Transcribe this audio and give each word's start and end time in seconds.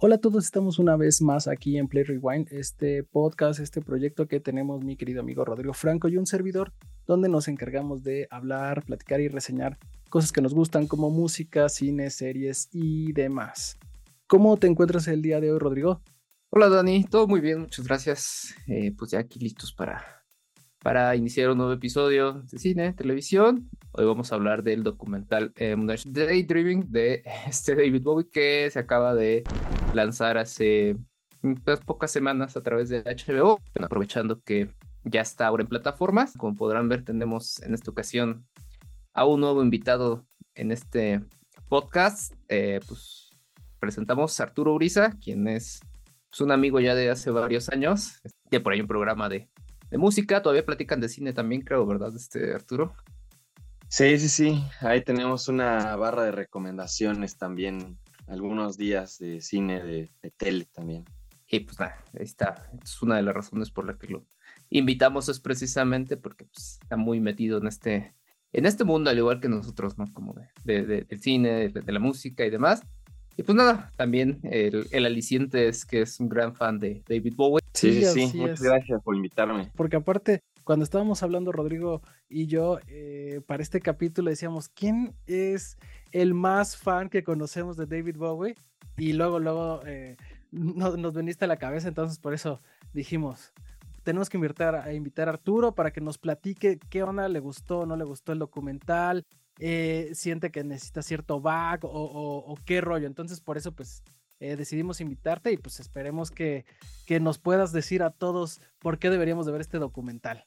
Hola 0.00 0.14
a 0.14 0.18
todos, 0.18 0.44
estamos 0.44 0.78
una 0.78 0.96
vez 0.96 1.20
más 1.20 1.48
aquí 1.48 1.76
en 1.76 1.88
Play 1.88 2.04
Rewind, 2.04 2.52
este 2.52 3.02
podcast, 3.02 3.58
este 3.58 3.82
proyecto 3.82 4.28
que 4.28 4.38
tenemos 4.38 4.84
mi 4.84 4.94
querido 4.94 5.22
amigo 5.22 5.44
Rodrigo 5.44 5.74
Franco 5.74 6.06
y 6.06 6.16
un 6.16 6.24
servidor 6.24 6.72
donde 7.04 7.28
nos 7.28 7.48
encargamos 7.48 8.04
de 8.04 8.28
hablar, 8.30 8.84
platicar 8.84 9.20
y 9.20 9.26
reseñar 9.26 9.76
cosas 10.08 10.30
que 10.30 10.40
nos 10.40 10.54
gustan 10.54 10.86
como 10.86 11.10
música, 11.10 11.68
cine, 11.68 12.10
series 12.10 12.68
y 12.70 13.12
demás. 13.12 13.76
¿Cómo 14.28 14.56
te 14.56 14.68
encuentras 14.68 15.08
el 15.08 15.20
día 15.20 15.40
de 15.40 15.50
hoy, 15.50 15.58
Rodrigo? 15.58 16.00
Hola 16.50 16.68
Dani, 16.68 17.02
todo 17.02 17.26
muy 17.26 17.40
bien, 17.40 17.62
muchas 17.62 17.84
gracias. 17.84 18.54
Eh, 18.68 18.94
pues 18.96 19.10
ya 19.10 19.18
aquí 19.18 19.40
listos 19.40 19.72
para, 19.72 20.17
para 20.88 21.14
iniciar 21.14 21.50
un 21.50 21.58
nuevo 21.58 21.74
episodio 21.74 22.44
de 22.50 22.58
cine, 22.58 22.94
televisión. 22.94 23.68
Hoy 23.92 24.06
vamos 24.06 24.32
a 24.32 24.36
hablar 24.36 24.62
del 24.62 24.82
documental 24.82 25.52
eh, 25.56 25.76
Daydreaming 26.06 26.90
de 26.90 27.22
este 27.46 27.74
David 27.74 28.02
Bowie 28.02 28.30
que 28.30 28.70
se 28.70 28.78
acaba 28.78 29.14
de 29.14 29.44
lanzar 29.92 30.38
hace 30.38 30.96
unas 31.42 31.80
pocas 31.80 32.10
semanas 32.10 32.56
a 32.56 32.62
través 32.62 32.88
de 32.88 33.02
HBO, 33.02 33.60
aprovechando 33.78 34.40
que 34.40 34.70
ya 35.04 35.20
está 35.20 35.48
ahora 35.48 35.62
en 35.62 35.68
plataformas. 35.68 36.32
Como 36.38 36.56
podrán 36.56 36.88
ver, 36.88 37.04
tenemos 37.04 37.60
en 37.60 37.74
esta 37.74 37.90
ocasión 37.90 38.46
a 39.12 39.26
un 39.26 39.42
nuevo 39.42 39.62
invitado 39.62 40.26
en 40.54 40.72
este 40.72 41.20
podcast. 41.68 42.32
Eh, 42.48 42.80
pues 42.88 43.28
presentamos 43.78 44.40
a 44.40 44.44
Arturo 44.44 44.72
Uriza, 44.72 45.10
quien 45.22 45.48
es 45.48 45.80
pues, 46.30 46.40
un 46.40 46.50
amigo 46.50 46.80
ya 46.80 46.94
de 46.94 47.10
hace 47.10 47.30
varios 47.30 47.68
años. 47.68 48.22
Tiene 48.48 48.62
por 48.62 48.72
ahí 48.72 48.80
un 48.80 48.88
programa 48.88 49.28
de, 49.28 49.50
de 49.90 49.98
música. 49.98 50.42
Todavía 50.42 50.64
platican 50.64 51.00
de 51.00 51.08
cine 51.08 51.32
también, 51.32 51.62
creo, 51.62 51.86
¿verdad, 51.86 52.14
este 52.14 52.52
Arturo? 52.52 52.94
Sí, 53.88 54.18
sí, 54.18 54.28
sí. 54.28 54.64
Ahí 54.80 55.02
tenemos 55.02 55.48
una 55.48 55.96
barra 55.96 56.24
de 56.24 56.32
recomendaciones 56.32 57.38
también 57.38 57.98
algunos 58.26 58.76
días 58.76 59.18
de 59.18 59.40
cine, 59.40 59.82
de, 59.82 60.10
tele 60.36 60.66
también. 60.66 61.04
Y 61.50 61.60
pues 61.60 61.80
nada, 61.80 62.04
ahí 62.12 62.24
está. 62.24 62.70
Es 62.82 63.00
una 63.00 63.16
de 63.16 63.22
las 63.22 63.34
razones 63.34 63.70
por 63.70 63.86
la 63.86 63.96
que 63.96 64.08
lo 64.08 64.26
invitamos 64.70 65.28
es 65.28 65.40
precisamente 65.40 66.16
porque 66.16 66.44
pues, 66.44 66.78
está 66.82 66.96
muy 66.96 67.20
metido 67.20 67.58
en 67.58 67.66
este, 67.66 68.14
en 68.52 68.66
este 68.66 68.84
mundo, 68.84 69.08
al 69.08 69.18
igual 69.18 69.40
que 69.40 69.48
nosotros, 69.48 69.96
¿no? 69.96 70.04
Como 70.12 70.34
de, 70.64 70.84
del 70.84 71.20
cine, 71.20 71.70
de, 71.70 71.92
la 71.92 72.00
música 72.00 72.44
y 72.44 72.50
demás. 72.50 72.82
Y 73.38 73.44
pues 73.44 73.54
nada, 73.54 73.92
también 73.94 74.40
el, 74.42 74.88
el, 74.90 75.06
aliciente 75.06 75.68
es 75.68 75.86
que 75.86 76.00
es 76.02 76.18
un 76.18 76.28
gran 76.28 76.56
fan 76.56 76.80
de 76.80 77.04
David 77.08 77.34
Bowie. 77.36 77.62
Sí, 77.72 78.04
sí, 78.04 78.26
sí. 78.26 78.36
Muchas 78.36 78.60
gracias 78.60 79.00
por 79.00 79.14
invitarme. 79.14 79.70
Porque 79.76 79.94
aparte, 79.94 80.42
cuando 80.64 80.82
estábamos 80.82 81.22
hablando 81.22 81.52
Rodrigo 81.52 82.02
y 82.28 82.48
yo 82.48 82.80
eh, 82.88 83.40
para 83.46 83.62
este 83.62 83.80
capítulo 83.80 84.28
decíamos, 84.28 84.68
¿quién 84.68 85.14
es 85.28 85.78
el 86.10 86.34
más 86.34 86.76
fan 86.76 87.08
que 87.08 87.22
conocemos 87.22 87.76
de 87.76 87.86
David 87.86 88.16
Bowie? 88.16 88.56
Y 88.96 89.12
luego, 89.12 89.38
luego 89.38 89.82
eh, 89.86 90.16
nos, 90.50 90.98
nos, 90.98 91.14
veniste 91.14 91.44
a 91.44 91.48
la 91.48 91.58
cabeza, 91.58 91.86
entonces 91.86 92.18
por 92.18 92.34
eso 92.34 92.60
dijimos, 92.92 93.52
tenemos 94.02 94.28
que 94.28 94.36
invitar, 94.36 94.74
a 94.74 94.92
invitar 94.92 95.28
a 95.28 95.32
Arturo 95.32 95.76
para 95.76 95.92
que 95.92 96.00
nos 96.00 96.18
platique 96.18 96.80
qué 96.90 97.04
onda 97.04 97.28
le 97.28 97.38
gustó, 97.38 97.86
no 97.86 97.94
le 97.94 98.04
gustó 98.04 98.32
el 98.32 98.40
documental, 98.40 99.24
eh, 99.58 100.10
siente 100.14 100.50
que 100.50 100.64
necesita 100.64 101.02
cierto 101.02 101.40
back 101.40 101.84
o, 101.84 101.88
o, 101.88 102.52
o 102.52 102.58
qué 102.64 102.80
rollo. 102.80 103.06
Entonces 103.06 103.40
por 103.40 103.56
eso 103.56 103.72
pues 103.72 104.02
eh, 104.40 104.54
decidimos 104.54 105.00
invitarte 105.00 105.50
y 105.50 105.56
pues 105.56 105.80
esperemos 105.80 106.30
que, 106.30 106.64
que, 107.06 107.18
nos 107.18 107.38
puedas 107.38 107.72
decir 107.72 108.04
a 108.04 108.10
todos 108.10 108.60
por 108.78 109.00
qué 109.00 109.10
deberíamos 109.10 109.46
de 109.46 109.52
ver 109.52 109.60
este 109.60 109.78
documental. 109.78 110.46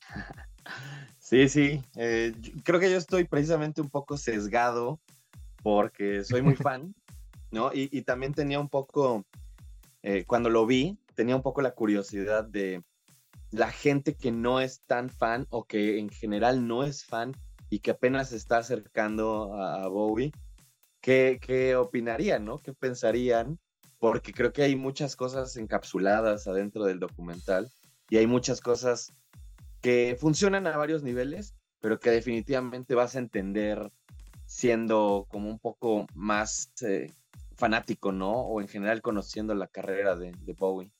Sí, 1.18 1.48
sí, 1.48 1.80
eh, 1.94 2.34
creo 2.64 2.80
que 2.80 2.90
yo 2.90 2.96
estoy 2.96 3.22
precisamente 3.22 3.80
un 3.80 3.88
poco 3.88 4.16
sesgado 4.16 4.98
porque 5.62 6.24
soy 6.24 6.42
muy 6.42 6.56
fan, 6.56 6.92
¿no? 7.52 7.72
Y, 7.72 7.88
y 7.96 8.02
también 8.02 8.34
tenía 8.34 8.58
un 8.58 8.68
poco, 8.68 9.24
eh, 10.02 10.24
cuando 10.26 10.50
lo 10.50 10.66
vi, 10.66 10.98
tenía 11.14 11.36
un 11.36 11.42
poco 11.42 11.62
la 11.62 11.72
curiosidad 11.72 12.44
de 12.44 12.82
la 13.52 13.70
gente 13.70 14.16
que 14.16 14.32
no 14.32 14.60
es 14.60 14.80
tan 14.86 15.08
fan 15.08 15.46
o 15.50 15.64
que 15.64 16.00
en 16.00 16.08
general 16.08 16.66
no 16.66 16.82
es 16.82 17.04
fan 17.04 17.36
y 17.70 17.78
que 17.78 17.92
apenas 17.92 18.30
se 18.30 18.36
está 18.36 18.58
acercando 18.58 19.54
a, 19.54 19.84
a 19.84 19.88
Bowie 19.88 20.32
qué, 21.00 21.76
opinarían, 21.76 22.44
¿no? 22.44 22.58
¿Qué 22.58 22.72
pensarían? 22.72 23.58
Porque 23.98 24.32
creo 24.32 24.52
que 24.52 24.62
hay 24.62 24.76
muchas 24.76 25.16
cosas 25.16 25.56
encapsuladas 25.56 26.46
adentro 26.46 26.84
del 26.84 27.00
documental 27.00 27.70
y 28.08 28.16
hay 28.16 28.26
muchas 28.26 28.60
cosas 28.60 29.12
que 29.80 30.16
funcionan 30.18 30.66
a 30.66 30.76
varios 30.76 31.02
niveles, 31.02 31.54
pero 31.80 31.98
que 31.98 32.10
definitivamente 32.10 32.94
vas 32.94 33.16
a 33.16 33.18
entender 33.18 33.90
siendo 34.46 35.26
como 35.30 35.48
un 35.48 35.58
poco 35.58 36.06
más 36.14 36.72
eh, 36.82 37.12
fanático, 37.56 38.12
¿no? 38.12 38.32
O 38.32 38.60
en 38.60 38.68
general 38.68 39.00
conociendo 39.00 39.54
la 39.54 39.68
carrera 39.68 40.16
de, 40.16 40.34
Bowie. 40.58 40.90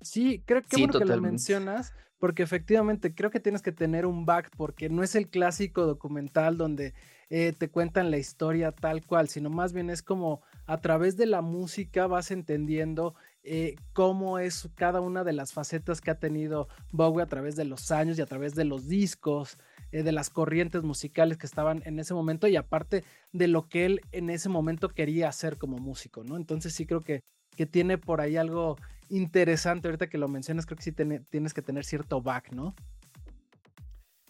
Sí, 0.00 0.42
creo 0.44 0.62
que 0.62 0.78
bueno 0.78 0.98
que 0.98 1.04
lo 1.04 1.20
mencionas, 1.20 1.92
porque 2.18 2.42
efectivamente 2.42 3.14
creo 3.14 3.30
que 3.30 3.40
tienes 3.40 3.62
que 3.62 3.72
tener 3.72 4.06
un 4.06 4.26
back, 4.26 4.50
porque 4.56 4.88
no 4.88 5.02
es 5.02 5.14
el 5.14 5.28
clásico 5.28 5.86
documental 5.86 6.56
donde 6.56 6.94
eh, 7.30 7.52
te 7.56 7.68
cuentan 7.68 8.10
la 8.10 8.18
historia 8.18 8.72
tal 8.72 9.04
cual, 9.04 9.28
sino 9.28 9.50
más 9.50 9.72
bien 9.72 9.90
es 9.90 10.02
como 10.02 10.42
a 10.66 10.78
través 10.78 11.16
de 11.16 11.26
la 11.26 11.42
música 11.42 12.06
vas 12.06 12.30
entendiendo 12.30 13.14
eh, 13.42 13.76
cómo 13.92 14.38
es 14.38 14.68
cada 14.74 15.00
una 15.00 15.24
de 15.24 15.32
las 15.32 15.52
facetas 15.52 16.00
que 16.00 16.10
ha 16.10 16.18
tenido 16.18 16.68
Bowie 16.90 17.22
a 17.22 17.26
través 17.26 17.54
de 17.54 17.64
los 17.64 17.90
años 17.90 18.18
y 18.18 18.22
a 18.22 18.26
través 18.26 18.54
de 18.54 18.64
los 18.64 18.88
discos, 18.88 19.58
eh, 19.92 20.02
de 20.02 20.12
las 20.12 20.28
corrientes 20.28 20.82
musicales 20.82 21.38
que 21.38 21.46
estaban 21.46 21.82
en 21.84 21.98
ese 21.98 22.14
momento 22.14 22.48
y 22.48 22.56
aparte 22.56 23.04
de 23.32 23.48
lo 23.48 23.68
que 23.68 23.86
él 23.86 24.00
en 24.12 24.30
ese 24.30 24.48
momento 24.48 24.88
quería 24.88 25.28
hacer 25.28 25.56
como 25.56 25.78
músico, 25.78 26.24
¿no? 26.24 26.36
Entonces 26.36 26.74
sí 26.74 26.86
creo 26.86 27.00
que, 27.00 27.22
que 27.56 27.66
tiene 27.66 27.96
por 27.96 28.20
ahí 28.20 28.36
algo 28.36 28.76
interesante, 29.10 29.88
ahorita 29.88 30.08
que 30.08 30.18
lo 30.18 30.28
mencionas, 30.28 30.66
creo 30.66 30.76
que 30.76 30.84
sí 30.84 30.92
tienes 30.92 31.54
que 31.54 31.62
tener 31.62 31.84
cierto 31.84 32.20
back, 32.20 32.52
¿no? 32.52 32.74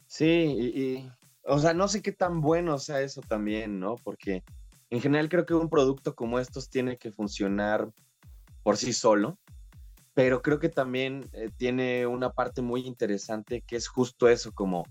Sí, 0.07 0.25
y, 0.25 1.11
o 1.45 1.59
sea, 1.59 1.75
no 1.75 1.89
sé 1.89 2.03
qué 2.03 2.13
tan 2.13 2.41
bueno 2.41 2.79
sea 2.79 3.01
eso 3.01 3.21
también, 3.21 3.79
¿no? 3.79 3.97
Porque 3.97 4.43
en 4.91 5.01
general 5.01 5.29
creo 5.29 5.47
que 5.47 5.55
un 5.55 5.69
producto 5.69 6.15
como 6.15 6.39
estos 6.39 6.71
tiene 6.71 6.97
que 6.97 7.13
funcionar 7.13 7.91
por 8.63 8.77
sí 8.77 8.93
solo, 8.93 9.39
pero 10.15 10.43
creo 10.43 10.59
que 10.59 10.69
también 10.69 11.29
eh, 11.33 11.51
tiene 11.57 12.07
una 12.07 12.33
parte 12.33 12.63
muy 12.63 12.87
interesante 12.87 13.63
que 13.63 13.77
es 13.77 13.87
justo 13.87 14.29
eso, 14.29 14.53
como 14.53 14.85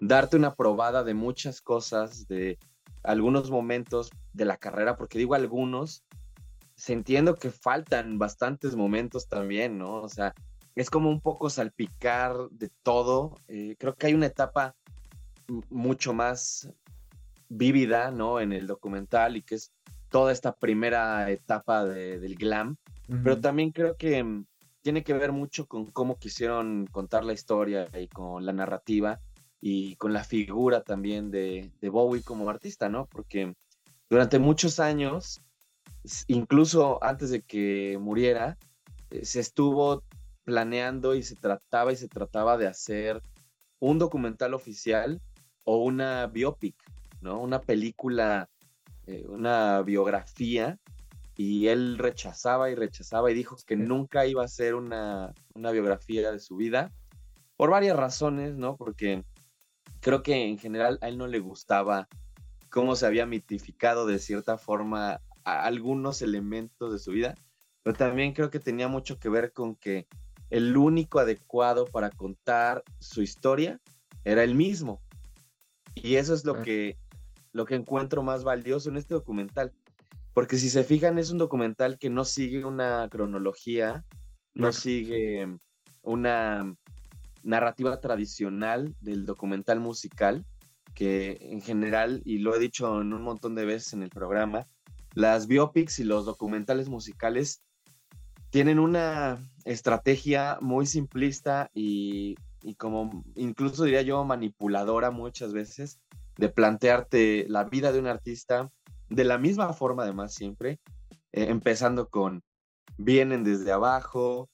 darte 0.00 0.36
una 0.36 0.54
probada 0.54 1.04
de 1.04 1.14
muchas 1.14 1.60
cosas, 1.60 2.26
de 2.26 2.58
algunos 3.02 3.50
momentos 3.50 4.10
de 4.32 4.44
la 4.44 4.56
carrera, 4.56 4.96
porque 4.96 5.18
digo 5.18 5.34
algunos, 5.34 6.04
se 6.82 6.92
entiendo 6.92 7.36
que 7.36 7.52
faltan 7.52 8.18
bastantes 8.18 8.74
momentos 8.74 9.28
también, 9.28 9.78
¿no? 9.78 10.02
O 10.02 10.08
sea, 10.08 10.34
es 10.74 10.90
como 10.90 11.10
un 11.10 11.20
poco 11.20 11.48
salpicar 11.48 12.34
de 12.50 12.70
todo. 12.82 13.36
Eh, 13.46 13.76
creo 13.78 13.94
que 13.94 14.08
hay 14.08 14.14
una 14.14 14.26
etapa 14.26 14.74
mucho 15.70 16.12
más 16.12 16.68
vívida, 17.48 18.10
¿no? 18.10 18.40
En 18.40 18.52
el 18.52 18.66
documental 18.66 19.36
y 19.36 19.42
que 19.42 19.54
es 19.54 19.70
toda 20.08 20.32
esta 20.32 20.56
primera 20.56 21.30
etapa 21.30 21.84
del 21.84 22.34
glam, 22.34 22.76
pero 23.22 23.40
también 23.40 23.70
creo 23.70 23.96
que 23.96 24.24
mm, 24.24 24.44
tiene 24.80 25.04
que 25.04 25.12
ver 25.14 25.30
mucho 25.30 25.68
con 25.68 25.86
cómo 25.86 26.18
quisieron 26.18 26.88
contar 26.90 27.22
la 27.24 27.32
historia 27.32 27.86
y 27.96 28.08
con 28.08 28.44
la 28.44 28.52
narrativa 28.52 29.20
y 29.60 29.94
con 29.94 30.12
la 30.12 30.24
figura 30.24 30.82
también 30.82 31.30
de, 31.30 31.70
Bowie 31.80 32.24
como 32.24 32.50
artista, 32.50 32.88
¿no? 32.88 33.06
Porque 33.06 33.54
durante 34.10 34.40
muchos 34.40 34.80
años, 34.80 35.40
incluso 36.26 37.02
antes 37.02 37.30
de 37.30 37.42
que 37.42 37.98
muriera, 38.00 38.58
eh, 39.10 39.24
se 39.24 39.40
estuvo 39.40 40.02
planeando 40.44 41.14
y 41.14 41.22
se 41.22 41.36
trataba 41.36 41.92
y 41.92 41.96
se 41.96 42.08
trataba 42.08 42.56
de 42.56 42.66
hacer 42.66 43.22
un 43.78 43.98
documental 43.98 44.54
oficial 44.54 45.20
o 45.64 45.78
una 45.78 46.26
biopic, 46.26 46.76
¿no? 47.20 47.40
Una 47.40 47.60
película, 47.60 48.48
eh, 49.06 49.24
una 49.28 49.82
biografía, 49.82 50.78
y 51.36 51.68
él 51.68 51.98
rechazaba 51.98 52.70
y 52.70 52.74
rechazaba 52.74 53.30
y 53.30 53.34
dijo 53.34 53.56
que 53.66 53.76
nunca 53.76 54.26
iba 54.26 54.44
a 54.44 54.48
ser 54.48 54.74
una, 54.74 55.32
una 55.54 55.70
biografía 55.70 56.30
de 56.30 56.38
su 56.38 56.56
vida, 56.56 56.92
por 57.56 57.70
varias 57.70 57.96
razones, 57.96 58.56
¿no? 58.56 58.76
Porque 58.76 59.24
creo 60.00 60.22
que 60.22 60.46
en 60.46 60.58
general 60.58 60.98
a 61.00 61.08
él 61.08 61.16
no 61.16 61.26
le 61.26 61.38
gustaba 61.38 62.08
cómo 62.70 62.96
se 62.96 63.06
había 63.06 63.26
mitificado 63.26 64.06
de 64.06 64.18
cierta 64.18 64.58
forma 64.58 65.20
algunos 65.44 66.22
elementos 66.22 66.92
de 66.92 66.98
su 66.98 67.12
vida, 67.12 67.34
pero 67.82 67.96
también 67.96 68.32
creo 68.32 68.50
que 68.50 68.60
tenía 68.60 68.88
mucho 68.88 69.18
que 69.18 69.28
ver 69.28 69.52
con 69.52 69.76
que 69.76 70.06
el 70.50 70.76
único 70.76 71.18
adecuado 71.18 71.86
para 71.86 72.10
contar 72.10 72.82
su 73.00 73.22
historia 73.22 73.80
era 74.24 74.44
el 74.44 74.54
mismo, 74.54 75.00
y 75.94 76.16
eso 76.16 76.34
es 76.34 76.44
lo 76.44 76.62
que, 76.62 76.96
lo 77.52 77.64
que 77.64 77.74
encuentro 77.74 78.22
más 78.22 78.44
valioso 78.44 78.88
en 78.88 78.96
este 78.96 79.14
documental. 79.14 79.72
Porque 80.32 80.56
si 80.56 80.70
se 80.70 80.84
fijan, 80.84 81.18
es 81.18 81.30
un 81.30 81.38
documental 81.38 81.98
que 81.98 82.08
no 82.08 82.24
sigue 82.24 82.64
una 82.64 83.08
cronología, 83.10 84.04
no 84.54 84.72
sigue 84.72 85.46
una 86.02 86.74
narrativa 87.42 88.00
tradicional 88.00 88.94
del 89.00 89.26
documental 89.26 89.80
musical, 89.80 90.46
que 90.94 91.38
en 91.40 91.60
general, 91.60 92.22
y 92.24 92.38
lo 92.38 92.54
he 92.54 92.58
dicho 92.58 93.00
en 93.00 93.12
un 93.12 93.22
montón 93.22 93.54
de 93.54 93.66
veces 93.66 93.92
en 93.92 94.02
el 94.02 94.10
programa, 94.10 94.66
las 95.14 95.46
biopics 95.46 95.98
y 95.98 96.04
los 96.04 96.24
documentales 96.24 96.88
musicales 96.88 97.62
tienen 98.50 98.78
una 98.78 99.38
estrategia 99.64 100.58
muy 100.60 100.86
simplista 100.86 101.70
y, 101.74 102.36
como 102.76 103.24
incluso 103.34 103.84
diría 103.84 104.02
yo 104.02 104.24
manipuladora 104.24 105.10
muchas 105.10 105.52
veces 105.52 106.00
de 106.36 106.48
plantearte 106.48 107.46
la 107.48 107.64
vida 107.64 107.92
de 107.92 107.98
un 107.98 108.06
artista 108.06 108.70
de 109.08 109.24
la 109.24 109.38
misma 109.38 109.72
forma 109.72 110.04
además 110.04 110.34
siempre, 110.34 110.80
eh, 111.32 111.46
empezando 111.48 112.08
con 112.08 112.42
vienen 112.96 113.44
desde 113.44 113.72
abajo, 113.72 114.48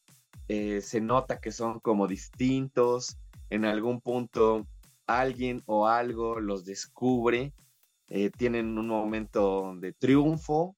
eh, 0.48 0.80
se 0.80 1.00
nota 1.00 1.40
que 1.40 1.52
son 1.52 1.80
como 1.80 2.06
distintos, 2.06 3.18
en 3.50 3.64
algún 3.64 4.00
punto 4.00 4.66
alguien 5.06 5.62
o 5.66 5.86
algo 5.86 6.40
los 6.40 6.64
descubre, 6.64 7.52
eh, 8.08 8.30
tienen 8.30 8.78
un 8.78 8.88
momento 8.88 9.74
de 9.76 9.92
triunfo, 9.92 10.76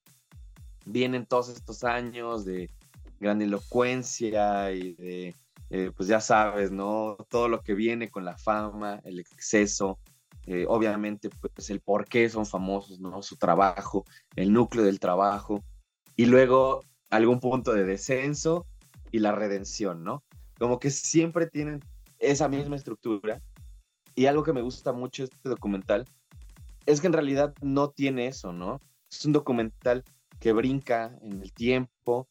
vienen 0.85 1.25
todos 1.25 1.49
estos 1.49 1.83
años 1.83 2.45
de 2.45 2.69
grandilocuencia 3.19 4.71
y 4.71 4.93
de, 4.93 5.35
eh, 5.69 5.91
pues 5.95 6.09
ya 6.09 6.19
sabes, 6.19 6.71
¿no? 6.71 7.15
Todo 7.29 7.47
lo 7.47 7.61
que 7.61 7.73
viene 7.73 8.09
con 8.09 8.25
la 8.25 8.37
fama, 8.37 8.99
el 9.05 9.19
exceso, 9.19 9.99
eh, 10.47 10.65
obviamente, 10.67 11.29
pues 11.29 11.69
el 11.69 11.81
por 11.81 12.05
qué 12.05 12.29
son 12.29 12.45
famosos, 12.45 12.99
¿no? 12.99 13.21
Su 13.21 13.37
trabajo, 13.37 14.05
el 14.35 14.51
núcleo 14.51 14.83
del 14.83 14.99
trabajo, 14.99 15.63
y 16.15 16.25
luego 16.25 16.81
algún 17.09 17.39
punto 17.39 17.73
de 17.73 17.85
descenso 17.85 18.65
y 19.11 19.19
la 19.19 19.31
redención, 19.31 20.03
¿no? 20.03 20.23
Como 20.59 20.79
que 20.79 20.89
siempre 20.89 21.47
tienen 21.47 21.79
esa 22.19 22.47
misma 22.47 22.75
estructura. 22.75 23.41
Y 24.15 24.25
algo 24.25 24.43
que 24.43 24.53
me 24.53 24.61
gusta 24.61 24.91
mucho 24.91 25.23
de 25.23 25.29
este 25.33 25.49
documental 25.49 26.05
es 26.85 27.01
que 27.01 27.07
en 27.07 27.13
realidad 27.13 27.53
no 27.61 27.89
tiene 27.89 28.27
eso, 28.27 28.53
¿no? 28.53 28.81
Es 29.09 29.25
un 29.25 29.33
documental 29.33 30.03
que 30.39 30.53
brinca 30.53 31.17
en 31.21 31.41
el 31.41 31.53
tiempo 31.53 32.27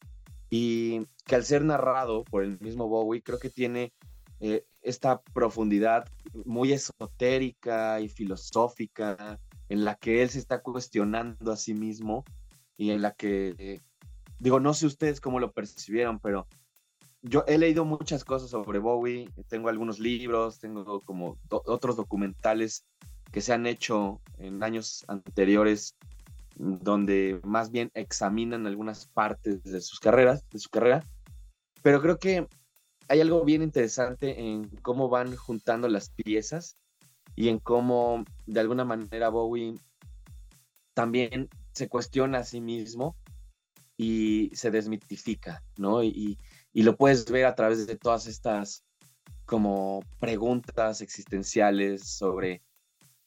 y 0.49 1.05
que 1.25 1.35
al 1.35 1.45
ser 1.45 1.63
narrado 1.63 2.23
por 2.25 2.43
el 2.43 2.59
mismo 2.59 2.87
Bowie, 2.87 3.21
creo 3.21 3.39
que 3.39 3.49
tiene 3.49 3.93
eh, 4.41 4.65
esta 4.81 5.21
profundidad 5.21 6.07
muy 6.45 6.73
esotérica 6.73 8.01
y 8.01 8.09
filosófica 8.09 9.39
en 9.69 9.85
la 9.85 9.95
que 9.95 10.21
él 10.21 10.29
se 10.29 10.39
está 10.39 10.61
cuestionando 10.61 11.51
a 11.51 11.57
sí 11.57 11.73
mismo 11.73 12.25
y 12.75 12.91
en 12.91 13.01
la 13.01 13.11
que, 13.13 13.55
eh, 13.57 13.79
digo, 14.39 14.59
no 14.59 14.73
sé 14.73 14.87
ustedes 14.87 15.21
cómo 15.21 15.39
lo 15.39 15.51
percibieron, 15.51 16.19
pero 16.19 16.47
yo 17.21 17.45
he 17.47 17.57
leído 17.57 17.85
muchas 17.85 18.25
cosas 18.25 18.49
sobre 18.49 18.79
Bowie, 18.79 19.29
tengo 19.47 19.69
algunos 19.69 19.99
libros, 19.99 20.59
tengo 20.59 20.99
como 21.01 21.37
otros 21.49 21.95
documentales 21.95 22.85
que 23.31 23.41
se 23.41 23.53
han 23.53 23.65
hecho 23.65 24.21
en 24.37 24.61
años 24.63 25.05
anteriores 25.07 25.95
donde 26.55 27.39
más 27.43 27.71
bien 27.71 27.91
examinan 27.93 28.67
algunas 28.67 29.07
partes 29.07 29.63
de 29.63 29.81
sus 29.81 29.99
carreras, 29.99 30.47
de 30.49 30.59
su 30.59 30.69
carrera, 30.69 31.03
pero 31.81 32.01
creo 32.01 32.19
que 32.19 32.47
hay 33.07 33.21
algo 33.21 33.43
bien 33.43 33.61
interesante 33.61 34.39
en 34.39 34.67
cómo 34.81 35.09
van 35.09 35.35
juntando 35.35 35.87
las 35.87 36.09
piezas 36.09 36.77
y 37.35 37.49
en 37.49 37.59
cómo 37.59 38.23
de 38.45 38.59
alguna 38.59 38.85
manera 38.85 39.29
Bowie 39.29 39.75
también 40.93 41.49
se 41.73 41.87
cuestiona 41.87 42.39
a 42.39 42.43
sí 42.43 42.61
mismo 42.61 43.15
y 43.97 44.51
se 44.53 44.71
desmitifica, 44.71 45.63
¿no? 45.77 46.03
Y, 46.03 46.37
y 46.73 46.83
lo 46.83 46.95
puedes 46.95 47.25
ver 47.31 47.45
a 47.45 47.55
través 47.55 47.87
de 47.87 47.95
todas 47.95 48.27
estas 48.27 48.83
como 49.45 50.01
preguntas 50.19 51.01
existenciales 51.01 52.07
sobre 52.07 52.61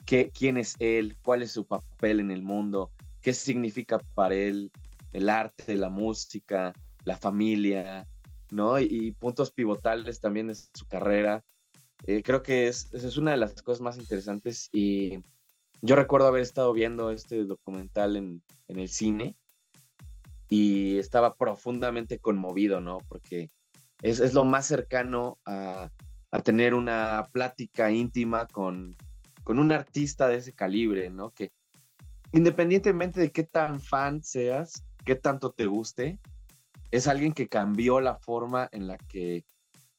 qué, 0.04 0.30
quién 0.30 0.56
es 0.56 0.76
él, 0.78 1.16
cuál 1.22 1.42
es 1.42 1.52
su 1.52 1.66
papel 1.66 2.20
en 2.20 2.30
el 2.30 2.42
mundo, 2.42 2.90
qué 3.20 3.32
significa 3.32 3.98
para 4.14 4.34
él 4.34 4.70
el 5.12 5.28
arte, 5.28 5.76
la 5.76 5.88
música, 5.88 6.72
la 7.04 7.16
familia, 7.16 8.06
¿no? 8.50 8.78
Y, 8.80 9.12
puntos 9.12 9.50
pivotales 9.50 10.20
también 10.20 10.48
de 10.48 10.54
su 10.54 10.86
carrera. 10.88 11.44
Eh, 12.06 12.22
creo 12.22 12.42
que 12.42 12.68
es, 12.68 12.92
es 12.92 13.16
una 13.16 13.30
de 13.30 13.38
las 13.38 13.62
cosas 13.62 13.80
más 13.80 13.96
interesantes 13.96 14.68
y 14.72 15.22
yo 15.80 15.96
recuerdo 15.96 16.26
haber 16.26 16.42
estado 16.42 16.72
viendo 16.72 17.10
este 17.10 17.44
documental 17.44 18.16
en, 18.16 18.42
en 18.68 18.78
el 18.78 18.88
cine 18.88 19.36
y 20.48 20.98
estaba 20.98 21.34
profundamente 21.34 22.18
conmovido, 22.18 22.80
¿no? 22.80 22.98
Porque 23.08 23.50
es, 24.02 24.20
es 24.20 24.34
lo 24.34 24.44
más 24.44 24.66
cercano 24.66 25.38
a, 25.44 25.90
a, 26.30 26.40
tener 26.40 26.74
una 26.74 27.28
plática 27.32 27.90
íntima 27.90 28.46
con, 28.46 28.96
con 29.44 29.58
un 29.58 29.70
artista 29.70 30.26
de 30.26 30.36
ese 30.36 30.52
calibre, 30.52 31.10
¿no? 31.10 31.30
Que, 31.30 31.52
independientemente 32.32 33.20
de 33.20 33.30
qué 33.30 33.44
tan 33.44 33.80
fan 33.80 34.24
seas, 34.24 34.84
qué 35.04 35.14
tanto 35.14 35.52
te 35.52 35.66
guste, 35.66 36.18
es 36.90 37.06
alguien 37.06 37.32
que 37.32 37.48
cambió 37.48 38.00
la 38.00 38.16
forma 38.16 38.68
en 38.72 38.86
la 38.88 38.96
que 38.96 39.44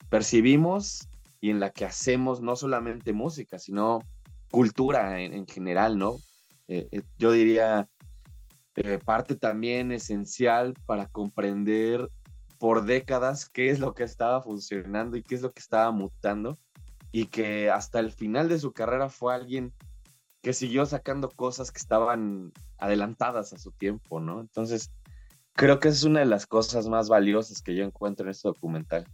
percibimos 0.10 1.08
y 1.40 1.52
en 1.52 1.60
la 1.60 1.70
que 1.70 1.86
hacemos 1.86 2.42
no 2.42 2.56
solamente 2.56 3.14
música, 3.14 3.60
sino 3.60 4.00
cultura 4.50 5.22
en, 5.22 5.46
general, 5.48 5.98
¿no? 5.98 6.18
Eh, 6.68 6.88
eh, 6.92 7.02
yo 7.18 7.32
diría 7.32 7.88
eh, 8.76 9.00
parte 9.04 9.36
también 9.36 9.92
esencial 9.92 10.74
para 10.86 11.08
comprender 11.08 12.10
por 12.58 12.86
décadas 12.86 13.50
qué 13.50 13.70
es 13.70 13.80
lo 13.80 13.94
que 13.94 14.04
estaba 14.04 14.42
funcionando 14.42 15.18
y 15.18 15.24
qué 15.24 15.36
es 15.36 15.42
lo 15.42 15.52
que 15.52 15.60
estaba 15.60 15.92
mutando 15.92 16.58
y 17.16 17.28
que 17.28 17.70
hasta 17.70 18.02
el 18.02 18.12
final 18.12 18.50
de 18.50 18.60
su 18.60 18.74
carrera 18.74 19.08
fue 19.08 19.34
alguien 19.34 19.72
que 20.42 20.52
siguió 20.52 20.86
sacando 20.86 21.30
cosas 21.30 21.72
que 21.72 21.78
estaban 21.78 22.52
adelantadas 22.78 23.54
a 23.54 23.58
su 23.58 23.72
tiempo, 23.72 24.20
¿no? 24.20 24.42
Entonces, 24.42 24.92
creo 25.54 25.80
que 25.80 25.88
es 25.88 26.04
una 26.04 26.20
de 26.20 26.26
las 26.26 26.46
cosas 26.46 26.90
más 26.90 27.08
valiosas 27.08 27.62
que 27.62 27.74
yo 27.74 27.86
encuentro 27.86 28.26
en 28.26 28.32
este 28.32 28.50
documental. 28.50 29.06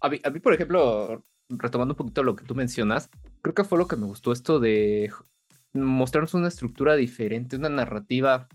A 0.00 0.08
mí, 0.08 0.18
por 0.40 0.52
ejemplo, 0.52 1.22
retomando 1.48 1.92
un 1.92 1.98
poquito 1.98 2.24
lo 2.24 2.34
que 2.34 2.44
tú 2.44 2.56
mencionas, 2.56 3.08
creo 3.40 3.54
que 3.54 3.62
fue 3.62 3.78
lo 3.78 3.86
que 3.86 3.94
me 3.94 4.06
gustó 4.06 4.32
esto 4.32 4.58
de 4.58 5.12
mostrarnos 5.74 6.34
una 6.34 6.48
estructura 6.48 6.96
diferente, 6.96 7.54
una 7.54 7.68
narrativa 7.68 8.48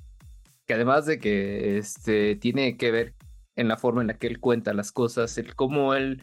que 0.66 0.74
además 0.74 1.06
de 1.06 1.19
que 1.19 1.78
este, 1.78 2.36
tiene 2.36 2.75
que 2.75 2.92
ver 2.92 3.16
en 3.56 3.69
la 3.69 3.78
forma 3.78 4.01
en 4.01 4.08
la 4.08 4.18
que 4.18 4.28
él 4.28 4.42
cuenta 4.42 4.74
las 4.74 4.92
cosas, 4.92 5.38
el 5.38 5.56
cómo 5.56 5.94
él 5.94 6.22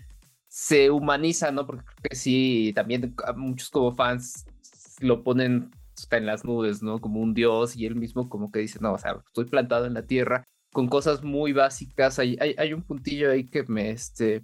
se 0.52 0.90
humaniza, 0.90 1.50
¿no? 1.50 1.66
Porque 1.66 1.82
creo 1.82 2.10
que 2.10 2.14
sí, 2.16 2.72
también 2.75 3.14
muchos 3.37 3.70
como 3.70 3.90
fans 3.94 4.44
lo 5.00 5.25
ponen 5.25 5.70
está 5.96 6.19
en 6.19 6.26
las 6.26 6.44
nubes, 6.44 6.82
¿no? 6.82 7.00
Como 7.00 7.21
un 7.21 7.32
dios 7.32 7.75
y 7.75 7.87
él 7.87 7.97
mismo 7.97 8.28
como 8.28 8.52
que 8.52 8.59
dice, 8.61 8.78
no, 8.82 8.92
o 8.92 8.99
sea, 8.99 9.16
estoy 9.26 9.47
plantado 9.47 9.87
en 9.87 9.94
la 9.94 10.02
tierra 10.02 10.44
con 10.71 10.88
cosas 10.88 11.23
muy 11.23 11.54
básicas. 11.54 12.18
Hay, 12.18 12.37
hay, 12.38 12.73
un 12.75 12.82
puntillo 12.82 13.30
ahí 13.30 13.47
que 13.49 13.64
me, 13.64 13.92
este, 13.92 14.42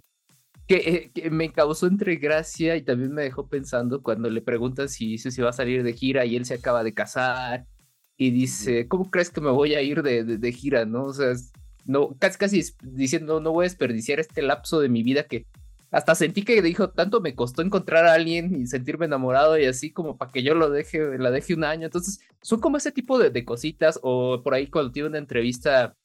que, 0.67 1.11
que, 1.13 1.29
me 1.29 1.51
causó 1.51 1.85
entre 1.85 2.15
gracia 2.15 2.75
y 2.75 2.81
también 2.81 3.13
me 3.13 3.21
dejó 3.21 3.47
pensando 3.47 4.01
cuando 4.01 4.31
le 4.31 4.41
preguntan 4.41 4.89
si 4.89 5.09
dice 5.11 5.29
si 5.29 5.43
va 5.43 5.51
a 5.51 5.53
salir 5.53 5.83
de 5.83 5.93
gira 5.93 6.25
y 6.25 6.35
él 6.35 6.45
se 6.45 6.55
acaba 6.55 6.83
de 6.83 6.95
casar 6.95 7.67
y 8.17 8.31
dice, 8.31 8.87
¿cómo 8.87 9.11
crees 9.11 9.29
que 9.29 9.41
me 9.41 9.51
voy 9.51 9.75
a 9.75 9.81
ir 9.83 10.01
de, 10.01 10.23
de, 10.23 10.51
gira, 10.53 10.85
no? 10.85 11.03
O 11.03 11.13
sea, 11.13 11.33
no, 11.85 12.15
casi, 12.17 12.39
casi 12.39 12.63
diciendo, 12.81 13.39
no 13.41 13.51
voy 13.51 13.65
a 13.65 13.69
desperdiciar 13.69 14.19
este 14.19 14.41
lapso 14.41 14.79
de 14.79 14.89
mi 14.89 15.03
vida 15.03 15.25
que 15.25 15.45
hasta 15.91 16.13
sentí 16.15 16.43
que 16.43 16.61
dijo, 16.61 16.91
tanto 16.91 17.19
me 17.19 17.35
costó 17.35 17.61
encontrar 17.61 18.05
a 18.05 18.13
alguien 18.13 18.61
y 18.61 18.67
sentirme 18.67 19.05
enamorado 19.05 19.57
y 19.57 19.65
así 19.65 19.91
como 19.91 20.17
para 20.17 20.31
que 20.31 20.43
yo 20.43 20.53
lo 20.53 20.69
deje, 20.69 21.17
la 21.17 21.31
deje 21.31 21.55
un 21.55 21.63
año. 21.63 21.85
Entonces, 21.85 22.19
son 22.41 22.59
como 22.59 22.77
ese 22.77 22.91
tipo 22.91 23.17
de, 23.17 23.45
cositas 23.45 23.99
o 24.03 24.41
por 24.43 24.53
ahí 24.53 24.67
cuando 24.67 24.91
tiene 24.91 25.09
una 25.09 25.17
entrevista 25.17 25.95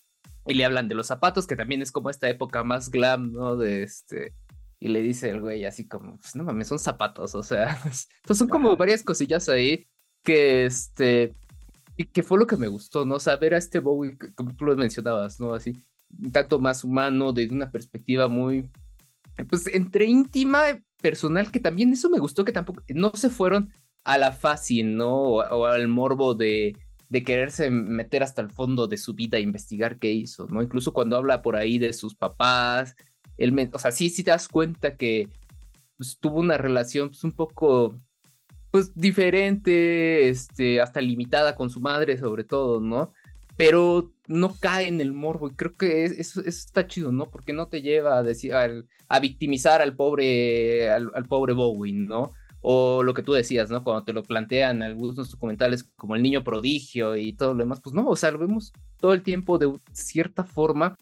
y 0.47 0.55
le 0.55 0.64
hablan 0.64 0.88
de 0.88 0.95
los 0.95 1.07
zapatos, 1.07 1.47
que 1.47 1.57
también 1.57 1.83
es 1.83 1.93
como 1.93 2.11
esta 2.11 2.29
época 2.29 2.64
más 2.64 2.91
glam, 2.91 3.33
¿no? 3.33 3.57
De 3.57 3.83
este... 3.83 4.35
Y 4.81 4.88
le 4.88 5.00
dice 5.00 5.31
el 5.31 5.41
güey 5.41 5.64
así 5.64 5.87
como, 5.88 6.19
pues 6.19 6.37
no 6.37 6.45
mames, 6.45 6.69
son 6.69 6.79
zapatos, 6.79 7.35
o 7.35 7.43
sea, 7.43 7.71
entonces 7.85 8.38
son 8.38 8.49
como 8.49 8.76
varias 8.76 9.03
cosillas 9.03 9.49
ahí 9.49 9.87
que 10.23 10.67
este, 10.67 11.35
y 11.97 12.05
que 12.05 12.23
fue 12.23 12.38
lo 12.38 12.47
que 12.47 12.57
me 12.57 12.69
gustó, 12.69 13.07
¿no? 13.07 13.19
Saber 13.21 13.55
a 13.55 13.59
este 13.59 13.79
Bowie, 13.79 14.19
como 14.35 14.55
tú 14.55 14.64
lo 14.64 14.76
mencionabas, 14.76 15.41
¿no? 15.41 15.55
Así, 15.55 15.73
un 16.19 16.33
tanto 16.33 16.59
más 16.59 16.85
humano, 16.85 17.33
desde 17.33 17.55
una 17.55 17.71
perspectiva 17.71 18.29
muy, 18.29 18.69
pues 19.49 19.67
entre 19.73 20.07
íntima, 20.07 20.62
personal, 21.00 21.50
que 21.50 21.61
también 21.61 21.93
eso 21.93 22.09
me 22.09 22.19
gustó 22.19 22.45
que 22.45 22.53
tampoco, 22.53 22.83
no 22.88 23.12
se 23.14 23.29
fueron 23.29 23.71
a 24.05 24.17
la 24.17 24.33
fácil, 24.33 24.97
¿no? 24.97 25.12
O, 25.12 25.67
al 25.67 25.88
morbo 25.88 26.35
de, 26.35 26.76
de 27.09 27.23
quererse 27.23 27.71
meter 27.71 28.23
hasta 28.23 28.43
el 28.43 28.50
fondo 28.50 28.87
de 28.87 28.97
su 28.97 29.14
vida 29.14 29.38
e 29.38 29.43
investigar 29.43 29.99
qué 29.99 30.12
hizo, 30.12 30.47
¿no? 30.49 30.62
Incluso 30.62 30.93
cuando 30.93 31.17
habla 31.17 31.43
por 31.43 31.57
ahí 31.57 31.79
de 31.79 31.93
sus 31.93 32.14
papás, 32.14 32.97
él 33.37 33.71
o 33.73 33.79
sea, 33.79 33.91
sí, 33.91 34.11
sí 34.11 34.25
te 34.25 34.31
das 34.31 34.49
cuenta 34.49 34.97
que 34.97 35.29
pues, 35.97 36.19
tuvo 36.19 36.41
una 36.41 36.57
relación 36.57 37.09
pues, 37.09 37.25
un 37.25 37.33
poco, 37.33 38.00
pues 38.71 38.95
diferente, 38.95 40.29
este, 40.29 40.81
hasta 40.81 41.00
limitada 41.00 41.55
con 41.55 41.71
su 41.71 41.81
madre 41.81 42.19
sobre 42.19 42.45
todo, 42.45 42.81
¿no? 42.81 43.12
Pero 43.56 44.12
no 44.26 44.54
cae 44.58 44.88
en 44.88 45.00
el 45.00 45.12
morbo 45.12 45.49
y 45.49 45.54
creo 45.54 45.76
que 45.76 46.04
eso, 46.04 46.40
está 46.44 46.87
chido, 46.87 47.12
¿no? 47.12 47.30
Porque 47.30 47.52
no 47.52 47.68
te 47.68 47.82
lleva 47.82 48.18
a 48.18 48.23
decir 48.23 48.52
a 48.54 49.20
victimizar 49.20 49.82
al 49.82 49.94
pobre 49.94 50.90
al, 50.90 51.11
pobre 51.28 51.52
Bowie, 51.52 51.92
¿no? 51.92 52.32
o 52.66 53.02
lo 53.02 53.12
que 53.12 53.23
tú 53.23 53.34
decías, 53.34 53.68
¿no? 53.68 53.84
Cuando 53.84 54.04
te 54.04 54.14
lo 54.14 54.23
plantean 54.23 54.82
algunos 54.82 55.30
documentales 55.30 55.84
como 55.96 56.16
el 56.16 56.23
niño 56.23 56.42
prodigio 56.42 57.14
y 57.14 57.34
todo 57.34 57.52
lo 57.52 57.58
demás, 57.58 57.82
pues 57.82 57.94
no, 57.94 58.08
o 58.08 58.16
sea, 58.16 58.30
lo 58.30 58.38
vemos 58.38 58.73
todo 58.96 59.12
el 59.12 59.23
tiempo 59.23 59.58
de 59.58 59.70
cierta 59.92 60.44
forma 60.44 60.96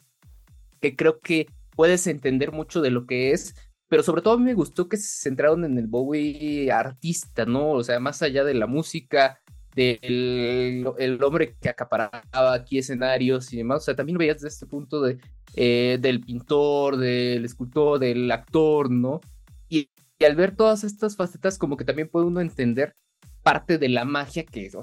que 0.81 0.97
creo 0.97 1.21
que 1.21 1.47
puedes 1.77 2.09
entender 2.09 2.51
mucho 2.51 2.81
de 2.81 2.91
lo 2.91 3.07
que 3.07 3.31
es, 3.31 3.55
pero 3.87 4.03
sobre 4.03 4.23
todo 4.23 4.35
a 4.35 4.39
mí 4.39 4.45
me 4.45 4.55
gustó 4.55 4.89
que 4.89 4.97
se 4.97 5.23
centraron 5.23 5.65
en 5.65 5.79
el 5.79 5.87
Bowie 5.87 6.73
artista, 6.73 7.47
¿no? 7.47 7.71
O 7.71 7.85
sea, 7.85 8.01
más 8.01 8.23
allá 8.23 8.43
de 8.43 8.55
la 8.55 8.67
música, 8.67 9.39
del 9.75 10.87
el 10.99 11.23
hombre 11.23 11.57
que 11.61 11.69
acaparaba 11.69 12.23
aquí 12.55 12.79
escenarios 12.79 13.53
y 13.53 13.59
demás, 13.59 13.83
o 13.83 13.85
sea, 13.85 13.97
también 13.97 14.15
lo 14.15 14.21
veías 14.21 14.37
desde 14.37 14.49
este 14.49 14.67
punto 14.67 15.01
de, 15.01 15.19
eh, 15.55 15.99
del 16.01 16.21
pintor, 16.21 16.97
del 16.97 17.45
escultor, 17.45 17.99
del 17.99 18.31
actor, 18.31 18.91
¿no? 18.91 19.21
Y, 19.69 19.89
al 20.25 20.37
ver 20.37 20.55
todas 20.55 20.85
estas 20.85 21.17
facetas, 21.17 21.59
como 21.59 21.77
que 21.77 21.85
también 21.85 22.09
puede 22.09 22.27
uno 22.27 22.41
entender 22.41 22.95
parte 23.43 23.79
de 23.79 23.89
la 23.89 24.05
magia 24.05 24.45
que, 24.45 24.71
o 24.75 24.83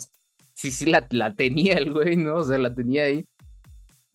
sí, 0.54 0.72
sí, 0.72 0.86
la, 0.86 1.08
la 1.12 1.34
tenía 1.34 1.76
el 1.76 1.94
güey, 1.94 2.18
¿no? 2.18 2.36
O 2.36 2.44
sea, 2.44 2.58
la 2.58 2.74
tenía 2.74 3.04
ahí 3.04 3.26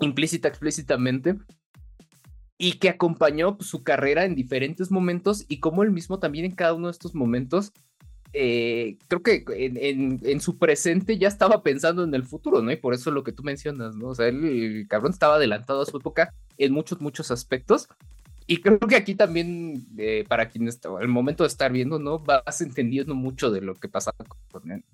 implícita, 0.01 0.49
explícitamente, 0.49 1.37
y 2.59 2.75
que 2.75 2.89
acompañó 2.89 3.57
pues, 3.57 3.69
su 3.69 3.83
carrera 3.83 4.25
en 4.25 4.35
diferentes 4.35 4.91
momentos 4.91 5.45
y 5.49 5.61
como 5.61 5.83
él 5.83 5.91
mismo 5.91 6.19
también 6.19 6.45
en 6.45 6.55
cada 6.55 6.75
uno 6.75 6.89
de 6.89 6.93
estos 6.93 7.15
momentos, 7.15 7.73
eh, 8.35 8.99
creo 9.09 9.23
que 9.23 9.45
en, 9.49 10.21
en, 10.23 10.41
su 10.41 10.59
presente 10.59 11.17
ya 11.19 11.29
estaba 11.29 11.63
pensando 11.63 12.05
en 12.05 12.15
el 12.15 12.25
futuro, 12.25 12.61
¿no? 12.61 12.73
Y 12.73 12.77
por 12.77 12.93
eso 12.93 13.11
lo 13.11 13.25
que 13.25 13.33
tú 13.33 13.43
mencionas, 13.43 13.97
¿no? 13.97 14.09
O 14.09 14.15
sea, 14.15 14.27
el 14.27 14.87
cabrón 14.89 15.13
estaba 15.13 15.37
adelantado 15.37 15.83
a 15.83 15.87
su 15.87 15.97
época 15.97 16.35
en 16.59 16.73
muchos, 16.73 17.01
muchos 17.01 17.31
aspectos. 17.31 17.89
Y 18.47 18.61
creo 18.61 18.79
que 18.79 18.97
aquí 18.97 19.15
también, 19.15 19.87
eh, 19.97 20.25
para 20.29 20.49
quienes, 20.49 20.81
el 21.01 21.09
momento 21.09 21.45
de 21.45 21.49
estar 21.49 21.73
viendo, 21.73 21.99
¿no? 21.99 22.19
Vas 22.19 22.61
entendiendo 22.61 23.15
mucho 23.15 23.51
de 23.51 23.63
lo 23.63 23.75
que 23.75 23.89
pasaba 23.89 24.19
con 24.51 24.71
él. 24.71 24.85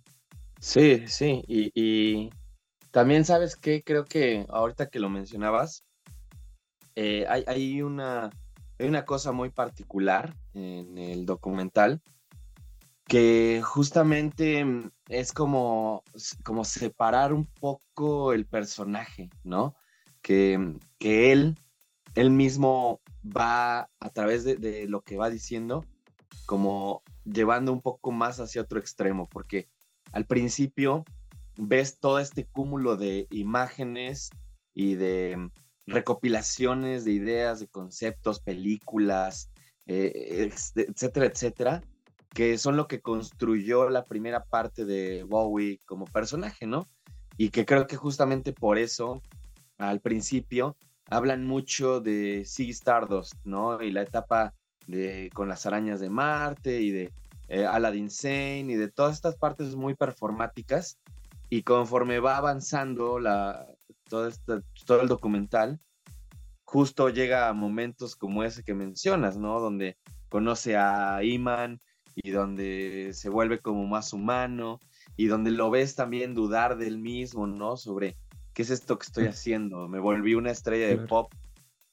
Sí, 0.61 1.05
sí, 1.07 1.43
y, 1.49 1.73
y 1.75 2.31
también 2.91 3.25
sabes 3.25 3.57
que 3.57 3.83
creo 3.83 4.05
que 4.05 4.47
ahorita 4.51 4.91
que 4.91 5.01
lo 5.01 5.09
mencionabas, 5.09 5.85
eh, 6.97 7.25
hay, 7.29 7.83
una, 7.83 8.31
una 8.79 9.05
cosa 9.05 9.33
muy 9.33 9.51
particular 9.51 10.35
en 10.55 10.99
el 10.99 11.25
documental 11.25 12.03
que 13.11 13.61
justamente 13.65 14.65
mm, 14.65 14.89
es 15.09 15.33
como, 15.33 16.05
como 16.45 16.65
separar 16.65 17.33
un 17.33 17.45
poco 17.45 18.33
el 18.33 18.47
personaje, 18.47 19.31
¿no? 19.43 19.75
Que, 20.23 20.57
mm, 20.57 20.79
que 21.01 21.33
él, 21.33 21.59
él 22.15 22.31
mismo 22.31 23.01
va 23.25 23.91
a 23.99 24.11
través 24.11 24.45
de, 24.45 24.87
lo 24.87 25.01
que 25.01 25.17
va 25.17 25.29
diciendo, 25.29 25.85
como 26.47 27.03
llevando 27.25 27.73
un 27.73 27.83
poco 27.83 28.13
más 28.13 28.39
hacia 28.39 28.63
otro 28.63 28.79
extremo, 28.79 29.29
porque 29.29 29.69
al 30.13 30.25
principio 30.25 31.05
ves 31.59 31.99
todo 31.99 32.21
este 32.21 32.47
cúmulo 32.47 32.97
de 32.97 33.27
imágenes 33.31 34.31
y 34.73 34.95
de 34.95 35.37
mm, 35.37 35.51
recopilaciones 35.89 37.05
de 37.05 37.11
ideas, 37.11 37.59
de 37.59 37.67
conceptos, 37.67 38.39
películas, 38.39 39.51
eh, 39.87 40.53
etcétera, 40.77 41.27
etcétera, 41.27 41.83
que 42.33 42.59
son 42.59 42.77
lo 42.77 42.87
que 42.87 43.01
construyó 43.01 43.89
la 43.91 44.05
primera 44.05 44.45
parte 44.45 44.85
de 44.85 45.25
Bowie 45.25 45.81
como 45.85 46.05
personaje, 46.05 46.67
¿no? 46.67 46.89
Y 47.37 47.51
que 47.51 47.67
creo 47.67 47.87
que 47.87 47.97
justamente 47.97 48.53
por 48.53 48.79
eso, 48.79 49.23
al 49.79 50.01
principio, 50.01 50.77
hablan 51.09 51.45
mucho 51.47 52.01
de 52.01 52.45
Ziggy 52.47 52.71
Stardust, 52.71 53.35
¿no? 53.45 53.83
Y 53.83 53.91
la 53.91 54.03
etapa 54.03 54.55
de 54.87 55.31
con 55.35 55.49
las 55.49 55.67
arañas 55.67 56.01
de 56.01 56.11
Marte 56.11 56.81
y 56.81 56.91
de 56.91 57.13
eh, 57.49 57.67
Aladdin 57.67 58.11
Sane 58.11 58.67
y 58.69 58.75
de 58.75 58.89
todas 58.89 59.17
estas 59.17 59.37
partes 59.37 59.75
muy 59.75 59.95
performáticas. 59.95 60.99
Y 61.49 61.63
conforme 61.63 62.21
va 62.21 62.37
avanzando 62.37 63.19
la, 63.19 63.67
todo, 64.09 64.31
todo 64.87 65.01
el 65.01 65.09
documental, 65.09 65.81
justo 66.63 67.09
llega 67.09 67.49
a 67.49 67.53
momentos 67.53 68.15
como 68.15 68.45
ese 68.45 68.63
que 68.63 68.75
mencionas, 68.75 69.37
¿no? 69.37 69.59
Donde 69.59 69.97
conoce 70.29 70.77
a 70.77 71.25
Iman 71.25 71.81
y 72.23 72.31
donde 72.31 73.11
se 73.13 73.29
vuelve 73.29 73.59
como 73.59 73.87
más 73.87 74.13
humano 74.13 74.81
y 75.17 75.27
donde 75.27 75.51
lo 75.51 75.71
ves 75.71 75.95
también 75.95 76.35
dudar 76.35 76.77
del 76.79 76.99
mismo, 76.99 77.47
¿no? 77.47 77.77
Sobre 77.77 78.17
qué 78.55 78.63
es 78.63 78.71
esto 78.71 78.99
que 78.99 79.07
estoy 79.07 79.27
haciendo. 79.27 79.89
Me 79.89 79.99
volví 79.99 80.35
una 80.35 80.51
estrella 80.51 80.89
de 80.89 80.99
pop, 80.99 81.33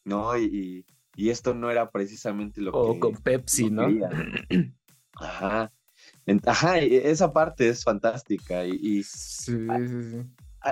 ¿no? 0.06 0.38
Y, 0.38 0.86
y, 1.16 1.30
esto 1.30 1.54
no 1.54 1.72
era 1.72 1.90
precisamente 1.92 2.62
lo 2.62 2.72
que... 2.72 2.78
O 2.78 3.00
con 3.00 3.16
Pepsi, 3.16 3.70
¿no? 3.70 3.88
Ajá. 5.16 5.72
Ajá, 6.46 6.80
esa 6.80 7.32
parte 7.34 7.70
es 7.70 7.84
fantástica 7.84 8.66
y... 8.66 9.04
sí, 9.04 9.54
sí, 9.54 10.12
sí 10.12 10.26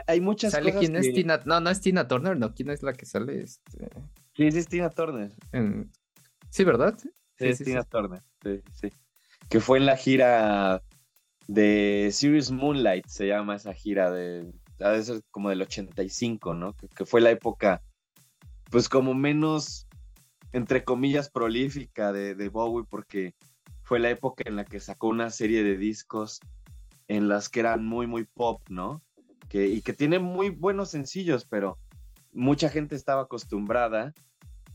hay 0.08 0.22
muchas 0.22 0.52
¿Sale 0.52 0.74
quién 0.74 0.96
es 0.96 1.14
Tina? 1.14 1.40
No, 1.46 1.60
no 1.60 1.70
es 1.70 1.82
Tina 1.82 2.08
Turner, 2.08 2.38
no. 2.38 2.54
¿Quién 2.54 2.70
es 2.70 2.84
la 2.84 2.94
que 2.94 3.06
sale? 3.06 3.42
Este... 3.42 3.90
Sí, 4.36 4.52
sí 4.52 4.58
es 4.58 4.68
Tina 4.68 4.90
Turner. 4.90 5.32
Sí, 6.50 6.64
¿verdad? 6.64 6.98
Sí, 6.98 7.10
es 7.38 7.60
Tina 7.60 7.84
Turner. 7.84 8.22
Sí, 8.44 8.62
sí. 8.74 8.92
Que 9.50 9.60
fue 9.60 9.78
en 9.78 9.86
la 9.86 9.98
gira 9.98 10.82
de 11.48 12.10
Serious 12.12 12.52
Moonlight, 12.52 13.08
se 13.08 13.28
llama 13.28 13.56
esa 13.56 13.74
gira 13.74 14.12
de. 14.12 14.52
Debe 14.78 15.04
ser 15.04 15.22
como 15.32 15.50
del 15.50 15.62
85, 15.62 16.54
¿no? 16.54 16.76
Que, 16.96 17.06
fue 17.06 17.22
la 17.22 17.32
época, 17.32 17.82
pues 18.70 18.90
como 18.90 19.14
menos, 19.14 19.88
entre 20.52 20.84
comillas, 20.84 21.30
prolífica 21.30 22.12
de, 22.12 22.36
de 22.36 22.50
Bowie, 22.50 22.86
porque 22.90 23.36
fue 23.84 24.00
la 24.00 24.10
época 24.10 24.44
en 24.46 24.58
la 24.58 24.66
que 24.66 24.82
sacó 24.82 25.08
una 25.08 25.30
serie 25.30 25.64
de 25.64 25.78
discos 25.78 26.42
en 27.08 27.30
las 27.30 27.48
que 27.48 27.62
eran 27.62 27.86
muy, 27.86 28.08
muy 28.08 28.26
pop, 28.26 28.62
¿no? 28.70 29.02
y 29.64 29.82
que 29.82 29.94
tiene 29.94 30.20
muy 30.20 30.50
buenos 30.50 30.90
sencillos, 30.90 31.46
pero 31.46 31.78
mucha 32.34 32.70
gente 32.70 32.96
estaba 32.96 33.24
acostumbrada 33.24 34.14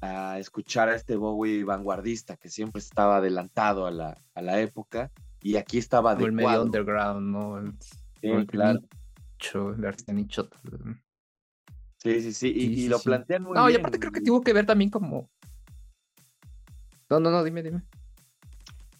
a 0.00 0.38
escuchar 0.38 0.88
a 0.88 0.94
este 0.94 1.16
Bowie 1.16 1.64
vanguardista 1.64 2.36
que 2.36 2.48
siempre 2.48 2.80
estaba 2.80 3.18
adelantado 3.18 3.86
a 3.86 3.90
la, 3.90 4.16
a 4.34 4.42
la 4.42 4.60
época 4.60 5.10
y 5.42 5.56
aquí 5.56 5.78
estaba 5.78 6.14
de 6.14 6.24
el 6.24 6.32
medio 6.32 6.62
underground, 6.62 7.30
¿no? 7.30 7.58
El, 8.22 8.46
claro. 8.46 8.80
Nicho, 10.08 10.48
Sí, 11.96 12.22
sí, 12.22 12.32
sí, 12.32 12.48
y, 12.48 12.88
lo 12.88 12.98
plantean 12.98 13.42
muy 13.42 13.52
bien. 13.52 13.62
No, 13.62 13.70
y 13.70 13.74
aparte 13.74 13.98
creo 13.98 14.12
que 14.12 14.22
tuvo 14.22 14.40
que 14.40 14.54
ver 14.54 14.64
también 14.64 14.90
como... 14.90 15.28
No, 17.10 17.20
no, 17.20 17.30
no, 17.30 17.44
dime, 17.44 17.62
dime. 17.62 17.82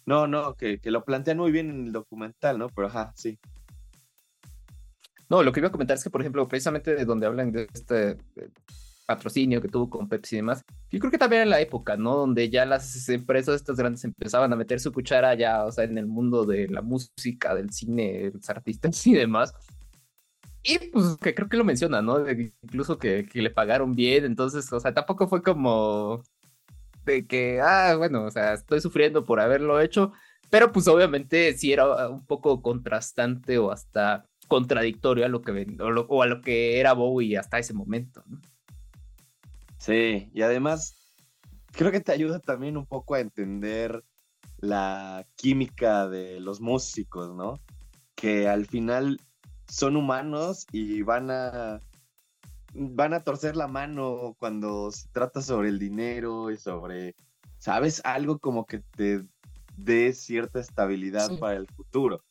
No, 0.05 0.27
no, 0.27 0.55
que, 0.55 0.79
que 0.79 0.91
lo 0.91 1.03
plantean 1.03 1.37
muy 1.37 1.51
bien 1.51 1.69
en 1.69 1.85
el 1.87 1.91
documental, 1.91 2.59
¿no? 2.59 2.69
Pero 2.69 2.87
ajá, 2.87 3.11
sí. 3.15 3.39
No, 5.29 5.41
lo 5.41 5.51
que 5.51 5.61
iba 5.61 5.69
a 5.69 5.71
comentar 5.71 5.97
es 5.97 6.03
que, 6.03 6.09
por 6.09 6.21
ejemplo, 6.21 6.47
precisamente 6.47 6.93
de 6.93 7.05
donde 7.05 7.25
hablan 7.25 7.51
de 7.51 7.67
este 7.73 8.17
patrocinio 9.15 9.61
que 9.61 9.67
tuvo 9.67 9.89
con 9.89 10.07
Pepsi 10.09 10.35
y 10.35 10.39
demás, 10.39 10.63
yo 10.89 10.99
creo 10.99 11.11
que 11.11 11.17
también 11.17 11.43
en 11.43 11.49
la 11.49 11.61
época, 11.61 11.97
¿no? 11.97 12.15
Donde 12.15 12.49
ya 12.49 12.65
las 12.65 13.09
empresas 13.09 13.55
estas 13.55 13.77
grandes 13.77 14.03
empezaban 14.03 14.51
a 14.53 14.55
meter 14.55 14.79
su 14.79 14.91
cuchara 14.91 15.33
ya, 15.35 15.65
o 15.65 15.71
sea, 15.71 15.83
en 15.85 15.97
el 15.97 16.07
mundo 16.07 16.45
de 16.45 16.67
la 16.67 16.81
música, 16.81 17.55
del 17.55 17.71
cine, 17.71 18.31
los 18.33 18.49
artistas 18.49 19.05
y 19.07 19.13
demás. 19.13 19.53
Y 20.63 20.77
pues 20.89 21.17
que 21.21 21.33
creo 21.33 21.49
que 21.49 21.57
lo 21.57 21.63
menciona, 21.63 22.01
¿no? 22.01 22.29
incluso 22.29 22.97
que, 22.99 23.27
que, 23.27 23.41
le 23.41 23.49
pagaron 23.49 23.93
bien, 23.93 24.25
entonces, 24.25 24.71
o 24.71 24.79
sea, 24.79 24.93
tampoco 24.93 25.27
fue 25.27 25.41
como 25.41 26.21
de 27.05 27.25
que, 27.25 27.59
ah, 27.61 27.95
bueno, 27.97 28.25
o 28.25 28.31
sea, 28.31 28.53
estoy 28.53 28.79
sufriendo 28.79 29.25
por 29.25 29.39
haberlo 29.39 29.79
hecho, 29.81 30.13
pero 30.51 30.71
pues 30.71 30.87
obviamente 30.87 31.53
sí 31.57 31.73
era 31.73 32.09
un 32.09 32.25
poco 32.25 32.61
contrastante 32.61 33.57
o 33.57 33.71
hasta 33.71 34.25
contradictorio 34.51 35.25
a 35.25 35.29
lo 35.29 35.41
que 35.41 35.65
o, 35.79 36.23
a 36.23 36.25
lo 36.27 36.41
que 36.41 36.77
era 36.79 36.91
Bowie 36.93 37.37
hasta 37.37 37.57
ese 37.57 37.73
momento. 37.73 38.21
Sí, 39.81 40.29
y 40.31 40.43
además 40.43 40.95
creo 41.71 41.91
que 41.91 42.01
te 42.01 42.11
ayuda 42.11 42.39
también 42.39 42.77
un 42.77 42.85
poco 42.85 43.15
a 43.15 43.19
entender 43.19 44.03
la 44.59 45.25
química 45.35 46.07
de 46.07 46.39
los 46.39 46.61
músicos, 46.61 47.33
¿no? 47.33 47.59
Que 48.13 48.47
al 48.47 48.67
final 48.67 49.19
son 49.67 49.95
humanos 49.95 50.67
y 50.71 51.01
van 51.01 51.31
a 51.31 51.81
van 52.75 53.15
a 53.15 53.23
torcer 53.23 53.55
la 53.55 53.67
mano 53.67 54.35
cuando 54.37 54.91
se 54.91 55.09
trata 55.09 55.41
sobre 55.41 55.69
el 55.69 55.79
dinero 55.79 56.51
y 56.51 56.57
sobre, 56.57 57.15
¿sabes? 57.57 58.03
Algo 58.05 58.37
como 58.37 58.67
que 58.67 58.83
te 58.95 59.25
dé 59.75 60.13
cierta 60.13 60.59
estabilidad 60.59 61.39
para 61.39 61.55
el 61.55 61.65
futuro. 61.65 62.23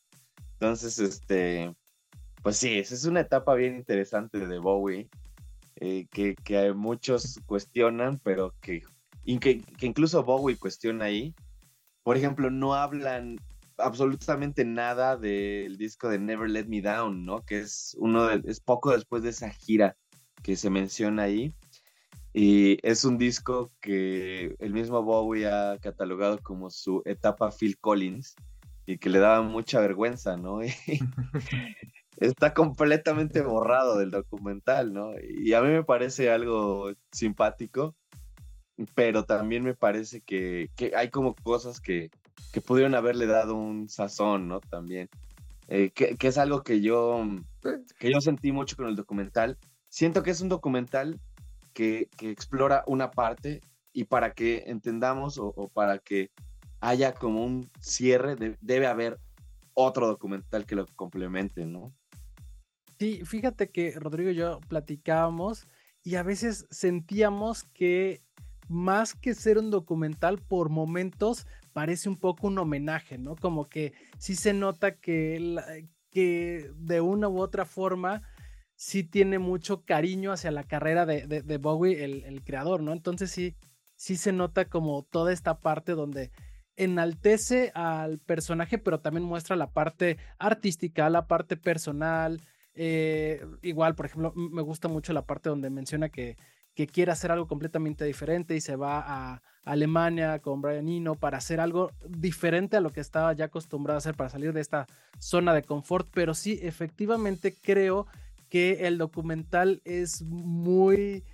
Entonces, 0.52 1.00
este, 1.00 1.74
pues 2.44 2.58
sí, 2.58 2.78
esa 2.78 2.94
es 2.94 3.06
una 3.06 3.22
etapa 3.22 3.54
bien 3.54 3.74
interesante 3.74 4.46
de 4.46 4.58
Bowie, 4.60 5.10
eh, 5.80 6.06
que, 6.10 6.34
que, 6.36 6.72
muchos 6.74 7.40
cuestionan, 7.46 8.20
pero 8.22 8.54
que, 8.60 8.82
que, 9.40 9.62
incluso 9.80 10.22
Bowie 10.22 10.58
cuestiona 10.58 11.06
ahí. 11.06 11.34
Por 12.02 12.16
ejemplo, 12.16 12.50
no 12.50 12.74
hablan 12.74 13.38
absolutamente 13.78 14.64
nada 14.64 15.16
del 15.16 15.78
disco 15.78 16.08
de 16.08 16.18
Never 16.18 16.50
Let 16.50 16.66
Me 16.66 16.82
Down, 16.82 17.24
¿no? 17.24 17.42
Que 17.42 17.60
es 17.60 17.96
uno 17.98 18.26
de, 18.26 18.42
es 18.44 18.60
poco 18.60 18.92
después 18.92 19.22
de 19.22 19.30
esa 19.30 19.50
gira 19.50 19.96
que 20.42 20.56
se 20.56 20.68
menciona 20.68 21.22
ahí. 21.24 21.54
Y 22.32 22.78
es 22.86 23.04
un 23.04 23.18
disco 23.18 23.72
que 23.80 24.54
el 24.58 24.72
mismo 24.72 25.02
Bowie 25.02 25.48
ha 25.48 25.78
catalogado 25.78 26.38
como 26.42 26.70
su 26.70 27.02
etapa 27.04 27.50
Phil 27.50 27.78
Collins 27.78 28.36
y 28.86 28.98
que 28.98 29.08
le 29.08 29.18
daba 29.18 29.42
mucha 29.42 29.80
vergüenza, 29.80 30.36
¿no? 30.36 30.60
está 32.20 32.54
completamente 32.54 33.40
borrado 33.40 33.98
del 33.98 34.10
documental, 34.10 34.92
¿no? 34.92 35.12
Y 35.18 35.54
a 35.54 35.62
mí 35.62 35.68
me 35.68 35.82
parece 35.82 36.30
algo 36.30 36.92
simpático, 37.10 37.96
pero 38.94 39.24
también 39.24 39.64
me 39.64 39.74
parece 39.74 40.20
que, 40.20 40.70
hay 40.96 41.10
como 41.10 41.34
cosas 41.34 41.80
que, 41.80 42.10
que, 42.52 42.60
pudieron 42.60 42.94
haberle 42.94 43.26
dado 43.26 43.56
un 43.56 43.88
sazón, 43.88 44.48
¿no? 44.48 44.60
También. 44.60 45.08
Eh, 45.68 45.90
que, 45.92 46.16
es 46.20 46.36
algo 46.36 46.62
que 46.62 46.80
yo, 46.80 47.24
que 47.98 48.12
yo 48.12 48.20
sentí 48.20 48.52
mucho 48.52 48.76
con 48.76 48.88
el 48.88 48.96
documental. 48.96 49.56
Siento 49.88 50.22
que 50.22 50.30
es 50.30 50.40
un 50.40 50.48
documental 50.48 51.20
que, 51.72 52.08
explora 52.20 52.84
una 52.86 53.10
parte 53.10 53.60
y 53.92 54.04
para 54.04 54.32
que 54.32 54.64
entendamos 54.66 55.38
o, 55.38 55.70
para 55.72 55.98
que 55.98 56.30
haya 56.80 57.14
como 57.14 57.44
un 57.44 57.70
cierre, 57.80 58.36
debe 58.60 58.86
haber 58.86 59.18
otro 59.74 60.06
documental 60.06 60.66
que 60.66 60.74
lo 60.74 60.86
complemente, 60.96 61.64
¿no? 61.66 61.92
Sí, 63.00 63.22
fíjate 63.24 63.70
que 63.70 63.92
Rodrigo 63.98 64.28
y 64.28 64.34
yo 64.34 64.60
platicábamos 64.68 65.66
y 66.04 66.16
a 66.16 66.22
veces 66.22 66.66
sentíamos 66.70 67.64
que 67.64 68.22
más 68.68 69.14
que 69.14 69.32
ser 69.32 69.56
un 69.56 69.70
documental, 69.70 70.38
por 70.38 70.68
momentos 70.68 71.46
parece 71.72 72.10
un 72.10 72.16
poco 72.16 72.48
un 72.48 72.58
homenaje, 72.58 73.16
¿no? 73.16 73.36
Como 73.36 73.70
que 73.70 73.94
sí 74.18 74.36
se 74.36 74.52
nota 74.52 74.96
que, 74.96 75.88
que 76.10 76.70
de 76.76 77.00
una 77.00 77.30
u 77.30 77.40
otra 77.40 77.64
forma 77.64 78.20
sí 78.76 79.02
tiene 79.02 79.38
mucho 79.38 79.82
cariño 79.86 80.30
hacia 80.30 80.50
la 80.50 80.64
carrera 80.64 81.06
de, 81.06 81.56
Bowie, 81.56 82.04
el, 82.04 82.24
el, 82.24 82.44
creador, 82.44 82.82
¿no? 82.82 82.92
Entonces 82.92 83.30
sí, 83.30 83.56
sí 83.96 84.18
se 84.18 84.32
nota 84.32 84.66
como 84.66 85.04
toda 85.04 85.32
esta 85.32 85.58
parte 85.60 85.92
donde 85.92 86.32
enaltece 86.76 87.72
al 87.74 88.18
personaje, 88.18 88.76
pero 88.76 89.00
también 89.00 89.24
muestra 89.24 89.56
la 89.56 89.72
parte 89.72 90.18
artística, 90.38 91.08
la 91.08 91.26
parte 91.26 91.56
personal, 91.56 92.42
eh, 92.74 93.44
igual, 93.62 93.94
por 93.94 94.06
ejemplo, 94.06 94.32
me 94.34 94.62
gusta 94.62 94.88
mucho 94.88 95.12
la 95.12 95.26
parte 95.26 95.48
donde 95.48 95.70
menciona 95.70 96.08
que, 96.08 96.36
que 96.74 96.86
quiere 96.86 97.12
hacer 97.12 97.32
algo 97.32 97.46
completamente 97.46 98.04
diferente 98.04 98.54
y 98.56 98.60
se 98.60 98.76
va 98.76 99.02
a 99.06 99.42
Alemania 99.64 100.38
con 100.38 100.62
Brian 100.62 100.88
Eno 100.88 101.14
para 101.14 101.38
hacer 101.38 101.60
algo 101.60 101.90
diferente 102.08 102.76
a 102.76 102.80
lo 102.80 102.90
que 102.90 103.00
estaba 103.00 103.32
ya 103.32 103.46
acostumbrado 103.46 103.96
a 103.96 103.98
hacer 103.98 104.14
para 104.14 104.30
salir 104.30 104.52
de 104.52 104.60
esta 104.60 104.86
zona 105.18 105.52
de 105.52 105.62
confort. 105.62 106.08
Pero 106.12 106.34
sí, 106.34 106.58
efectivamente 106.62 107.54
creo 107.54 108.06
que 108.48 108.86
el 108.86 108.98
documental 108.98 109.80
es 109.84 110.22
muy, 110.22 111.24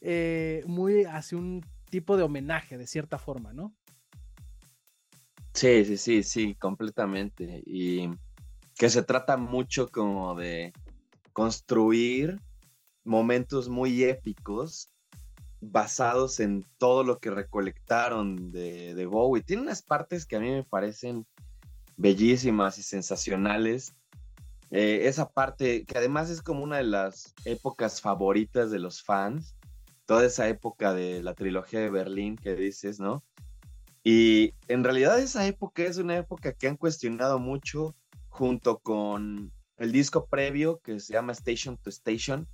eh, 0.00 0.64
muy 0.66 1.04
hacia 1.04 1.38
un 1.38 1.64
tipo 1.90 2.16
de 2.16 2.22
homenaje 2.22 2.78
de 2.78 2.86
cierta 2.86 3.18
forma, 3.18 3.52
¿no? 3.52 3.74
Sí, 5.52 5.84
sí, 5.84 5.96
sí, 5.96 6.22
sí, 6.22 6.54
completamente. 6.56 7.62
Y 7.64 8.10
que 8.76 8.90
se 8.90 9.02
trata 9.02 9.36
mucho 9.36 9.88
como 9.88 10.34
de 10.34 10.72
construir 11.34 12.40
momentos 13.04 13.68
muy 13.68 14.04
épicos 14.04 14.90
basados 15.60 16.40
en 16.40 16.64
todo 16.78 17.04
lo 17.04 17.18
que 17.18 17.30
recolectaron 17.30 18.52
de, 18.52 19.06
Bowie. 19.06 19.42
Tiene 19.42 19.62
unas 19.62 19.82
partes 19.82 20.24
que 20.24 20.36
a 20.36 20.40
mí 20.40 20.50
me 20.50 20.64
parecen 20.64 21.26
bellísimas 21.96 22.78
y 22.78 22.82
sensacionales. 22.82 23.94
Eh, 24.70 25.06
esa 25.08 25.28
parte 25.28 25.84
que 25.84 25.98
además 25.98 26.30
es 26.30 26.40
como 26.40 26.62
una 26.62 26.78
de 26.78 26.84
las 26.84 27.34
épocas 27.44 28.00
favoritas 28.00 28.70
de 28.70 28.78
los 28.78 29.02
fans, 29.02 29.54
toda 30.06 30.24
esa 30.24 30.48
época 30.48 30.94
de 30.94 31.22
la 31.22 31.34
trilogía 31.34 31.80
de 31.80 31.90
Berlín 31.90 32.36
que 32.36 32.54
dices, 32.54 33.00
¿no? 33.00 33.24
Y 34.02 34.54
en 34.68 34.84
realidad 34.84 35.18
esa 35.18 35.46
época 35.46 35.82
es 35.82 35.96
una 35.96 36.16
época 36.16 36.52
que 36.52 36.68
han 36.68 36.76
cuestionado 36.76 37.38
mucho 37.38 37.96
junto 38.28 38.78
con 38.78 39.52
el 39.78 39.92
disco 39.92 40.26
previo 40.26 40.80
que 40.80 41.00
se 41.00 41.12
llama 41.12 41.32
Station 41.32 41.76
to 41.76 41.90
Station, 41.90 42.46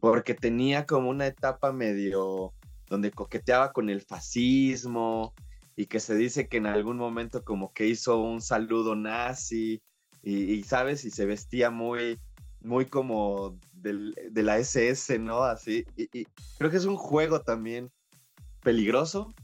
porque 0.00 0.34
tenía 0.34 0.86
como 0.86 1.08
una 1.08 1.26
etapa 1.26 1.72
medio 1.72 2.52
donde 2.88 3.10
coqueteaba 3.10 3.72
con 3.72 3.88
el 3.88 4.02
fascismo 4.02 5.32
y 5.76 5.86
que 5.86 6.00
se 6.00 6.14
dice 6.14 6.48
que 6.48 6.58
en 6.58 6.66
algún 6.66 6.96
momento 6.96 7.42
como 7.42 7.72
que 7.72 7.86
hizo 7.86 8.20
un 8.20 8.40
saludo 8.40 8.94
nazi 8.94 9.82
y, 10.22 10.62
sabes, 10.62 11.04
y 11.04 11.10
se 11.10 11.26
vestía 11.26 11.70
muy, 11.70 12.18
muy 12.60 12.86
como 12.86 13.58
de 13.72 14.42
la 14.42 14.58
SS, 14.58 15.18
¿no? 15.18 15.42
Así, 15.42 15.84
y, 15.96 16.24
creo 16.56 16.70
que 16.70 16.78
es 16.78 16.86
un 16.86 16.96
juego 16.96 17.42
también 17.42 17.90
peligroso, 18.62 19.34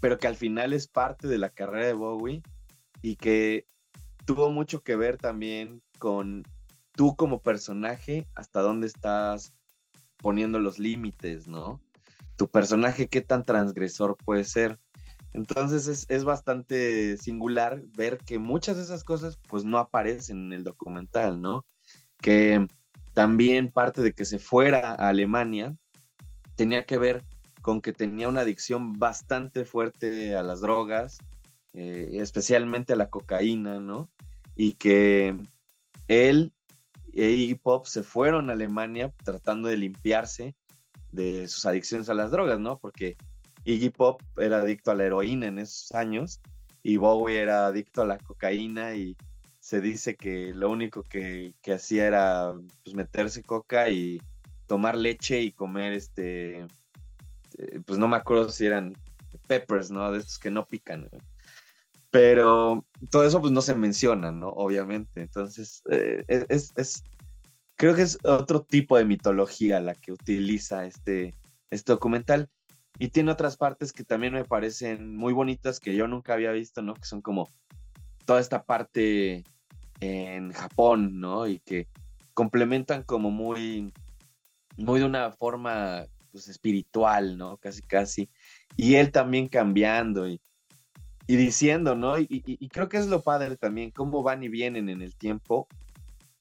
pero 0.00 0.18
que 0.18 0.28
al 0.28 0.36
final 0.36 0.72
es 0.72 0.86
parte 0.86 1.26
de 1.26 1.38
la 1.38 1.50
carrera 1.50 1.86
de 1.86 1.92
Bowie 1.94 2.42
y 3.02 3.16
que 3.16 3.66
tuvo 4.26 4.50
mucho 4.50 4.82
que 4.82 4.94
ver 4.94 5.16
también 5.16 5.82
con 5.98 6.44
tú 6.92 7.14
como 7.14 7.40
personaje, 7.40 8.26
hasta 8.34 8.60
dónde 8.60 8.86
estás 8.86 9.52
poniendo 10.16 10.58
los 10.58 10.78
límites, 10.78 11.46
¿no? 11.46 11.80
Tu 12.36 12.48
personaje, 12.48 13.08
qué 13.08 13.20
tan 13.20 13.44
transgresor 13.44 14.16
puede 14.16 14.44
ser. 14.44 14.78
Entonces 15.32 16.06
es, 16.08 16.24
bastante 16.24 17.18
singular 17.18 17.82
ver 17.94 18.18
que 18.18 18.38
muchas 18.38 18.78
de 18.78 18.84
esas 18.84 19.04
cosas 19.04 19.38
pues 19.48 19.64
no 19.64 19.78
aparecen 19.78 20.46
en 20.46 20.52
el 20.54 20.64
documental, 20.64 21.40
¿no? 21.42 21.66
Que 22.22 22.66
también 23.12 23.70
parte 23.70 24.00
de 24.00 24.12
que 24.12 24.24
se 24.24 24.38
fuera 24.38 24.92
a 24.92 25.08
Alemania 25.08 25.76
tenía 26.54 26.86
que 26.86 26.96
ver 26.96 27.22
con 27.60 27.82
que 27.82 27.92
tenía 27.92 28.28
una 28.28 28.40
adicción 28.40 28.94
bastante 28.94 29.66
fuerte 29.66 30.34
a 30.36 30.42
las 30.42 30.62
drogas, 30.62 31.18
eh, 31.74 32.08
especialmente 32.14 32.94
a 32.94 32.96
la 32.96 33.10
cocaína, 33.10 33.78
¿no? 33.78 34.08
Y 34.54 34.72
que 34.74 35.36
él 36.08 36.52
e 37.12 37.30
Iggy 37.30 37.54
Pop 37.54 37.86
se 37.86 38.02
fueron 38.02 38.50
a 38.50 38.52
Alemania 38.52 39.12
tratando 39.24 39.68
de 39.68 39.78
limpiarse 39.78 40.54
de 41.12 41.48
sus 41.48 41.64
adicciones 41.64 42.10
a 42.10 42.14
las 42.14 42.30
drogas, 42.30 42.60
¿no? 42.60 42.78
Porque 42.78 43.16
Iggy 43.64 43.90
Pop 43.90 44.20
era 44.36 44.58
adicto 44.58 44.90
a 44.90 44.94
la 44.94 45.04
heroína 45.04 45.46
en 45.46 45.58
esos 45.58 45.92
años 45.92 46.40
y 46.82 46.98
Bowie 46.98 47.40
era 47.40 47.66
adicto 47.66 48.02
a 48.02 48.06
la 48.06 48.18
cocaína 48.18 48.94
y 48.94 49.16
se 49.58 49.80
dice 49.80 50.14
que 50.14 50.54
lo 50.54 50.70
único 50.70 51.02
que, 51.02 51.54
hacía 51.74 52.06
era 52.06 52.52
pues, 52.84 52.94
meterse 52.94 53.42
coca 53.42 53.88
y 53.88 54.22
tomar 54.66 54.96
leche 54.96 55.40
y 55.40 55.52
comer 55.52 55.94
este, 55.94 56.60
eh, 57.58 57.80
pues 57.84 57.98
no 57.98 58.06
me 58.06 58.16
acuerdo 58.16 58.48
si 58.50 58.66
eran 58.66 58.94
peppers, 59.48 59.90
¿no? 59.90 60.12
De 60.12 60.18
estos 60.18 60.38
que 60.38 60.50
no 60.50 60.66
pican. 60.66 61.08
Pero 62.16 62.86
todo 63.10 63.26
eso 63.26 63.42
pues 63.42 63.52
no 63.52 63.60
se 63.60 63.74
menciona, 63.74 64.32
¿no? 64.32 64.48
Obviamente. 64.48 65.20
Entonces, 65.20 65.82
eh, 65.90 66.24
es, 66.28 67.04
creo 67.76 67.94
que 67.94 68.00
es 68.00 68.18
otro 68.24 68.62
tipo 68.62 68.96
de 68.96 69.04
mitología 69.04 69.80
la 69.80 69.94
que 69.94 70.12
utiliza 70.12 70.86
este, 70.86 71.34
este 71.68 71.92
documental. 71.92 72.48
Y 72.98 73.08
tiene 73.08 73.32
otras 73.32 73.58
partes 73.58 73.92
que 73.92 74.02
también 74.02 74.32
me 74.32 74.46
parecen 74.46 75.14
muy 75.14 75.34
bonitas 75.34 75.78
que 75.78 75.94
yo 75.94 76.08
nunca 76.08 76.32
había 76.32 76.52
visto, 76.52 76.80
¿no? 76.80 76.94
Que 76.94 77.04
son 77.04 77.20
como 77.20 77.50
toda 78.24 78.40
esta 78.40 78.64
parte 78.64 79.44
en 80.00 80.52
Japón, 80.52 81.20
¿no? 81.20 81.46
Y 81.46 81.58
que 81.58 81.86
complementan 82.32 83.02
como 83.02 83.30
muy, 83.30 83.92
muy 84.78 85.00
de 85.00 85.04
una 85.04 85.32
forma 85.32 86.06
pues, 86.32 86.48
espiritual, 86.48 87.36
¿no? 87.36 87.58
Casi, 87.58 87.82
casi. 87.82 88.30
Y 88.74 88.94
él 88.94 89.12
también 89.12 89.48
cambiando 89.48 90.26
y, 90.26 90.40
y 91.26 91.36
diciendo, 91.36 91.94
¿no? 91.94 92.18
Y, 92.18 92.68
creo 92.68 92.88
que 92.88 92.98
es 92.98 93.06
lo 93.06 93.22
padre 93.22 93.56
también, 93.56 93.90
cómo 93.90 94.22
van 94.22 94.42
y 94.42 94.48
vienen 94.48 94.88
en 94.88 95.02
el 95.02 95.16
tiempo 95.16 95.66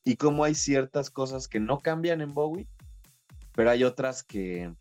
y 0.03 0.15
cómo 0.15 0.43
hay 0.43 0.53
ciertas 0.53 1.09
cosas 1.09 1.47
que 1.47 1.59
no 1.59 1.79
cambian 1.79 2.21
en 2.21 2.33
Bowie, 2.33 2.67
pero 3.53 3.71
hay 3.71 3.83
otras 3.83 4.23
que 4.23 4.71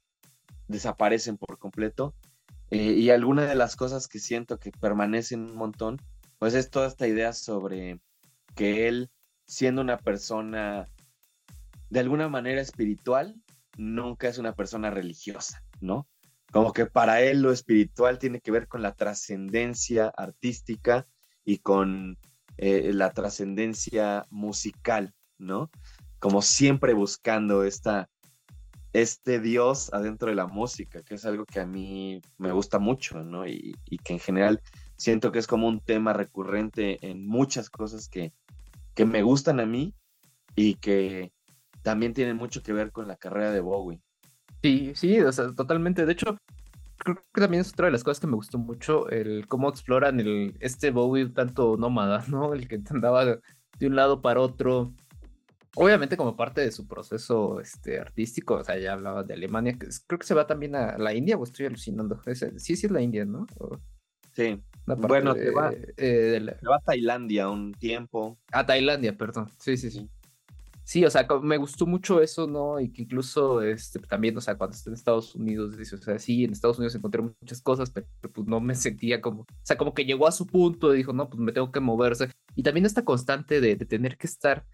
desaparecen 0.68 1.38
por 1.38 1.58
completo. 1.58 2.14
Eh, 2.70 2.92
y 2.92 3.10
alguna 3.10 3.46
de 3.46 3.54
las 3.54 3.76
cosas 3.76 4.08
que 4.08 4.18
siento 4.18 4.58
que 4.58 4.72
permanecen 4.72 5.42
un 5.42 5.56
montón, 5.56 6.00
pues 6.38 6.54
es 6.54 6.70
toda 6.70 6.88
esta 6.88 7.06
idea 7.06 7.32
sobre 7.32 8.00
que 8.54 8.88
él, 8.88 9.10
siendo 9.46 9.80
una 9.80 9.98
persona 9.98 10.88
de 11.90 12.00
alguna 12.00 12.28
manera 12.28 12.60
espiritual, 12.60 13.40
nunca 13.76 14.28
es 14.28 14.38
una 14.38 14.54
persona 14.54 14.90
religiosa, 14.90 15.62
¿no? 15.80 16.06
Como 16.54 16.72
que 16.72 16.86
para 16.86 17.20
él 17.20 17.42
lo 17.42 17.50
espiritual 17.50 18.20
tiene 18.20 18.40
que 18.40 18.52
ver 18.52 18.68
con 18.68 18.80
la 18.80 18.94
trascendencia 18.94 20.06
artística 20.16 21.04
y 21.44 21.58
con 21.58 22.16
eh, 22.58 22.92
la 22.94 23.10
trascendencia 23.10 24.24
musical, 24.30 25.12
¿no? 25.36 25.68
Como 26.20 26.42
siempre 26.42 26.94
buscando 26.94 27.64
esta, 27.64 28.08
este 28.92 29.40
Dios 29.40 29.92
adentro 29.92 30.28
de 30.28 30.36
la 30.36 30.46
música, 30.46 31.02
que 31.02 31.16
es 31.16 31.24
algo 31.24 31.44
que 31.44 31.58
a 31.58 31.66
mí 31.66 32.22
me 32.38 32.52
gusta 32.52 32.78
mucho, 32.78 33.24
¿no? 33.24 33.48
Y, 33.48 33.74
que 34.04 34.12
en 34.12 34.20
general 34.20 34.62
siento 34.96 35.32
que 35.32 35.40
es 35.40 35.48
como 35.48 35.66
un 35.66 35.80
tema 35.80 36.12
recurrente 36.12 37.04
en 37.04 37.26
muchas 37.26 37.68
cosas 37.68 38.08
que, 38.08 38.32
que 38.94 39.04
me 39.04 39.24
gustan 39.24 39.58
a 39.58 39.66
mí 39.66 39.92
y 40.54 40.76
que 40.76 41.32
también 41.82 42.14
tienen 42.14 42.36
mucho 42.36 42.62
que 42.62 42.72
ver 42.72 42.92
con 42.92 43.08
la 43.08 43.16
carrera 43.16 43.50
de 43.50 43.58
Bowie. 43.58 44.00
Sí, 44.64 44.92
sí, 44.94 45.20
o 45.20 45.30
sea, 45.30 45.52
totalmente. 45.54 46.06
De 46.06 46.12
hecho, 46.14 46.38
creo 46.96 47.16
que 47.32 47.40
también 47.40 47.60
es 47.60 47.72
otra 47.72 47.86
de 47.86 47.92
las 47.92 48.04
cosas 48.04 48.20
que 48.20 48.26
me 48.26 48.36
gustó 48.36 48.58
mucho, 48.58 49.08
el 49.10 49.46
cómo 49.48 49.68
exploran 49.68 50.20
el, 50.20 50.56
este 50.60 50.90
Bowie 50.90 51.28
tanto 51.28 51.76
nómada, 51.76 52.24
¿no? 52.28 52.54
El 52.54 52.68
que 52.68 52.80
andaba 52.90 53.24
de 53.24 53.86
un 53.86 53.96
lado 53.96 54.22
para 54.22 54.40
otro. 54.40 54.92
Obviamente 55.76 56.16
como 56.16 56.36
parte 56.36 56.60
de 56.60 56.70
su 56.70 56.86
proceso 56.86 57.60
este, 57.60 57.98
artístico, 57.98 58.54
o 58.54 58.64
sea, 58.64 58.78
ya 58.78 58.92
hablaba 58.92 59.24
de 59.24 59.34
Alemania, 59.34 59.76
que 59.76 59.88
creo 60.06 60.20
que 60.20 60.26
se 60.26 60.34
va 60.34 60.46
también 60.46 60.76
a 60.76 60.96
la 60.98 61.12
India, 61.14 61.36
o 61.36 61.42
estoy 61.42 61.66
alucinando. 61.66 62.20
sí, 62.56 62.76
sí 62.76 62.86
es 62.86 62.92
la 62.92 63.02
India, 63.02 63.24
¿no? 63.24 63.46
Sí. 64.34 64.62
Bueno, 64.86 65.34
se, 65.34 65.50
va, 65.50 65.72
eh, 65.96 66.40
se 66.60 66.68
va 66.68 66.76
a 66.76 66.80
Tailandia 66.80 67.48
un 67.48 67.72
tiempo. 67.72 68.38
A 68.52 68.66
Tailandia, 68.66 69.16
perdón. 69.16 69.48
Sí, 69.58 69.76
sí, 69.76 69.90
sí. 69.90 70.08
Sí, 70.84 71.02
o 71.04 71.10
sea, 71.10 71.26
me 71.42 71.56
gustó 71.56 71.86
mucho 71.86 72.20
eso, 72.20 72.46
¿no? 72.46 72.78
Y 72.78 72.90
que 72.92 73.02
incluso 73.02 73.62
este, 73.62 73.98
también, 74.00 74.36
o 74.36 74.40
sea, 74.42 74.56
cuando 74.56 74.76
estoy 74.76 74.90
en 74.90 74.94
Estados 74.94 75.34
Unidos, 75.34 75.78
dice, 75.78 75.96
o 75.96 75.98
sea, 75.98 76.18
sí, 76.18 76.44
en 76.44 76.52
Estados 76.52 76.78
Unidos 76.78 76.94
encontré 76.94 77.22
muchas 77.22 77.62
cosas, 77.62 77.90
pero, 77.90 78.06
pues 78.32 78.46
no 78.46 78.60
me 78.60 78.74
sentía 78.74 79.22
como, 79.22 79.42
o 79.42 79.46
sea, 79.62 79.78
como 79.78 79.94
que 79.94 80.04
llegó 80.04 80.28
a 80.28 80.32
su 80.32 80.46
punto 80.46 80.94
y 80.94 80.98
dijo, 80.98 81.14
no, 81.14 81.30
pues 81.30 81.40
me 81.40 81.52
tengo 81.52 81.72
que 81.72 81.80
moverse. 81.80 82.30
Y 82.54 82.62
también 82.62 82.84
esta 82.84 83.04
constante 83.04 83.62
de, 83.62 83.76
de 83.76 83.86
tener 83.86 84.18
que 84.18 84.26
estar 84.26 84.66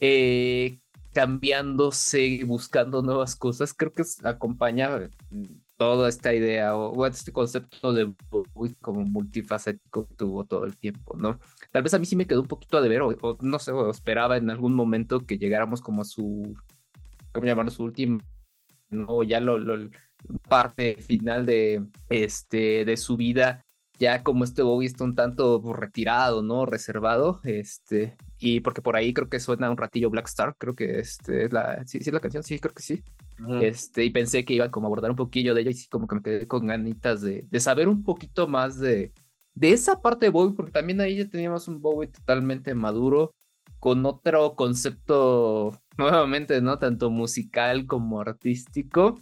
eh, 0.00 0.80
cambiándose 1.12 2.22
y 2.22 2.42
buscando 2.42 3.02
nuevas 3.02 3.36
cosas, 3.36 3.72
creo 3.72 3.92
que 3.92 4.02
acompaña 4.24 5.10
toda 5.80 6.10
esta 6.10 6.34
idea 6.34 6.76
o, 6.76 7.06
este 7.06 7.32
concepto 7.32 7.94
de 7.94 8.12
como 8.82 9.00
multifacético 9.00 10.06
que 10.06 10.14
tuvo 10.14 10.44
todo 10.44 10.66
el 10.66 10.76
tiempo, 10.76 11.16
¿no? 11.16 11.40
Tal 11.72 11.82
vez 11.82 11.94
a 11.94 11.98
mí 11.98 12.04
sí 12.04 12.16
me 12.16 12.26
quedó 12.26 12.42
un 12.42 12.48
poquito 12.48 12.76
a 12.76 12.82
deber, 12.82 13.00
o, 13.00 13.16
o 13.22 13.38
no 13.40 13.58
sé, 13.58 13.72
o 13.72 13.88
esperaba 13.90 14.36
en 14.36 14.50
algún 14.50 14.74
momento 14.74 15.24
que 15.24 15.38
llegáramos 15.38 15.80
como 15.80 16.02
a 16.02 16.04
su, 16.04 16.54
¿cómo 17.32 17.46
llamarlo? 17.46 17.70
Su 17.70 17.84
último, 17.84 18.20
¿no? 18.90 19.22
Ya 19.22 19.40
lo, 19.40 19.56
lo 19.56 19.88
parte 20.50 20.96
final 21.00 21.46
de, 21.46 21.82
este, 22.10 22.84
de 22.84 22.96
su 22.98 23.16
vida 23.16 23.64
ya 23.98 24.22
como 24.22 24.44
este 24.44 24.62
Bowie 24.62 24.86
está 24.86 25.04
un 25.04 25.14
tanto 25.14 25.62
retirado, 25.74 26.42
¿no? 26.42 26.66
Reservado, 26.66 27.40
este, 27.44 28.16
y 28.38 28.60
porque 28.60 28.82
por 28.82 28.96
ahí 28.96 29.14
creo 29.14 29.30
que 29.30 29.40
suena 29.40 29.70
un 29.70 29.78
ratillo 29.78 30.10
Black 30.10 30.26
Star, 30.26 30.56
creo 30.58 30.74
que 30.74 30.98
este 30.98 31.44
es 31.44 31.52
la, 31.52 31.86
sí, 31.86 32.00
sí 32.00 32.10
es 32.10 32.14
la 32.14 32.20
canción, 32.20 32.42
sí, 32.42 32.58
creo 32.58 32.74
que 32.74 32.82
sí. 32.82 33.02
Este, 33.60 34.04
y 34.04 34.10
pensé 34.10 34.44
que 34.44 34.54
iba 34.54 34.70
como 34.70 34.86
a 34.86 34.88
abordar 34.88 35.10
un 35.10 35.16
poquillo 35.16 35.54
de 35.54 35.62
ello 35.62 35.70
y 35.70 35.74
sí, 35.74 35.88
como 35.88 36.06
que 36.06 36.16
me 36.16 36.22
quedé 36.22 36.46
con 36.46 36.66
ganitas 36.66 37.22
de, 37.22 37.46
de 37.50 37.60
saber 37.60 37.88
un 37.88 38.02
poquito 38.02 38.48
más 38.48 38.78
de, 38.78 39.12
de 39.54 39.72
esa 39.72 40.00
parte 40.00 40.26
de 40.26 40.30
Bowie, 40.30 40.54
porque 40.54 40.72
también 40.72 41.00
ahí 41.00 41.16
ya 41.16 41.28
teníamos 41.28 41.68
un 41.68 41.80
Bowie 41.80 42.08
totalmente 42.08 42.74
maduro, 42.74 43.34
con 43.78 44.04
otro 44.06 44.54
concepto, 44.54 45.78
nuevamente, 45.98 46.60
¿no? 46.60 46.78
Tanto 46.78 47.10
musical 47.10 47.86
como 47.86 48.20
artístico. 48.20 49.20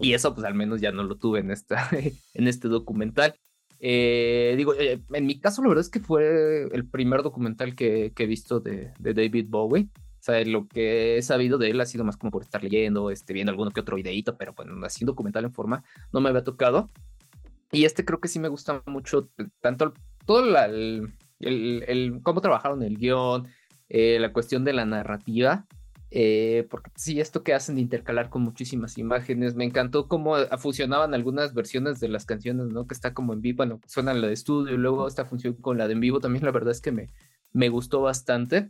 Y 0.00 0.14
eso, 0.14 0.34
pues 0.34 0.44
al 0.44 0.54
menos 0.54 0.80
ya 0.80 0.90
no 0.90 1.04
lo 1.04 1.16
tuve 1.16 1.40
en, 1.40 1.50
esta, 1.50 1.88
en 2.34 2.48
este 2.48 2.68
documental. 2.68 3.34
Eh, 3.78 4.54
digo, 4.56 4.74
eh, 4.74 5.02
en 5.12 5.26
mi 5.26 5.38
caso, 5.38 5.62
la 5.62 5.68
verdad 5.68 5.84
es 5.84 5.90
que 5.90 6.00
fue 6.00 6.64
el 6.72 6.88
primer 6.88 7.22
documental 7.22 7.74
que, 7.74 8.12
he 8.16 8.26
visto 8.26 8.60
de, 8.60 8.92
David 8.98 9.46
Bowie. 9.48 9.88
Sea, 10.24 10.42
lo 10.46 10.66
que 10.66 11.18
he 11.18 11.22
sabido 11.22 11.58
de 11.58 11.68
él 11.68 11.78
ha 11.82 11.84
sido 11.84 12.02
más 12.02 12.16
como 12.16 12.30
por 12.30 12.40
estar 12.40 12.64
leyendo, 12.64 13.10
este, 13.10 13.34
viendo 13.34 13.50
alguno 13.50 13.70
que 13.72 13.80
otro 13.80 13.96
videito, 13.96 14.38
pero 14.38 14.54
bueno, 14.54 14.74
así 14.86 15.04
un 15.04 15.08
documental 15.08 15.44
en 15.44 15.52
forma 15.52 15.84
no 16.14 16.22
me 16.22 16.30
había 16.30 16.42
tocado. 16.42 16.88
Y 17.70 17.84
este 17.84 18.06
creo 18.06 18.20
que 18.20 18.28
sí 18.28 18.38
me 18.38 18.48
gusta 18.48 18.82
mucho, 18.86 19.28
tanto 19.60 19.92
todo 20.24 20.40
el, 20.64 21.12
el, 21.40 22.20
cómo 22.22 22.40
trabajaron 22.40 22.82
el 22.82 22.96
guion, 22.96 23.48
eh, 23.90 24.16
la 24.18 24.32
cuestión 24.32 24.64
de 24.64 24.72
la 24.72 24.86
narrativa. 24.86 25.66
Eh, 26.10 26.66
porque 26.70 26.90
sí, 26.96 27.20
esto 27.20 27.42
que 27.42 27.52
hacen 27.52 27.74
de 27.74 27.82
intercalar 27.82 28.30
con 28.30 28.40
muchísimas 28.40 28.96
imágenes, 28.96 29.56
me 29.56 29.64
encantó 29.64 30.08
cómo 30.08 30.36
fusionaban 30.56 31.12
algunas 31.12 31.52
versiones 31.52 32.00
de 32.00 32.08
las 32.08 32.24
canciones, 32.24 32.68
¿no? 32.68 32.86
Que 32.86 32.94
está 32.94 33.12
como 33.12 33.34
en 33.34 33.42
vivo, 33.42 33.58
bueno, 33.58 33.80
suena 33.86 34.14
la 34.14 34.28
de 34.28 34.32
estudio 34.32 34.74
y 34.74 34.78
luego 34.78 35.06
esta 35.06 35.26
función 35.26 35.52
con 35.52 35.76
la 35.76 35.86
de 35.86 35.92
en 35.92 36.00
vivo, 36.00 36.20
también 36.20 36.46
la 36.46 36.52
verdad 36.52 36.70
es 36.70 36.80
que 36.80 36.92
me, 36.92 37.10
me 37.52 37.68
gustó 37.68 38.00
bastante. 38.00 38.68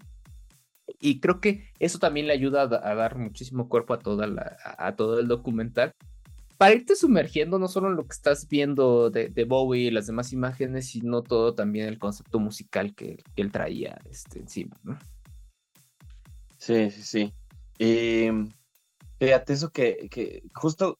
Y 1.00 1.20
creo 1.20 1.40
que 1.40 1.70
eso 1.78 1.98
también 1.98 2.26
le 2.26 2.32
ayuda 2.32 2.62
a, 2.62 2.94
dar 2.94 3.16
muchísimo 3.16 3.68
cuerpo 3.68 3.94
a, 3.94 3.98
toda 3.98 4.26
la, 4.26 4.56
a, 4.78 4.96
todo 4.96 5.18
el 5.18 5.28
documental. 5.28 5.92
Para 6.58 6.74
irte 6.74 6.94
sumergiendo 6.94 7.58
no 7.58 7.68
solo 7.68 7.88
en 7.88 7.96
lo 7.96 8.04
que 8.04 8.12
estás 8.12 8.48
viendo 8.48 9.10
de, 9.10 9.44
Bowie 9.44 9.88
y 9.88 9.90
las 9.90 10.06
demás 10.06 10.32
imágenes, 10.32 10.88
sino 10.88 11.22
todo 11.22 11.54
también 11.54 11.88
el 11.88 11.98
concepto 11.98 12.38
musical 12.38 12.94
que, 12.94 13.22
él 13.36 13.50
traía 13.50 13.98
este, 14.10 14.40
encima, 14.40 14.78
¿no? 14.82 14.98
Sí, 16.58 16.90
sí, 16.90 17.02
sí. 17.02 17.34
Y 17.78 18.28
fíjate 19.18 19.52
eso 19.52 19.70
que, 19.70 20.08
que 20.10 20.44
justo 20.54 20.96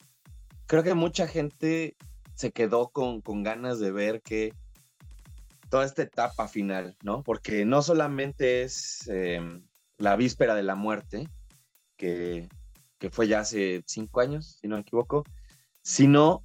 creo 0.67 0.83
que 0.83 0.95
mucha 0.95 1.27
gente 1.27 1.97
se 2.35 2.53
quedó 2.53 2.89
con, 2.89 3.21
con 3.21 3.43
ganas 3.43 3.79
de 3.79 3.93
ver 3.93 4.23
que 4.23 4.53
toda 5.71 5.85
esta 5.85 6.03
etapa 6.03 6.49
final, 6.49 6.97
¿no? 7.03 7.23
Porque 7.23 7.65
no 7.65 7.83
solamente 7.83 8.63
es 8.63 9.09
em, 9.09 9.63
la 9.99 10.17
víspera 10.17 10.55
de 10.55 10.63
la 10.63 10.75
muerte, 10.75 11.29
que, 11.97 12.49
que, 12.99 13.11
fue 13.11 13.29
ya 13.29 13.41
hace 13.41 13.83
cinco 13.87 14.21
años, 14.21 14.59
si 14.61 14.69
no 14.69 14.77
me 14.77 14.83
equivoco, 14.83 15.25
sino 15.83 16.45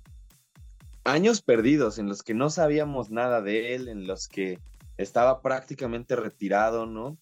años 1.04 1.42
perdidos 1.42 1.98
en 1.98 2.08
los 2.08 2.24
que 2.24 2.34
no 2.34 2.50
sabíamos 2.50 3.10
nada 3.10 3.42
de 3.42 3.76
él, 3.76 3.88
en 3.88 4.06
los 4.06 4.28
que 4.28 4.60
estaba 4.98 5.42
prácticamente 5.42 6.16
retirado, 6.16 6.86
¿no? 6.86 7.18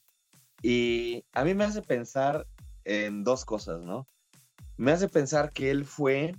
Y 0.61 1.23
a 1.33 1.43
mí 1.43 1.53
me 1.53 1.63
hace 1.63 1.81
pensar 1.81 2.47
en 2.83 3.23
dos 3.23 3.45
cosas, 3.45 3.81
¿no? 3.81 4.07
Me 4.75 4.91
hace 4.91 5.07
pensar 5.07 5.51
que 5.51 5.69
él 5.69 5.85
fue 5.85 6.35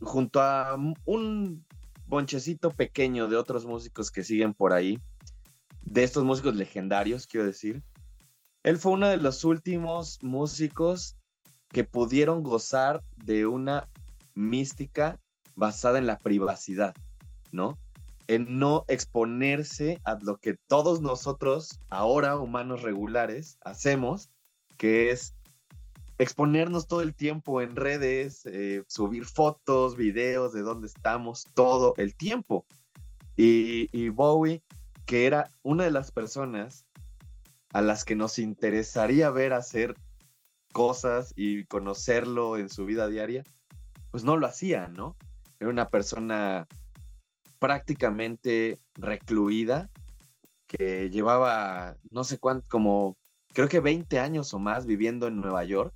junto 0.00 0.40
a 0.40 0.76
un 1.04 1.64
bonchecito 2.06 2.70
pequeño 2.70 3.28
de 3.28 3.36
otros 3.36 3.66
músicos 3.66 4.10
que 4.10 4.22
siguen 4.22 4.54
por 4.54 4.72
ahí, 4.72 5.00
de 5.82 6.04
estos 6.04 6.24
músicos 6.24 6.54
legendarios, 6.56 7.26
quiero 7.26 7.46
decir. 7.46 7.82
Él 8.64 8.78
fue 8.78 8.92
uno 8.92 9.08
de 9.08 9.18
los 9.18 9.44
últimos 9.44 10.18
músicos 10.22 11.16
que 11.68 11.84
pudieron 11.84 12.42
gozar 12.42 13.04
de 13.16 13.46
una 13.46 13.88
mística 14.34 15.20
basada 15.54 15.98
en 15.98 16.06
la 16.06 16.18
privacidad, 16.18 16.94
¿no? 17.52 17.78
en 18.26 18.58
no 18.58 18.84
exponerse 18.88 20.00
a 20.04 20.18
lo 20.22 20.38
que 20.38 20.54
todos 20.66 21.00
nosotros, 21.00 21.78
ahora 21.90 22.36
humanos 22.38 22.82
regulares, 22.82 23.58
hacemos, 23.62 24.30
que 24.76 25.10
es 25.10 25.34
exponernos 26.18 26.86
todo 26.86 27.02
el 27.02 27.14
tiempo 27.14 27.60
en 27.60 27.76
redes, 27.76 28.46
eh, 28.46 28.82
subir 28.86 29.24
fotos, 29.24 29.96
videos 29.96 30.52
de 30.52 30.62
dónde 30.62 30.86
estamos 30.86 31.44
todo 31.54 31.94
el 31.96 32.14
tiempo. 32.14 32.64
Y, 33.36 33.88
y, 33.92 34.08
Bowie, 34.10 34.62
que 35.06 35.26
era 35.26 35.50
una 35.62 35.84
de 35.84 35.90
las 35.90 36.12
personas 36.12 36.86
a 37.74 37.82
las 37.82 38.04
que 38.04 38.14
nos 38.14 38.38
interesaría 38.38 39.30
ver 39.30 39.52
hacer 39.52 39.96
cosas 40.72 41.32
y 41.36 41.64
conocerlo 41.64 42.56
en 42.56 42.68
su 42.68 42.86
vida 42.86 43.08
diaria, 43.08 43.42
pues 44.12 44.22
no 44.22 44.36
lo 44.36 44.46
hacía, 44.46 44.86
¿no? 44.86 45.16
Era 45.58 45.70
una 45.70 45.90
persona 45.90 46.68
prácticamente 47.58 48.78
recluida, 48.94 49.90
que 50.68 51.10
llevaba 51.10 51.96
no 52.10 52.22
sé 52.22 52.38
cuánto, 52.38 52.64
como 52.68 53.16
creo 53.52 53.68
que 53.68 53.80
20 53.80 54.20
años 54.20 54.54
o 54.54 54.60
más 54.60 54.86
viviendo 54.86 55.26
en 55.26 55.40
Nueva 55.40 55.64
York, 55.64 55.94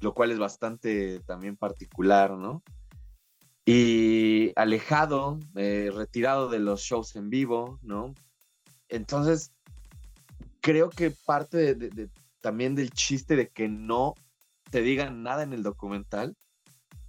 lo 0.00 0.12
cual 0.12 0.32
es 0.32 0.40
bastante 0.40 1.20
también 1.20 1.56
particular, 1.56 2.32
¿no? 2.32 2.64
Y 3.64 4.52
alejado, 4.56 5.38
eh, 5.54 5.92
retirado 5.94 6.48
de 6.48 6.58
los 6.58 6.80
shows 6.80 7.14
en 7.14 7.30
vivo, 7.30 7.78
¿no? 7.80 8.12
Entonces, 8.88 9.52
creo 10.60 10.90
que 10.90 11.10
parte 11.26 11.74
de, 11.74 12.08
también 12.40 12.74
del 12.74 12.90
chiste 12.90 13.36
de 13.36 13.48
que 13.48 13.68
no 13.68 14.14
te 14.70 14.82
digan 14.82 15.22
nada 15.22 15.42
en 15.42 15.52
el 15.52 15.62
documental 15.62 16.36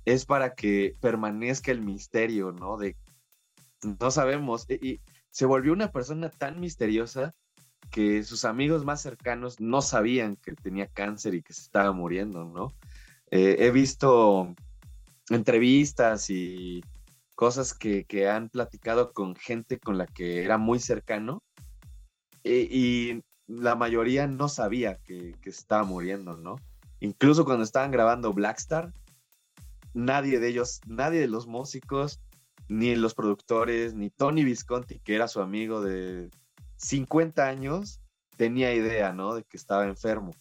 es 0.05 0.25
para 0.25 0.55
que 0.55 0.95
permanezca 0.99 1.71
el 1.71 1.81
misterio, 1.81 2.51
¿no? 2.51 2.77
De 2.77 2.95
no 3.99 4.11
sabemos. 4.11 4.65
Y, 4.69 4.99
se 5.29 5.45
volvió 5.45 5.71
una 5.71 5.91
persona 5.91 6.29
tan 6.29 6.59
misteriosa 6.59 7.33
que 7.89 8.23
sus 8.23 8.43
amigos 8.43 8.83
más 8.83 9.01
cercanos 9.01 9.61
no 9.61 9.81
sabían 9.81 10.35
que 10.35 10.53
tenía 10.53 10.87
cáncer 10.87 11.35
y 11.35 11.41
que 11.41 11.53
se 11.53 11.61
estaba 11.61 11.93
muriendo, 11.93 12.43
¿no? 12.45 12.73
Eh, 13.31 13.55
he 13.59 13.71
visto 13.71 14.53
entrevistas 15.29 16.29
y 16.29 16.83
cosas 17.35 17.73
que, 17.73 18.05
han 18.29 18.49
platicado 18.49 19.13
con 19.13 19.35
gente 19.35 19.79
con 19.79 19.97
la 19.97 20.05
que 20.05 20.43
era 20.43 20.57
muy 20.57 20.79
cercano 20.79 21.41
y, 22.43 23.23
la 23.59 23.75
mayoría 23.75 24.27
no 24.27 24.47
sabía 24.47 24.97
que, 25.03 25.35
estaba 25.43 25.83
muriendo, 25.83 26.37
¿no? 26.37 26.55
Incluso 26.99 27.43
cuando 27.45 27.63
estaban 27.63 27.91
grabando 27.91 28.33
Blackstar, 28.33 28.93
nadie 29.93 30.39
de 30.39 30.47
ellos, 30.47 30.79
nadie 30.87 31.19
de 31.19 31.27
los 31.27 31.47
músicos, 31.47 32.21
ni 32.69 32.95
los 32.95 33.13
productores, 33.13 33.93
ni 33.93 34.09
Tony 34.09 34.43
Visconti, 34.45 34.99
que 34.99 35.15
era 35.15 35.27
su 35.27 35.41
amigo 35.41 35.81
de 35.81 36.29
50 36.77 37.45
años, 37.45 37.99
tenía 38.37 38.73
idea, 38.73 39.11
¿no? 39.11 39.35
De 39.35 39.43
que 39.43 39.57
estaba 39.57 39.85
enfermo. 39.85 40.31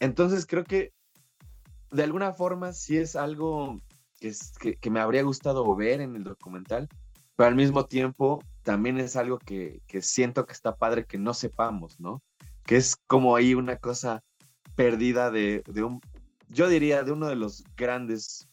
Entonces 0.00 0.46
creo 0.46 0.64
que 0.64 0.92
de 1.92 2.02
alguna 2.02 2.32
forma 2.32 2.72
sí 2.72 2.96
es 2.96 3.14
algo 3.14 3.80
que, 4.18 4.76
que, 4.76 4.90
me 4.90 5.00
habría 5.00 5.22
gustado 5.22 5.76
ver 5.76 6.00
en 6.00 6.16
el 6.16 6.24
documental, 6.24 6.88
pero 7.36 7.48
al 7.48 7.54
mismo 7.54 7.86
tiempo 7.86 8.42
también 8.64 8.98
es 8.98 9.14
algo 9.14 9.38
que, 9.38 9.82
que 9.86 10.02
siento 10.02 10.46
que 10.46 10.52
está 10.52 10.74
padre 10.74 11.04
que 11.04 11.18
no 11.18 11.34
sepamos, 11.34 12.00
¿no? 12.00 12.22
Que 12.64 12.76
es 12.76 12.96
como 13.06 13.36
ahí 13.36 13.54
una 13.54 13.76
cosa 13.76 14.24
perdida 14.74 15.30
de, 15.30 15.62
de 15.66 15.84
un, 15.84 16.00
yo 16.48 16.68
diría, 16.68 17.04
de 17.04 17.12
uno 17.12 17.28
de 17.28 17.36
los 17.36 17.62
grandes, 17.76 18.48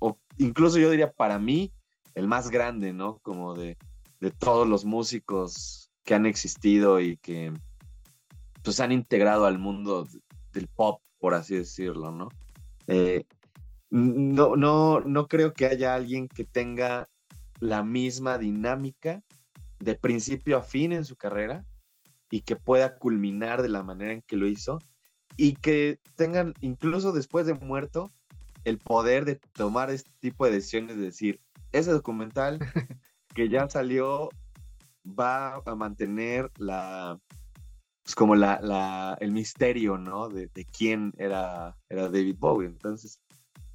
o 0.00 0.18
incluso 0.36 0.78
yo 0.78 0.90
diría 0.90 1.12
para 1.12 1.38
mí, 1.38 1.72
el 2.14 2.26
más 2.28 2.50
grande, 2.50 2.92
¿no? 2.92 3.18
Como 3.20 3.54
de, 3.54 3.78
de 4.20 4.30
todos 4.32 4.68
los 4.68 4.84
músicos 4.84 5.90
que 6.02 6.14
han 6.14 6.26
existido 6.26 7.00
y 7.00 7.16
que 7.18 7.52
pues 8.62 8.80
han 8.80 8.92
integrado 8.92 9.46
al 9.46 9.58
mundo 9.58 10.06
del 10.52 10.68
pop, 10.68 11.00
por 11.18 11.34
así 11.34 11.54
decirlo, 11.54 12.10
¿no? 12.10 12.28
Eh, 12.88 13.24
no, 13.90 14.56
no, 14.56 15.00
no 15.00 15.28
creo 15.28 15.54
que 15.54 15.66
haya 15.66 15.94
alguien 15.94 16.26
que 16.26 16.44
tenga 16.44 17.08
la 17.60 17.84
misma 17.84 18.38
dinámica 18.38 19.22
de 19.80 19.94
principio 19.94 20.58
a 20.58 20.62
fin 20.62 20.92
en 20.92 21.04
su 21.04 21.16
carrera 21.16 21.64
y 22.30 22.40
que 22.40 22.56
pueda 22.56 22.96
culminar 22.96 23.62
de 23.62 23.68
la 23.68 23.82
manera 23.82 24.12
en 24.12 24.22
que 24.22 24.36
lo 24.36 24.46
hizo 24.46 24.78
y 25.36 25.54
que 25.54 26.00
tengan, 26.16 26.54
incluso 26.60 27.12
después 27.12 27.46
de 27.46 27.54
muerto, 27.54 28.12
el 28.64 28.78
poder 28.78 29.24
de 29.24 29.36
tomar 29.36 29.90
este 29.90 30.10
tipo 30.20 30.46
de 30.46 30.52
decisiones, 30.52 30.96
de 30.96 31.02
decir, 31.02 31.40
ese 31.72 31.90
documental 31.90 32.58
que 33.34 33.48
ya 33.48 33.68
salió 33.68 34.30
va 35.06 35.62
a 35.66 35.74
mantener 35.74 36.50
la, 36.56 37.20
pues 38.02 38.14
como 38.14 38.34
la, 38.34 38.60
la, 38.60 39.16
el 39.20 39.32
misterio, 39.32 39.98
¿no? 39.98 40.28
De, 40.28 40.48
de, 40.48 40.64
quién 40.64 41.12
era, 41.18 41.76
era 41.88 42.04
David 42.04 42.36
Bowie. 42.38 42.68
Entonces, 42.68 43.20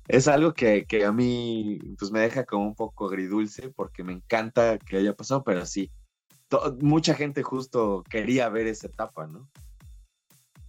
es 0.09 0.27
algo 0.27 0.53
que, 0.53 0.85
que, 0.85 1.05
a 1.05 1.11
mí, 1.11 1.79
pues 1.97 2.11
me 2.11 2.19
deja 2.19 2.43
como 2.43 2.65
un 2.65 2.75
poco 2.75 3.07
agridulce 3.07 3.69
porque 3.69 4.03
me 4.03 4.11
encanta 4.11 4.79
que 4.79 4.97
haya 4.97 5.15
pasado, 5.15 5.43
pero 5.43 5.65
sí, 5.67 5.91
mucha 6.81 7.13
gente 7.13 7.43
justo 7.43 8.03
quería 8.09 8.49
ver 8.49 8.65
esa 8.65 8.87
etapa, 8.87 9.27
¿no? 9.27 9.47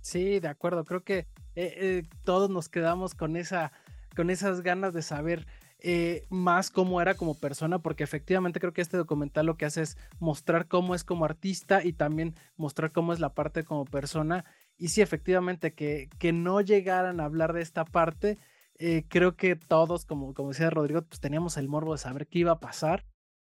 Sí, 0.03 0.41
de 0.41 0.49
acuerdo. 0.49 0.85
Creo 0.85 1.05
que 1.05 1.19
eh, 1.19 1.27
eh, 1.57 2.03
todos 2.23 2.51
nos 2.51 2.69
quedamos 2.69 3.15
con 3.15 3.35
esa, 3.35 3.73
con 4.15 4.29
esas 4.29 4.61
ganas 4.61 4.93
de 4.93 5.01
saber 5.01 5.47
eh, 5.79 6.27
más 6.29 6.71
cómo 6.71 7.01
era 7.01 7.15
como 7.15 7.35
persona, 7.35 7.79
porque 7.79 8.05
efectivamente 8.05 8.61
creo 8.61 8.75
que 8.75 8.83
este 8.83 8.99
documental 8.99 9.47
lo 9.47 9.57
que 9.57 9.65
hace 9.65 9.81
es 9.81 9.97
mostrar 10.19 10.69
cómo 10.69 10.95
es 10.95 11.03
como 11.03 11.25
artista 11.25 11.83
y 11.83 11.95
también 11.95 12.35
mostrar 12.59 12.93
cómo 12.93 13.15
es 13.15 13.21
la 13.21 13.33
parte 13.33 13.65
como 13.65 13.87
persona. 13.87 14.45
Y 14.77 14.89
sí, 14.89 15.01
efectivamente, 15.01 15.73
que, 15.73 16.11
que 16.19 16.35
no 16.35 16.61
llegaran 16.61 17.21
a 17.21 17.25
hablar 17.25 17.55
de 17.55 17.63
esta 17.63 17.87
parte, 17.87 18.39
creo 19.09 19.37
que 19.37 19.57
todos, 19.57 20.07
como, 20.07 20.33
como 20.35 20.51
decía 20.51 20.71
Rodrigo, 20.71 21.03
pues 21.03 21.21
teníamos 21.21 21.57
el 21.57 21.69
morbo 21.69 21.93
de 21.93 21.99
saber 21.99 22.27
qué 22.27 22.41
iba 22.41 22.53
a 22.53 22.61
pasar. 22.61 23.05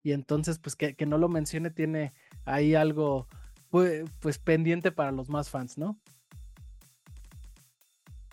Y 0.03 0.13
entonces, 0.13 0.59
pues 0.59 0.77
que, 0.77 0.95
que 0.95 1.07
no 1.07 1.17
lo 1.17 1.29
mencione 1.29 1.71
tiene 1.71 2.13
ahí 2.45 2.75
algo 2.75 3.27
pues, 3.71 4.05
pues 4.21 4.39
pendiente 4.39 4.93
para 4.93 5.13
los 5.13 5.29
más 5.29 5.51
fans, 5.51 5.79
¿no? 5.79 5.99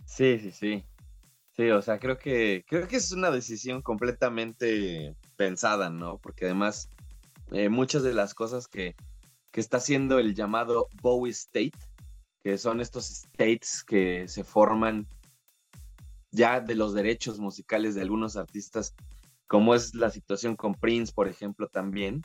Sí, 0.05 0.37
sí, 0.39 0.51
sí. 0.51 0.85
Sí, 1.51 1.69
o 1.69 1.81
sea, 1.81 1.99
creo 1.99 2.17
que, 2.17 2.65
creo 2.67 2.87
que 2.87 2.97
es 2.97 3.11
una 3.11 3.31
decisión 3.31 3.81
completamente 3.81 5.15
pensada, 5.35 5.89
¿no? 5.89 6.17
Porque 6.17 6.45
además, 6.45 6.89
eh, 7.51 7.69
muchas 7.69 8.03
de 8.03 8.13
las 8.13 8.33
cosas 8.33 8.67
que, 8.67 8.95
que 9.51 9.61
está 9.61 9.77
haciendo 9.77 10.19
el 10.19 10.35
llamado 10.35 10.87
Bowie 11.01 11.31
State, 11.31 11.77
que 12.43 12.57
son 12.57 12.81
estos 12.81 13.09
states 13.09 13.83
que 13.83 14.27
se 14.27 14.43
forman 14.43 15.07
ya 16.31 16.61
de 16.61 16.75
los 16.75 16.93
derechos 16.93 17.39
musicales 17.39 17.95
de 17.95 18.01
algunos 18.01 18.37
artistas, 18.37 18.95
como 19.47 19.75
es 19.75 19.93
la 19.95 20.09
situación 20.09 20.55
con 20.55 20.73
Prince, 20.73 21.11
por 21.13 21.27
ejemplo, 21.27 21.67
también. 21.67 22.23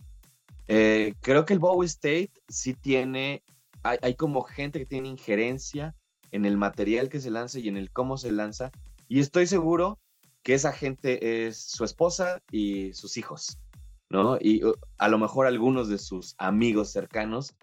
Eh, 0.69 1.14
creo 1.21 1.45
que 1.45 1.53
el 1.53 1.59
Bowie 1.59 1.87
State 1.87 2.33
sí 2.49 2.75
tiene, 2.75 3.42
hay, 3.83 3.99
hay, 4.03 4.14
como 4.14 4.42
gente 4.42 4.79
que 4.79 4.87
tiene 4.87 5.09
injerencia 5.09 5.95
en 6.31 6.45
el 6.45 6.57
material 6.57 7.09
que 7.09 7.21
se 7.21 7.31
lanza 7.31 7.59
y 7.59 7.69
en 7.69 7.77
el 7.77 7.90
cómo 7.90 8.16
se 8.16 8.33
lanza. 8.33 8.71
Y 9.09 9.21
estoy 9.21 9.47
seguro 9.47 9.99
que 10.42 10.55
esa 10.55 10.73
gente 10.73 11.47
es 11.47 11.59
su 11.59 11.85
esposa 11.85 12.40
y 12.53 12.92
sus 12.92 13.16
hijos, 13.16 13.59
¿no? 14.09 14.38
Y 14.40 14.64
uh, 14.64 14.75
a 14.99 15.09
lo 15.09 15.19
mejor 15.19 15.47
algunos 15.47 15.88
de 15.88 15.99
sus 15.99 16.37
amigos 16.38 16.92
cercanos 16.92 17.55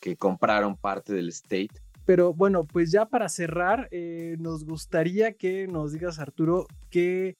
que 0.00 0.16
compraron 0.16 0.76
parte 0.76 1.12
del 1.12 1.28
state. 1.28 1.70
Pero 2.04 2.34
bueno, 2.34 2.64
pues 2.64 2.90
ya 2.90 3.06
para 3.06 3.28
cerrar, 3.28 3.88
eh, 3.90 4.36
nos 4.38 4.64
gustaría 4.64 5.34
que 5.34 5.66
nos 5.66 5.92
digas, 5.92 6.18
Arturo, 6.18 6.66
qué, 6.90 7.36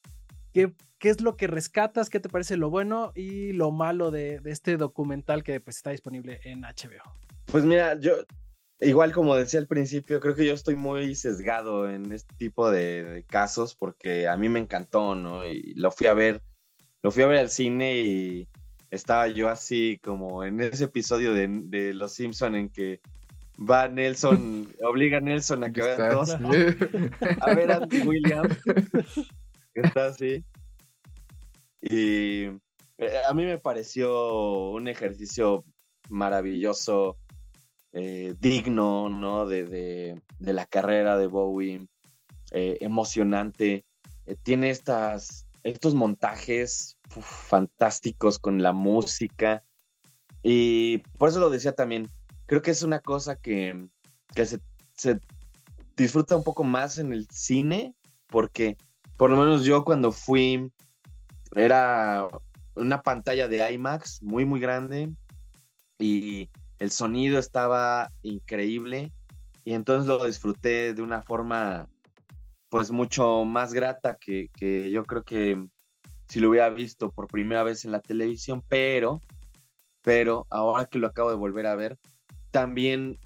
qué, 0.53 0.72
qué, 0.98 1.09
es 1.11 1.20
lo 1.20 1.37
que 1.37 1.46
rescatas, 1.46 2.11
qué 2.11 2.20
te 2.20 2.29
parece 2.29 2.57
lo 2.57 2.70
bueno 2.70 3.12
y 3.14 3.53
lo 3.53 3.70
malo 3.72 4.11
de, 4.11 4.40
de 4.40 4.51
este 4.51 4.77
documental 4.77 5.42
que 5.42 5.61
pues, 5.61 5.77
está 5.77 5.90
disponible 5.90 6.40
en 6.44 6.62
HBO. 6.62 7.16
Pues 7.46 7.64
mira, 7.64 7.98
yo 7.98 8.14
Igual 8.83 9.12
como 9.12 9.37
decía 9.37 9.61
al 9.61 9.68
principio, 9.68 10.18
creo 10.18 10.35
que 10.35 10.44
yo 10.44 10.55
estoy 10.55 10.75
muy 10.75 11.14
sesgado 11.14 11.88
en 11.88 12.11
este 12.11 12.35
tipo 12.35 12.68
de, 12.68 13.25
casos 13.29 13.77
porque 13.77 14.27
a 14.27 14.37
mí 14.37 14.48
me 14.48 14.59
encantó, 14.59 15.14
¿no? 15.14 15.46
Y 15.46 15.72
lo 15.75 15.92
fui 15.92 16.09
a 16.09 16.14
ver, 16.14 16.42
lo 17.01 17.12
fui 17.12 17.22
a 17.22 17.29
ver 17.29 17.38
al 17.38 17.48
cine 17.48 18.01
y 18.01 18.48
estaba 18.90 19.29
yo 19.29 19.48
así 19.48 20.01
como 20.03 20.42
en 20.42 20.61
ese 20.61 20.85
episodio 20.85 21.33
de, 21.33 21.94
Los 21.94 22.14
Simpson 22.14 22.57
en 22.57 22.70
que 22.70 23.01
va 23.59 23.88
Nelson, 23.88 24.73
obliga 24.83 25.19
a 25.19 25.21
Nelson 25.21 25.65
a 25.65 25.73
que 25.73 25.81
vaya 25.81 26.11
todos 26.11 26.31
a 27.41 27.55
ver 27.55 27.73
a 27.73 27.77
Andy 27.77 28.01
Williams, 28.01 28.59
está 29.75 30.07
así. 30.07 30.45
Y 31.81 32.45
eh, 32.99 33.23
a 33.29 33.35
mí 33.35 33.45
me 33.45 33.59
pareció 33.59 34.71
un 34.71 34.88
ejercicio 34.88 35.65
maravilloso 36.09 37.17
eh, 37.95 38.35
digno, 38.41 39.11
¿no? 39.11 39.47
De, 39.47 39.65
de, 40.38 40.53
la 40.53 40.65
carrera 40.65 41.19
de 41.19 41.27
Bowie, 41.27 41.87
eh, 42.53 42.79
emocionante. 42.81 43.85
Eh, 44.25 44.37
tiene 44.43 44.71
estas, 44.71 45.47
estos 45.62 45.95
montajes 45.95 46.97
fantásticos 47.11 48.38
con 48.38 48.62
la 48.62 48.73
música. 48.73 49.62
Y 50.43 50.99
por 51.19 51.29
eso 51.29 51.38
lo 51.38 51.51
decía 51.51 51.73
también, 51.73 52.09
creo 52.53 52.61
que 52.61 52.73
es 52.73 52.83
una 52.83 53.01
cosa 53.01 53.37
que, 53.37 53.88
que 54.35 54.45
se, 54.45 54.61
disfruta 55.97 56.37
un 56.37 56.45
poco 56.45 56.65
más 56.65 56.99
en 56.99 57.11
el 57.15 57.27
cine, 57.31 57.95
porque 58.27 58.77
por 59.17 59.31
lo 59.31 59.38
menos 59.38 59.65
yo 59.65 59.87
cuando 59.87 60.12
fui, 60.12 60.71
era 61.57 62.29
una 62.75 63.01
pantalla 63.01 63.49
de 63.49 63.73
IMAX 63.73 64.23
muy, 64.23 64.45
muy 64.45 64.61
grande. 64.61 65.11
Y 65.99 66.51
el 66.79 66.91
sonido 66.91 67.38
estaba 67.38 68.12
increíble 68.21 69.15
y 69.65 69.73
entonces 69.73 70.07
lo 70.07 70.23
disfruté 70.23 70.93
de 70.93 71.01
una 71.01 71.23
forma 71.23 71.88
pues 72.69 72.91
mucho 72.91 73.47
más 73.47 73.73
grata 73.73 74.19
que, 74.21 74.51
yo 74.91 75.05
creo 75.05 75.23
que 75.23 75.69
si 76.29 76.38
lo 76.38 76.51
hubiera 76.51 76.69
visto 76.69 77.12
por 77.12 77.29
primera 77.29 77.62
vez 77.62 77.87
en 77.87 77.93
la 77.93 78.01
televisión, 78.01 78.62
pero, 78.69 79.23
pero 80.03 80.47
ahora 80.51 80.85
que 80.85 80.99
lo 80.99 81.07
acabo 81.07 81.31
de 81.31 81.37
volver 81.37 81.67
a 81.67 81.77
ver, 81.77 81.99
también 82.53 83.19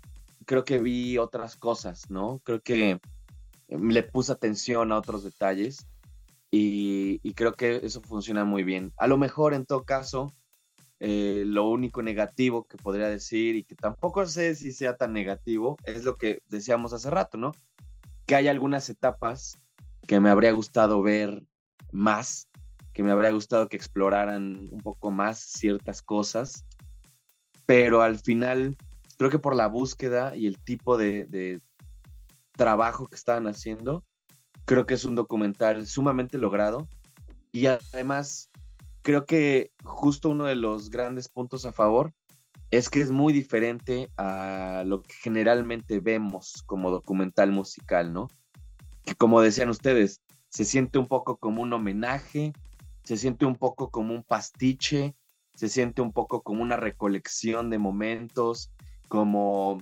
creo 0.47 0.65
que 0.65 0.79
vi 0.79 1.19
otras 1.19 1.57
cosas, 1.57 2.09
¿no? 2.09 2.41
Creo 2.45 2.63
que 2.63 2.99
le 3.69 4.03
puse 4.05 4.33
atención 4.33 4.93
a 4.93 4.99
otros 4.99 5.25
detalles 5.25 5.87
y, 6.51 7.21
y 7.23 7.35
creo 7.35 7.53
que 7.53 7.81
eso 7.83 8.01
funciona 8.01 8.45
muy 8.45 8.65
bien. 8.65 8.93
A 8.97 9.07
lo 9.07 9.19
mejor 9.19 9.53
en 9.53 9.67
todo 9.67 9.85
caso, 9.85 10.33
eh, 10.99 11.43
lo 11.45 11.69
único 11.69 12.03
negativo 12.03 12.65
que 12.65 12.79
podría 12.79 13.09
decir, 13.09 13.55
y 13.55 13.65
que 13.65 13.75
tampoco 13.75 14.25
sé 14.27 14.55
si 14.55 14.73
sea 14.73 14.97
tan 14.97 15.13
negativo, 15.13 15.77
es 15.85 16.05
lo 16.05 16.17
que 16.17 16.41
decíamos 16.49 16.95
hace 16.95 17.11
rato, 17.11 17.37
¿no? 17.37 17.53
Que 18.25 18.35
hay 18.35 18.49
algunas 18.49 18.89
etapas 18.89 19.59
que 20.07 20.21
me 20.21 20.31
habría 20.31 20.53
gustado 20.53 21.03
ver 21.03 21.43
más, 21.93 22.49
que 22.95 23.03
me 23.03 23.11
habría 23.11 23.31
gustado 23.31 23.69
que 23.69 23.77
exploraran 23.77 24.69
un 24.71 24.81
poco 24.81 25.11
más 25.11 25.39
ciertas 25.39 26.01
cosas, 26.01 26.65
pero 27.67 28.01
al 28.01 28.19
final 28.19 28.77
creo 29.17 29.31
que 29.31 29.39
por 29.39 29.55
la 29.55 29.69
búsqueda 29.69 30.37
y 30.37 30.47
el 30.47 30.59
tipo 30.59 30.97
de, 30.97 31.27
de 31.27 31.61
trabajo 32.53 33.07
que 33.07 33.17
estaban 33.17 33.47
haciendo, 33.47 34.05
creo 34.65 34.87
que 34.87 34.95
es 34.95 35.05
un 35.05 35.15
documental 35.15 35.87
sumamente 35.87 36.39
logrado 36.39 36.89
y 37.53 37.67
además 37.67 38.51
creo 39.03 39.25
que 39.25 39.71
justo 39.85 40.31
uno 40.31 40.45
de 40.45 40.57
los 40.57 40.91
grandes 40.91 41.29
puntos 41.29 41.65
a 41.65 41.73
favor 41.73 42.13
es 42.71 42.91
que 42.91 43.01
es 43.01 43.11
muy 43.11 43.33
diferente 43.33 44.11
a 44.17 44.83
lo 44.85 45.03
que 45.03 45.15
generalmente 45.15 46.01
vemos 46.01 46.65
como 46.67 46.91
documental 46.91 47.53
musical, 47.53 48.13
¿no? 48.13 48.29
Que 49.05 49.15
como 49.15 49.41
decían 49.41 49.69
ustedes, 49.69 50.21
se 50.49 50.65
siente 50.65 50.99
un 50.99 51.07
poco 51.07 51.37
como 51.37 51.63
un 51.63 51.73
homenaje, 51.73 52.53
se 53.05 53.17
siente 53.17 53.47
un 53.47 53.55
poco 53.55 53.91
como 53.91 54.15
un 54.15 54.25
pastiche, 54.25 55.15
se 55.55 55.69
siente 55.69 56.03
un 56.03 56.13
poco 56.13 56.43
como 56.43 56.63
una 56.63 56.77
recolección 56.77 57.71
de 57.71 57.79
momentos, 57.79 58.73
como 59.09 59.79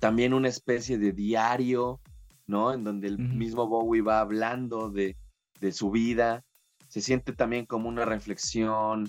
también 0.00 0.34
una 0.34 0.48
especie 0.48 0.98
de 0.98 1.12
diario, 1.12 2.00
¿no? 2.46 2.72
En 2.72 2.84
donde 2.84 3.08
el 3.08 3.18
mismo 3.18 3.66
Bowie 3.66 4.02
va 4.02 4.20
hablando 4.20 4.90
de, 4.90 5.16
de 5.60 5.72
su 5.72 5.90
vida, 5.90 6.44
se 6.88 7.00
siente 7.00 7.32
también 7.32 7.64
como 7.64 7.88
una 7.88 8.04
reflexión 8.04 9.08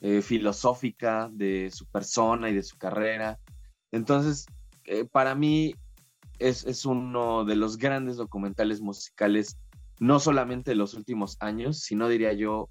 eh, 0.00 0.22
filosófica 0.22 1.28
de 1.32 1.70
su 1.72 1.86
persona 1.86 2.50
y 2.50 2.54
de 2.54 2.62
su 2.62 2.76
carrera. 2.76 3.38
Entonces, 3.90 4.46
eh, 4.84 5.04
para 5.04 5.34
mí 5.34 5.74
es, 6.38 6.64
es, 6.64 6.84
uno 6.84 7.44
de 7.44 7.56
los 7.56 7.78
grandes 7.78 8.16
documentales 8.16 8.80
musicales, 8.80 9.58
no 9.98 10.20
solamente 10.20 10.72
de 10.72 10.76
los 10.76 10.94
últimos 10.94 11.36
años, 11.40 11.80
sino 11.80 12.08
diría 12.08 12.32
yo 12.34 12.68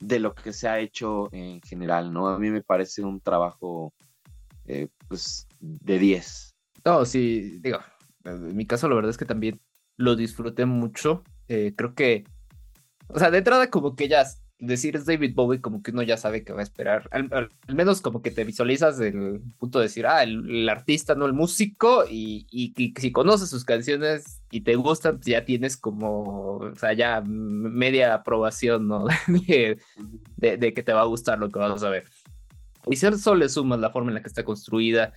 de 0.00 0.18
lo 0.18 0.34
que 0.34 0.52
se 0.52 0.68
ha 0.68 0.80
hecho 0.80 1.28
en 1.32 1.60
general, 1.62 2.12
¿no? 2.12 2.28
A 2.28 2.38
mí 2.38 2.50
me 2.50 2.62
parece 2.62 3.02
un 3.02 3.20
trabajo, 3.20 3.94
eh, 4.66 4.88
pues, 5.08 5.46
de 5.60 5.98
10. 5.98 6.54
No, 6.84 7.04
sí, 7.04 7.58
digo, 7.60 7.78
en 8.24 8.56
mi 8.56 8.66
caso 8.66 8.88
la 8.88 8.94
verdad 8.94 9.10
es 9.10 9.18
que 9.18 9.24
también 9.24 9.60
lo 9.96 10.16
disfruté 10.16 10.66
mucho. 10.66 11.22
Eh, 11.48 11.74
creo 11.76 11.94
que, 11.94 12.24
o 13.08 13.18
sea, 13.18 13.30
de 13.30 13.38
entrada 13.38 13.70
como 13.70 13.94
que 13.94 14.08
ya 14.08 14.24
decir 14.62 14.94
es 14.94 15.06
David 15.06 15.34
Bowie, 15.34 15.60
como 15.60 15.82
que 15.82 15.90
uno 15.90 16.02
ya 16.02 16.16
sabe 16.16 16.44
que 16.44 16.52
va 16.52 16.60
a 16.60 16.62
esperar. 16.62 17.08
Al, 17.10 17.50
menos 17.74 18.00
como 18.00 18.22
que 18.22 18.30
te 18.30 18.44
visualizas 18.44 18.98
el 19.00 19.40
punto 19.58 19.78
de 19.78 19.86
decir, 19.86 20.06
ah, 20.06 20.22
el, 20.22 20.68
artista, 20.68 21.14
no 21.14 21.26
el 21.26 21.32
músico, 21.32 22.04
y, 22.08 22.46
y, 22.50 22.94
si 22.98 23.12
conoces 23.12 23.50
sus 23.50 23.64
canciones 23.64 24.40
y 24.50 24.60
te 24.60 24.76
gustan, 24.76 25.16
pues 25.16 25.26
ya 25.26 25.44
tienes 25.44 25.76
como, 25.76 26.58
o 26.58 26.74
sea, 26.76 26.92
ya 26.92 27.22
media 27.22 28.14
aprobación, 28.14 28.86
¿no? 28.86 29.06
de, 29.26 29.78
de, 30.36 30.74
que 30.74 30.82
te 30.82 30.92
va 30.92 31.02
a 31.02 31.06
gustar 31.06 31.38
lo 31.38 31.48
que 31.48 31.58
vas 31.58 31.82
a 31.82 31.90
ver. 31.90 32.04
Y 32.86 32.96
si 32.96 33.06
eso 33.06 33.34
le 33.34 33.48
sumas 33.48 33.80
la 33.80 33.90
forma 33.90 34.10
en 34.10 34.14
la 34.14 34.22
que 34.22 34.28
está 34.28 34.44
construida, 34.44 35.12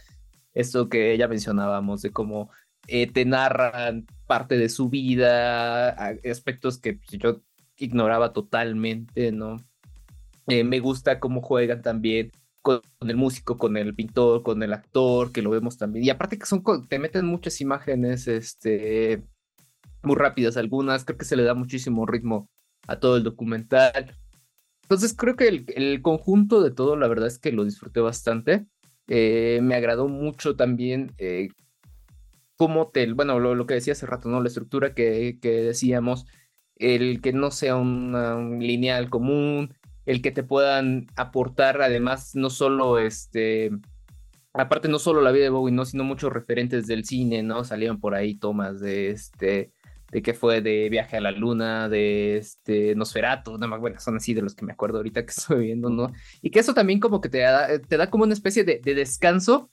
esto 0.54 0.89
que 0.89 1.17
ya 1.17 1.28
mencionábamos, 1.28 2.01
de 2.01 2.12
cómo 2.12 2.49
eh, 2.88 3.12
te 3.12 3.25
narran 3.25 4.06
parte 4.28 4.58
de 4.58 4.69
su 4.69 4.89
vida, 4.89 5.89
aspectos 5.89 6.80
que 6.80 6.93
pues, 6.93 7.12
yo 7.12 7.41
ignoraba 7.78 8.34
totalmente, 8.34 9.32
¿no? 9.32 9.58
Eh, 10.47 10.63
me 10.63 10.80
gusta 10.80 11.19
cómo 11.19 11.41
juegan 11.41 11.82
también 11.82 12.32
con, 12.62 12.82
el 13.01 13.15
músico, 13.15 13.58
con 13.58 13.78
el 13.78 13.95
pintor, 13.95 14.43
con 14.43 14.62
el 14.63 14.73
actor, 14.73 15.32
que 15.32 15.41
lo 15.41 15.49
vemos 15.49 15.78
también. 15.78 16.06
Y 16.06 16.10
aparte 16.10 16.38
que 16.38 16.45
son, 16.45 16.63
te 16.88 16.99
meten 16.99 17.25
muchas 17.25 17.62
imágenes, 17.62 18.28
este, 18.28 19.23
muy 20.04 20.15
rápidas 20.15 20.58
algunas, 20.58 21.06
creo 21.06 21.17
que 21.17 21.25
se 21.25 21.36
le 21.36 21.43
da 21.43 21.54
muchísimo 21.54 22.06
ritmo 22.06 22.49
a 22.88 22.99
todo 22.99 23.17
el 23.17 23.23
documental. 23.23 24.15
Entonces 24.86 25.15
creo 25.15 25.36
que 25.36 25.48
el, 25.48 26.02
conjunto 26.04 26.62
de 26.62 26.69
todo, 26.69 26.95
la 26.95 27.08
verdad 27.08 27.28
es 27.28 27.39
que 27.39 27.52
lo 27.52 27.65
disfruté 27.65 28.02
bastante. 28.02 28.67
Eh, 29.08 29.60
me 29.63 29.74
agradó 29.74 30.08
mucho 30.08 30.56
también 30.56 31.12
eh, 31.17 31.50
cómo 32.56 32.89
te, 32.89 33.12
bueno, 33.12 33.39
lo, 33.39 33.65
que 33.65 33.74
decía 33.74 33.93
hace 33.93 34.06
rato, 34.06 34.30
¿no? 34.30 34.41
La 34.41 34.48
estructura 34.48 34.93
que, 34.93 35.39
que 35.41 35.50
decíamos, 35.63 36.28
el 36.76 37.19
que 37.21 37.34
no 37.34 37.50
sea 37.50 37.76
un 37.78 38.60
lineal 38.60 39.10
común, 39.10 39.74
el 40.06 40.21
que 40.21 40.32
te 40.32 40.43
puedan 40.43 41.08
aportar 41.15 41.82
además 41.82 42.36
no 42.36 42.52
solo 42.52 43.00
este, 43.00 43.71
aparte 44.54 44.88
no 44.88 45.00
solo 45.00 45.21
la 45.21 45.32
vida 45.32 45.45
de 45.45 45.50
Bowie, 45.50 45.74
no, 45.74 45.84
sino 45.86 46.04
muchos 46.04 46.32
referentes 46.32 46.86
del 46.86 47.06
cine, 47.06 47.43
¿no? 47.43 47.63
Salieron 47.63 48.00
por 48.00 48.13
ahí 48.13 48.36
tomas 48.36 48.80
de 48.80 49.10
este, 49.10 49.71
de 50.15 50.21
que 50.21 50.34
fue 50.34 50.62
de 50.62 50.88
Viaje 50.88 51.17
a 51.17 51.19
la 51.19 51.32
Luna, 51.32 51.89
de 51.89 52.38
este 52.38 52.95
Nosferatu, 52.95 53.58
no, 53.58 53.80
bueno, 53.82 53.99
son 53.99 54.15
así 54.15 54.34
de 54.34 54.41
los 54.41 54.56
que 54.56 54.63
me 54.63 54.71
acuerdo 54.71 54.99
ahorita 54.99 55.25
que 55.25 55.32
estoy 55.38 55.65
viendo, 55.65 55.89
¿no? 55.89 56.13
Y 56.41 56.51
que 56.51 56.60
eso 56.60 56.73
también 56.73 57.01
como 57.01 57.19
que 57.19 57.28
te 57.28 57.39
da, 57.39 57.80
te 57.80 57.97
da 57.97 58.10
como 58.10 58.23
una 58.23 58.32
especie 58.32 58.63
de, 58.63 58.80
de 58.82 58.95
descanso 58.95 59.69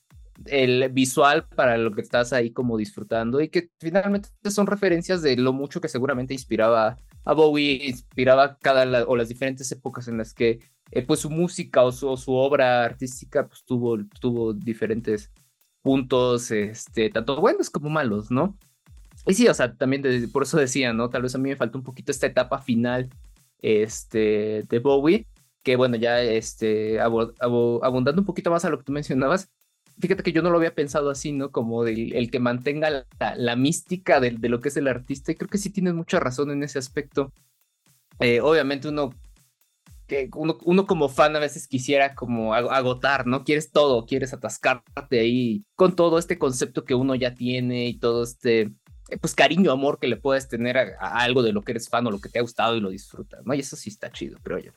el 0.46 0.88
visual 0.88 1.46
para 1.54 1.78
lo 1.78 1.92
que 1.92 2.00
estás 2.00 2.32
ahí 2.32 2.50
como 2.50 2.76
disfrutando 2.76 3.40
y 3.40 3.50
que 3.50 3.70
finalmente 3.78 4.30
son 4.50 4.66
referencias 4.66 5.22
de 5.22 5.36
lo 5.36 5.52
mucho 5.52 5.80
que 5.80 5.86
seguramente 5.86 6.34
inspiraba 6.34 6.96
a 7.24 7.32
Bowie, 7.34 7.86
inspiraba 7.86 8.58
cada 8.58 9.04
o 9.06 9.14
las 9.14 9.28
diferentes 9.28 9.70
épocas 9.70 10.08
en 10.08 10.18
las 10.18 10.34
que 10.34 10.58
eh, 10.90 11.02
pues 11.06 11.20
su 11.20 11.30
música 11.30 11.84
o 11.84 11.92
su, 11.92 12.16
su, 12.16 12.32
obra 12.32 12.84
artística 12.84 13.46
pues 13.46 13.62
tuvo, 13.64 13.96
tuvo 14.20 14.52
diferentes 14.54 15.30
puntos, 15.82 16.50
este, 16.50 17.10
tanto 17.10 17.40
buenos 17.40 17.70
como 17.70 17.90
malos, 17.90 18.32
¿no? 18.32 18.58
Y 19.26 19.34
sí, 19.34 19.48
o 19.48 19.54
sea, 19.54 19.74
también 19.74 20.02
por 20.32 20.42
eso 20.42 20.58
decía, 20.58 20.92
¿no? 20.92 21.10
Tal 21.10 21.22
vez 21.22 21.34
a 21.34 21.38
mí 21.38 21.48
me 21.48 21.56
faltó 21.56 21.78
un 21.78 21.84
poquito 21.84 22.10
esta 22.10 22.26
etapa 22.26 22.60
final 22.60 23.08
este, 23.58 24.64
de 24.68 24.78
Bowie, 24.80 25.26
que 25.62 25.76
bueno, 25.76 25.96
ya 25.96 26.20
este, 26.20 27.00
abundando 27.00 28.20
un 28.20 28.26
poquito 28.26 28.50
más 28.50 28.64
a 28.64 28.70
lo 28.70 28.78
que 28.78 28.84
tú 28.84 28.92
mencionabas, 28.92 29.50
fíjate 29.98 30.22
que 30.22 30.32
yo 30.32 30.42
no 30.42 30.50
lo 30.50 30.58
había 30.58 30.74
pensado 30.74 31.10
así, 31.10 31.32
¿no? 31.32 31.50
Como 31.50 31.86
el 31.86 32.30
que 32.30 32.40
mantenga 32.40 33.06
la, 33.36 33.56
mística 33.56 34.20
de, 34.20 34.32
lo 34.48 34.60
que 34.60 34.68
es 34.68 34.76
el 34.76 34.88
artista. 34.88 35.32
Y 35.32 35.36
creo 35.36 35.48
que 35.48 35.58
sí 35.58 35.70
tienes 35.70 35.94
mucha 35.94 36.20
razón 36.20 36.50
en 36.50 36.62
ese 36.62 36.78
aspecto. 36.78 37.32
Eh, 38.18 38.40
obviamente 38.40 38.88
uno, 38.88 39.14
que 40.06 40.28
uno, 40.34 40.58
uno, 40.64 40.86
como 40.86 41.08
fan 41.08 41.36
a 41.36 41.40
veces 41.40 41.68
quisiera 41.68 42.14
como 42.14 42.54
agotar, 42.54 43.26
¿no? 43.26 43.44
Quieres 43.44 43.70
todo, 43.70 44.06
quieres 44.06 44.32
atascarte 44.32 45.20
ahí 45.20 45.64
con 45.76 45.96
todo 45.96 46.18
este 46.18 46.38
concepto 46.38 46.84
que 46.84 46.94
uno 46.94 47.14
ya 47.14 47.34
tiene 47.34 47.86
y 47.86 47.98
todo 47.98 48.24
este, 48.24 48.72
pues 49.20 49.34
cariño, 49.34 49.72
amor 49.72 49.98
que 49.98 50.08
le 50.08 50.16
puedes 50.16 50.48
tener 50.48 50.78
a, 50.78 51.18
algo 51.18 51.42
de 51.42 51.52
lo 51.52 51.62
que 51.62 51.72
eres 51.72 51.88
fan 51.88 52.06
o 52.06 52.10
lo 52.10 52.20
que 52.20 52.28
te 52.28 52.38
ha 52.38 52.42
gustado 52.42 52.76
y 52.76 52.80
lo 52.80 52.90
disfrutas, 52.90 53.44
¿no? 53.44 53.54
Y 53.54 53.60
eso 53.60 53.76
sí 53.76 53.90
está 53.90 54.10
chido, 54.10 54.38
creo 54.42 54.58
yo 54.58 54.72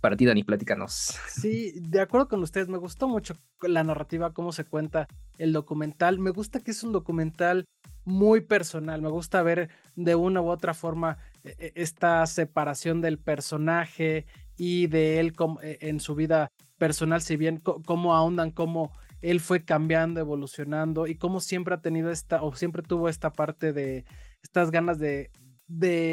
para 0.00 0.16
ti, 0.16 0.24
Dani, 0.24 0.42
platícanos. 0.44 1.14
Sí, 1.28 1.72
de 1.76 2.00
acuerdo 2.00 2.28
con 2.28 2.42
ustedes, 2.42 2.68
me 2.68 2.78
gustó 2.78 3.06
mucho 3.06 3.34
la 3.60 3.84
narrativa, 3.84 4.32
cómo 4.32 4.52
se 4.52 4.64
cuenta 4.64 5.06
el 5.38 5.52
documental. 5.52 6.18
Me 6.18 6.30
gusta 6.30 6.60
que 6.60 6.70
es 6.70 6.82
un 6.82 6.92
documental 6.92 7.66
muy 8.04 8.40
personal, 8.40 9.02
me 9.02 9.10
gusta 9.10 9.42
ver 9.42 9.68
de 9.96 10.14
una 10.14 10.40
u 10.40 10.48
otra 10.48 10.72
forma 10.72 11.18
e, 11.44 11.54
e, 11.58 11.72
esta 11.76 12.26
separación 12.26 13.02
del 13.02 13.18
personaje 13.18 14.26
y 14.56 14.86
de 14.86 15.20
él 15.20 15.34
en 15.62 16.00
su 16.00 16.14
vida 16.14 16.48
personal, 16.78 17.20
si 17.20 17.36
bien 17.36 17.58
cómo 17.58 18.16
ahondan, 18.16 18.50
cómo 18.50 18.92
él 19.22 19.40
fue 19.40 19.64
cambiando, 19.64 20.20
evolucionando 20.20 21.06
y 21.06 21.16
cómo 21.16 21.40
siempre 21.40 21.74
ha 21.74 21.80
tenido 21.80 22.10
esta, 22.10 22.42
o 22.42 22.54
siempre 22.54 22.82
tuvo 22.82 23.08
esta 23.08 23.32
parte 23.32 23.72
de 23.72 24.04
estas 24.42 24.70
ganas 24.70 24.98
de, 24.98 25.30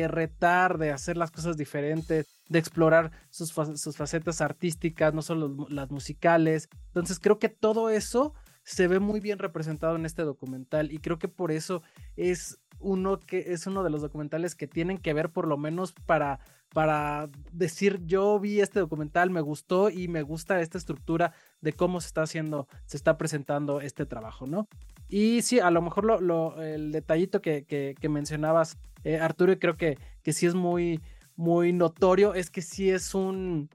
retar, 0.10 0.78
de 0.78 0.92
hacer 0.92 1.18
las 1.18 1.32
cosas 1.32 1.58
diferentes, 1.58 2.28
de 2.50 2.60
explorar 2.60 3.12
sus, 3.30 3.54
facetas 3.54 4.42
artísticas, 4.42 5.14
no 5.14 5.22
solo 5.22 5.68
las 5.70 5.90
musicales. 5.90 6.70
Entonces 6.88 7.20
creo 7.20 7.40
que 7.40 7.50
todo 7.50 7.90
eso 7.90 8.34
se 8.64 8.88
ve 8.88 9.00
muy 9.00 9.22
bien 9.22 9.40
representado 9.40 9.96
en 9.96 10.06
este 10.06 10.24
documental 10.24 10.92
y 10.92 10.98
creo 10.98 11.18
que 11.18 11.30
por 11.30 11.52
eso 11.52 11.82
es 12.18 12.60
uno 12.80 13.20
que 13.20 13.54
es 13.54 13.66
uno 13.66 13.82
de 13.84 13.90
los 13.90 14.02
documentales 14.02 14.56
que 14.56 14.68
tienen 14.68 14.98
que 14.98 15.14
ver 15.14 15.32
por 15.32 15.48
lo 15.48 15.58
menos 15.58 15.94
para 16.06 16.40
para 16.74 17.30
decir 17.52 18.02
yo 18.06 18.40
vi 18.40 18.62
este 18.62 18.80
documental, 18.80 19.30
me 19.30 19.42
gustó 19.42 19.90
y 19.90 20.08
me 20.08 20.22
gusta 20.22 20.62
esta 20.62 20.78
estructura 20.78 21.34
de 21.62 21.74
cómo 21.74 22.02
se 22.02 22.08
está 22.08 22.24
haciendo, 22.24 22.68
se 22.86 22.98
está 22.98 23.18
presentando 23.18 23.82
este 23.82 24.06
trabajo, 24.06 24.46
¿no? 24.46 24.68
Y 25.10 25.42
sí, 25.42 25.60
a 25.60 25.72
lo 25.72 25.82
mejor 25.82 26.22
lo, 26.22 26.62
el 26.62 26.92
detallito 26.92 27.42
que, 27.42 27.64
que, 27.66 28.10
mencionabas, 28.10 28.78
eh, 29.04 29.18
Arturo, 29.18 29.54
y 29.54 29.58
creo 29.58 29.78
que, 29.78 29.98
que 30.22 30.34
sí 30.34 30.46
es 30.46 30.54
muy, 30.54 31.00
muy 31.36 31.72
notorio, 31.72 32.34
es 32.34 32.50
que 32.50 32.62
sí 32.62 32.90
es 32.90 33.16
un, 33.16 33.70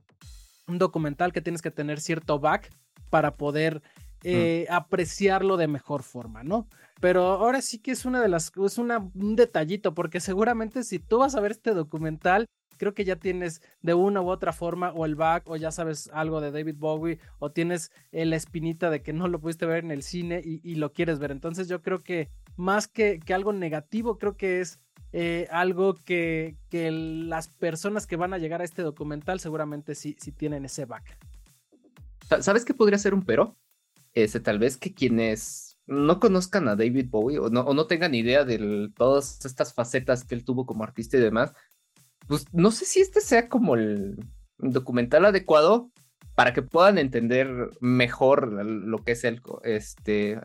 un 0.66 0.78
documental 0.78 1.32
que 1.32 1.40
tienes 1.40 1.62
que 1.62 1.70
tener 1.70 2.00
cierto 2.00 2.38
back 2.38 2.70
para 3.08 3.36
poder 3.36 3.76
mm. 3.76 3.80
eh, 4.24 4.66
apreciarlo 4.70 5.56
de 5.56 5.68
mejor 5.68 6.02
forma, 6.02 6.42
¿no? 6.42 6.68
Pero 7.00 7.22
ahora 7.24 7.62
sí 7.62 7.78
que 7.78 7.92
es 7.92 8.04
una 8.04 8.20
de 8.20 8.28
las, 8.28 8.52
es 8.64 8.78
una, 8.78 8.98
un 8.98 9.34
detallito, 9.34 9.94
porque 9.94 10.20
seguramente 10.20 10.84
si 10.84 10.98
tú 10.98 11.18
vas 11.18 11.34
a 11.34 11.40
ver 11.40 11.52
este 11.52 11.72
documental, 11.72 12.46
creo 12.82 12.94
que 12.94 13.04
ya 13.04 13.14
tienes 13.14 13.62
de 13.80 13.94
una 13.94 14.20
u 14.22 14.28
otra 14.28 14.52
forma 14.52 14.90
o 14.90 15.06
el 15.06 15.14
back 15.14 15.48
o 15.48 15.54
ya 15.54 15.70
sabes 15.70 16.10
algo 16.12 16.40
de 16.40 16.50
David 16.50 16.74
Bowie 16.78 17.20
o 17.38 17.52
tienes 17.52 17.92
la 18.10 18.34
espinita 18.34 18.90
de 18.90 19.02
que 19.02 19.12
no 19.12 19.28
lo 19.28 19.38
pudiste 19.38 19.66
ver 19.66 19.84
en 19.84 19.92
el 19.92 20.02
cine 20.02 20.42
y, 20.44 20.74
lo 20.74 20.92
quieres 20.92 21.20
ver. 21.20 21.30
Entonces 21.30 21.68
yo 21.68 21.80
creo 21.80 22.02
que 22.02 22.28
más 22.56 22.88
que, 22.88 23.20
que 23.20 23.34
algo 23.34 23.52
negativo, 23.52 24.18
creo 24.18 24.36
que 24.36 24.60
es 24.60 24.80
eh, 25.12 25.46
algo 25.52 25.94
que, 25.94 26.56
que, 26.70 26.90
las 26.90 27.46
personas 27.46 28.08
que 28.08 28.16
van 28.16 28.34
a 28.34 28.38
llegar 28.38 28.60
a 28.62 28.64
este 28.64 28.82
documental 28.82 29.38
seguramente 29.38 29.94
sí, 29.94 30.16
sí 30.18 30.32
tienen 30.32 30.64
ese 30.64 30.84
back. 30.84 31.16
¿Sabes 32.40 32.64
qué 32.64 32.74
podría 32.74 32.98
ser 32.98 33.14
un 33.14 33.22
pero? 33.22 33.56
Ese, 34.12 34.40
tal 34.40 34.58
vez 34.58 34.76
que 34.76 34.92
quienes 34.92 35.78
no 35.86 36.18
conozcan 36.18 36.66
a 36.66 36.74
David 36.74 37.10
Bowie 37.10 37.38
o 37.38 37.48
no, 37.48 37.60
o 37.60 37.74
no 37.74 37.86
tengan 37.86 38.14
idea 38.14 38.44
de 38.44 38.90
todas 38.96 39.44
estas 39.44 39.72
facetas 39.72 40.24
que 40.24 40.34
él 40.34 40.44
tuvo 40.44 40.66
como 40.66 40.82
artista 40.82 41.16
y 41.16 41.20
demás, 41.20 41.52
pues 42.32 42.46
no 42.54 42.70
sé 42.70 42.86
si 42.86 43.02
este 43.02 43.20
sea 43.20 43.50
como 43.50 43.74
el 43.74 44.16
documental 44.56 45.26
adecuado 45.26 45.90
para 46.34 46.54
que 46.54 46.62
puedan 46.62 46.96
entender 46.96 47.68
mejor 47.80 48.50
lo 48.64 49.04
que 49.04 49.12
es 49.12 49.24
el, 49.24 49.42
este, 49.64 50.38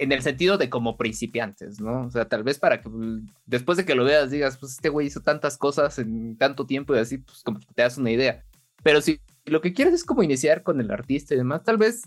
en, 0.00 0.10
el 0.10 0.20
sentido 0.22 0.58
de 0.58 0.68
como 0.68 0.96
principiantes, 0.96 1.80
¿no? 1.80 2.06
O 2.06 2.10
sea, 2.10 2.24
tal 2.24 2.42
vez 2.42 2.58
para 2.58 2.82
que 2.82 2.90
pues, 2.90 3.20
después 3.46 3.78
de 3.78 3.84
que 3.84 3.94
lo 3.94 4.02
veas 4.02 4.32
digas, 4.32 4.56
pues 4.56 4.72
este 4.72 4.88
güey 4.88 5.06
hizo 5.06 5.20
tantas 5.20 5.56
cosas 5.56 6.00
en 6.00 6.36
tanto 6.36 6.66
tiempo 6.66 6.96
y 6.96 6.98
así, 6.98 7.18
pues 7.18 7.44
te 7.72 7.82
das 7.82 7.98
una 7.98 8.10
idea. 8.10 8.44
Pero 8.82 9.00
si 9.00 9.20
lo 9.44 9.60
que 9.60 9.72
quieres 9.72 9.94
es 9.94 10.02
como 10.02 10.24
iniciar 10.24 10.64
con 10.64 10.80
el 10.80 10.90
artista 10.90 11.34
y 11.34 11.36
demás, 11.36 11.62
tal 11.62 11.76
vez 11.76 12.02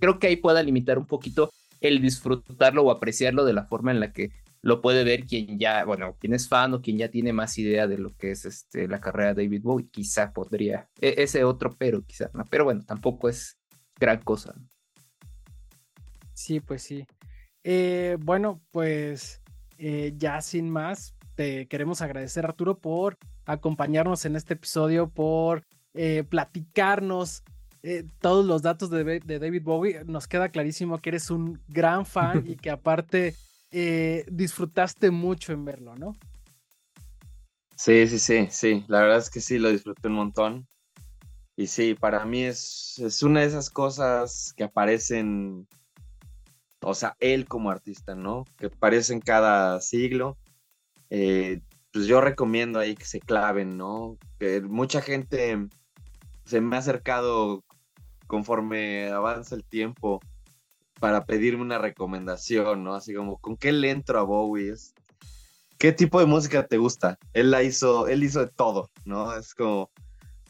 creo 0.00 0.18
que 0.18 0.28
ahí 0.28 0.36
pueda 0.36 0.62
limitar 0.62 0.96
un 0.96 1.06
poquito 1.06 1.50
el 1.82 2.00
disfrutarlo 2.00 2.84
o 2.84 2.90
apreciarlo 2.90 3.44
de 3.44 3.52
la 3.52 3.66
forma 3.66 3.90
en 3.90 4.00
la 4.00 4.14
que 4.14 4.30
lo 4.66 4.80
puede 4.80 5.04
ver 5.04 5.26
quien 5.26 5.60
ya, 5.60 5.84
bueno, 5.84 6.16
quien 6.18 6.34
es 6.34 6.48
fan 6.48 6.74
o 6.74 6.82
quien 6.82 6.98
ya 6.98 7.08
tiene 7.08 7.32
más 7.32 7.56
idea 7.56 7.86
de 7.86 7.98
lo 7.98 8.16
que 8.16 8.32
es 8.32 8.44
este, 8.44 8.88
la 8.88 9.00
carrera 9.00 9.32
de 9.32 9.44
David 9.44 9.62
Bowie, 9.62 9.88
quizá 9.88 10.32
podría, 10.32 10.88
e, 11.00 11.14
ese 11.18 11.44
otro 11.44 11.70
pero 11.78 12.04
quizá, 12.04 12.30
¿no? 12.34 12.44
pero 12.50 12.64
bueno, 12.64 12.82
tampoco 12.84 13.28
es 13.28 13.56
gran 13.96 14.20
cosa. 14.22 14.56
Sí, 16.34 16.58
pues 16.58 16.82
sí. 16.82 17.06
Eh, 17.62 18.16
bueno, 18.18 18.60
pues 18.72 19.40
eh, 19.78 20.14
ya 20.16 20.40
sin 20.40 20.68
más, 20.68 21.14
te 21.36 21.68
queremos 21.68 22.02
agradecer 22.02 22.44
Arturo 22.44 22.76
por 22.76 23.18
acompañarnos 23.44 24.24
en 24.24 24.34
este 24.34 24.54
episodio, 24.54 25.08
por 25.08 25.62
eh, 25.94 26.24
platicarnos 26.28 27.44
todos 28.18 28.44
los 28.44 28.62
datos 28.62 28.90
de, 28.90 29.20
de, 29.20 29.38
David 29.38 29.62
Bowie. 29.62 30.02
Nos 30.06 30.26
queda 30.26 30.48
clarísimo 30.48 30.98
que 30.98 31.10
eres 31.10 31.30
un 31.30 31.60
gran 31.68 32.04
fan 32.04 32.42
y 32.48 32.56
que 32.56 32.70
aparte 32.70 33.36
disfrutaste 34.30 35.10
mucho 35.10 35.52
en 35.52 35.64
verlo, 35.64 35.94
¿no? 35.96 36.14
Sí, 37.76 38.06
sí, 38.06 38.18
sí, 38.18 38.48
sí. 38.50 38.84
La 38.88 39.00
verdad 39.00 39.18
es 39.18 39.30
que 39.30 39.40
sí, 39.40 39.58
lo 39.58 39.70
disfruté 39.70 40.08
un 40.08 40.14
montón. 40.14 40.68
Y 41.56 41.66
sí, 41.66 41.94
para 41.94 42.24
mí 42.24 42.44
es, 42.44 42.98
es 42.98 43.22
una 43.22 43.40
de 43.40 43.46
esas 43.46 43.70
cosas 43.70 44.52
que 44.56 44.64
aparecen 44.64 45.66
o 46.86 46.94
sea, 46.94 47.16
él 47.18 47.46
como 47.46 47.70
artista, 47.70 48.14
¿no? 48.14 48.44
Que 48.56 48.66
aparecen 48.66 49.20
cada 49.20 49.80
siglo. 49.80 50.38
Eh, 51.10 51.60
pues 51.92 52.06
yo 52.06 52.20
recomiendo 52.20 52.78
ahí 52.78 52.94
que 52.94 53.04
se 53.04 53.18
claven, 53.18 53.76
¿no? 53.76 54.18
Que 54.38 54.60
mucha 54.60 55.02
gente 55.02 55.66
se 56.44 56.60
me 56.60 56.76
ha 56.76 56.78
acercado 56.78 57.64
conforme 58.28 59.10
avanza 59.10 59.56
el 59.56 59.64
tiempo 59.64 60.20
para 61.00 61.24
pedirme 61.24 61.62
una 61.62 61.78
recomendación, 61.78 62.84
¿no? 62.84 62.94
Así 62.94 63.14
como, 63.14 63.38
¿con 63.38 63.56
qué 63.56 63.72
le 63.72 63.90
entro 63.90 64.18
a 64.18 64.22
Bowie? 64.22 64.74
¿Qué 65.78 65.92
tipo 65.92 66.20
de 66.20 66.26
música 66.26 66.66
te 66.66 66.78
gusta? 66.78 67.18
Él 67.34 67.50
la 67.50 67.62
hizo, 67.62 68.08
él 68.08 68.24
hizo 68.24 68.40
de 68.40 68.50
todo, 68.50 68.90
¿no? 69.04 69.36
Es 69.36 69.54
como, 69.54 69.90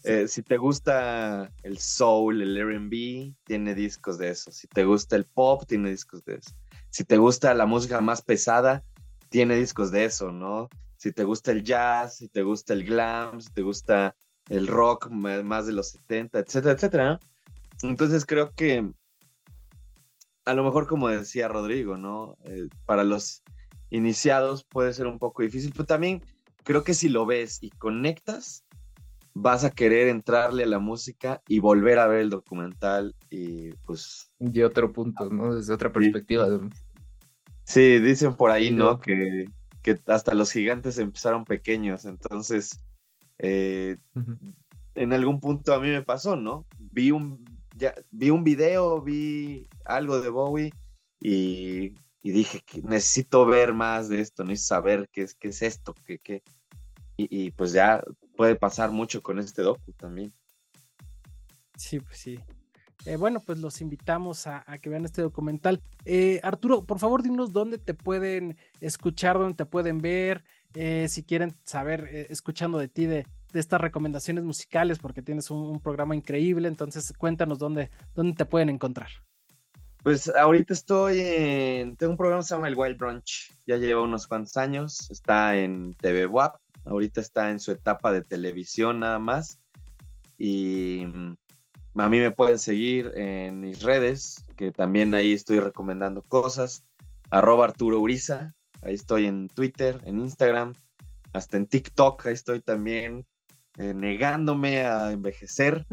eh, 0.04 0.28
si 0.28 0.42
te 0.42 0.56
gusta 0.56 1.50
el 1.64 1.78
soul, 1.78 2.40
el 2.42 2.56
RB, 2.56 3.34
tiene 3.44 3.74
discos 3.74 4.18
de 4.18 4.30
eso. 4.30 4.52
Si 4.52 4.68
te 4.68 4.84
gusta 4.84 5.16
el 5.16 5.24
pop, 5.24 5.64
tiene 5.66 5.90
discos 5.90 6.24
de 6.24 6.36
eso. 6.36 6.54
Si 6.90 7.04
te 7.04 7.16
gusta 7.16 7.52
la 7.54 7.66
música 7.66 8.00
más 8.00 8.22
pesada, 8.22 8.84
tiene 9.28 9.56
discos 9.56 9.90
de 9.90 10.04
eso, 10.04 10.30
¿no? 10.30 10.68
Si 10.96 11.10
te 11.12 11.24
gusta 11.24 11.50
el 11.50 11.64
jazz, 11.64 12.18
si 12.18 12.28
te 12.28 12.42
gusta 12.42 12.72
el 12.72 12.84
glam, 12.84 13.40
si 13.40 13.52
te 13.52 13.62
gusta 13.62 14.14
el 14.48 14.68
rock 14.68 15.10
más 15.10 15.66
de 15.66 15.72
los 15.72 15.90
70, 15.90 16.38
etcétera, 16.38 16.74
etcétera. 16.74 17.20
Entonces 17.82 18.24
creo 18.24 18.52
que 18.52 18.88
a 20.46 20.54
lo 20.54 20.64
mejor 20.64 20.86
como 20.86 21.08
decía 21.08 21.48
Rodrigo, 21.48 21.96
¿no? 21.98 22.38
Eh, 22.44 22.68
para 22.86 23.04
los 23.04 23.42
iniciados 23.90 24.64
puede 24.64 24.94
ser 24.94 25.06
un 25.06 25.18
poco 25.18 25.42
difícil, 25.42 25.72
pero 25.72 25.84
también 25.84 26.22
creo 26.62 26.84
que 26.84 26.94
si 26.94 27.08
lo 27.08 27.26
ves 27.26 27.58
y 27.60 27.70
conectas, 27.70 28.64
vas 29.34 29.64
a 29.64 29.70
querer 29.70 30.08
entrarle 30.08 30.62
a 30.62 30.68
la 30.68 30.78
música 30.78 31.42
y 31.46 31.58
volver 31.58 31.98
a 31.98 32.06
ver 32.06 32.20
el 32.20 32.30
documental 32.30 33.14
y 33.28 33.72
pues... 33.84 34.30
De 34.38 34.64
otro 34.64 34.92
punto, 34.92 35.28
¿no? 35.30 35.54
Desde 35.54 35.74
otra 35.74 35.92
perspectiva. 35.92 36.46
Sí, 37.64 37.98
dicen 37.98 38.34
por 38.36 38.50
ahí, 38.50 38.70
¿no? 38.70 39.00
Que, 39.00 39.46
que, 39.82 39.98
hasta 40.06 40.32
los 40.32 40.52
gigantes 40.52 40.98
empezaron 40.98 41.44
pequeños, 41.44 42.04
entonces 42.04 42.80
eh, 43.38 43.96
en 44.94 45.12
algún 45.12 45.40
punto 45.40 45.74
a 45.74 45.80
mí 45.80 45.88
me 45.88 46.02
pasó, 46.02 46.36
¿no? 46.36 46.66
Vi 46.78 47.10
un, 47.10 47.44
vi 48.10 48.30
un 48.30 48.44
video, 48.44 49.00
vi 49.00 49.68
algo 49.84 50.20
de 50.20 50.28
Bowie 50.30 50.72
y, 51.20 51.94
dije 52.22 52.60
que 52.66 52.82
necesito 52.82 53.46
ver 53.46 53.72
más 53.72 54.08
de 54.08 54.20
esto, 54.20 54.44
necesito 54.44 54.74
saber 54.74 55.08
qué 55.12 55.22
es, 55.22 55.34
qué 55.34 55.48
es 55.48 55.62
esto, 55.62 55.94
qué, 56.04 56.18
qué, 56.18 56.42
y, 57.16 57.50
pues 57.52 57.72
ya 57.72 58.02
puede 58.36 58.56
pasar 58.56 58.90
mucho 58.90 59.22
con 59.22 59.38
este 59.38 59.62
docu 59.62 59.92
también. 59.92 60.32
Sí, 61.76 62.00
pues 62.00 62.18
sí. 62.18 62.38
Eh, 63.06 63.16
bueno, 63.16 63.40
pues 63.40 63.58
los 63.58 63.80
invitamos 63.80 64.46
a, 64.46 64.64
que 64.82 64.90
vean 64.90 65.04
este 65.04 65.22
documental. 65.22 65.80
Eh, 66.04 66.40
Arturo, 66.42 66.84
por 66.84 66.98
favor, 66.98 67.22
dinos 67.22 67.52
dónde 67.52 67.78
te 67.78 67.94
pueden 67.94 68.56
escuchar, 68.80 69.38
dónde 69.38 69.54
te 69.54 69.66
pueden 69.66 69.98
ver, 69.98 70.44
eh, 70.74 71.06
si 71.08 71.22
quieren 71.22 71.54
saber, 71.64 72.26
escuchando 72.28 72.78
de 72.78 72.88
ti, 72.88 73.06
de, 73.06 73.26
estas 73.60 73.80
recomendaciones 73.80 74.44
musicales, 74.44 74.98
porque 74.98 75.22
tienes 75.22 75.50
un, 75.50 75.80
programa 75.80 76.14
increíble. 76.14 76.68
Entonces, 76.68 77.12
cuéntanos 77.16 77.58
dónde, 77.58 77.90
dónde 78.14 78.36
te 78.36 78.44
pueden 78.44 78.68
encontrar. 78.68 79.08
Pues 80.02 80.28
ahorita 80.28 80.72
estoy 80.72 81.20
en. 81.20 81.96
Tengo 81.96 82.12
un 82.12 82.16
programa 82.16 82.42
que 82.42 82.48
se 82.48 82.54
llama 82.54 82.68
El 82.68 82.76
Wild 82.76 82.96
Brunch. 82.96 83.52
Ya 83.66 83.76
lleva 83.76 84.02
unos 84.02 84.26
cuantos 84.26 84.56
años. 84.56 85.10
Está 85.10 85.56
en 85.56 85.94
TV 85.94 86.26
WAP 86.26 86.56
Ahorita 86.86 87.20
está 87.20 87.50
en 87.50 87.58
su 87.58 87.72
etapa 87.72 88.12
de 88.12 88.22
televisión 88.22 89.00
nada 89.00 89.18
más. 89.18 89.60
Y 90.38 91.04
mm, 91.06 91.36
a 91.96 92.08
mí 92.08 92.20
me 92.20 92.30
pueden 92.30 92.58
seguir 92.58 93.12
en 93.16 93.60
mis 93.60 93.82
redes, 93.82 94.44
que 94.56 94.70
también 94.70 95.12
ahí 95.14 95.32
estoy 95.32 95.58
recomendando 95.58 96.22
cosas. 96.22 96.84
Arroba 97.30 97.64
Arturo 97.64 97.98
Uriza. 97.98 98.54
Ahí 98.82 98.94
estoy 98.94 99.26
en 99.26 99.48
Twitter, 99.48 100.00
en 100.04 100.20
Instagram, 100.20 100.74
hasta 101.32 101.56
en 101.56 101.66
TikTok. 101.66 102.26
Ahí 102.26 102.34
estoy 102.34 102.60
también 102.60 103.26
eh, 103.78 103.94
negándome 103.94 104.80
a 104.80 105.12
envejecer. 105.12 105.86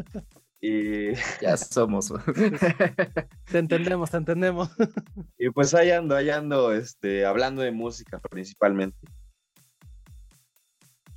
Y 0.62 1.14
ya 1.42 1.58
somos. 1.58 2.14
te 3.52 3.58
entendemos, 3.60 4.12
te 4.12 4.18
entendemos. 4.18 4.70
y 5.38 5.50
pues 5.50 5.74
ahí 5.74 5.92
ando, 5.92 6.16
ahí 6.16 6.30
ando, 6.30 6.74
este, 6.74 7.26
hablando 7.26 7.62
de 7.62 7.72
música 7.72 8.20
principalmente. 8.20 8.98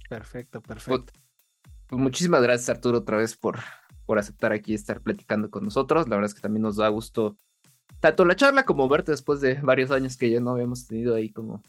Perfecto, 0.08 0.60
perfecto. 0.60 1.12
Pues, 1.86 2.00
muchísimas 2.00 2.42
gracias, 2.42 2.68
Arturo, 2.70 2.98
otra 2.98 3.18
vez 3.18 3.36
por, 3.36 3.60
por 4.04 4.18
aceptar 4.18 4.52
aquí 4.52 4.74
estar 4.74 5.00
platicando 5.00 5.50
con 5.50 5.64
nosotros. 5.64 6.08
La 6.08 6.16
verdad 6.16 6.30
es 6.30 6.34
que 6.34 6.40
también 6.40 6.62
nos 6.62 6.76
da 6.76 6.88
gusto 6.88 7.38
tanto 8.00 8.24
la 8.24 8.36
charla 8.36 8.64
como 8.64 8.88
verte 8.88 9.12
después 9.12 9.40
de 9.40 9.54
varios 9.54 9.90
años 9.90 10.16
que 10.16 10.30
ya 10.30 10.40
no 10.40 10.50
habíamos 10.50 10.86
tenido 10.86 11.14
ahí 11.14 11.30
como 11.30 11.62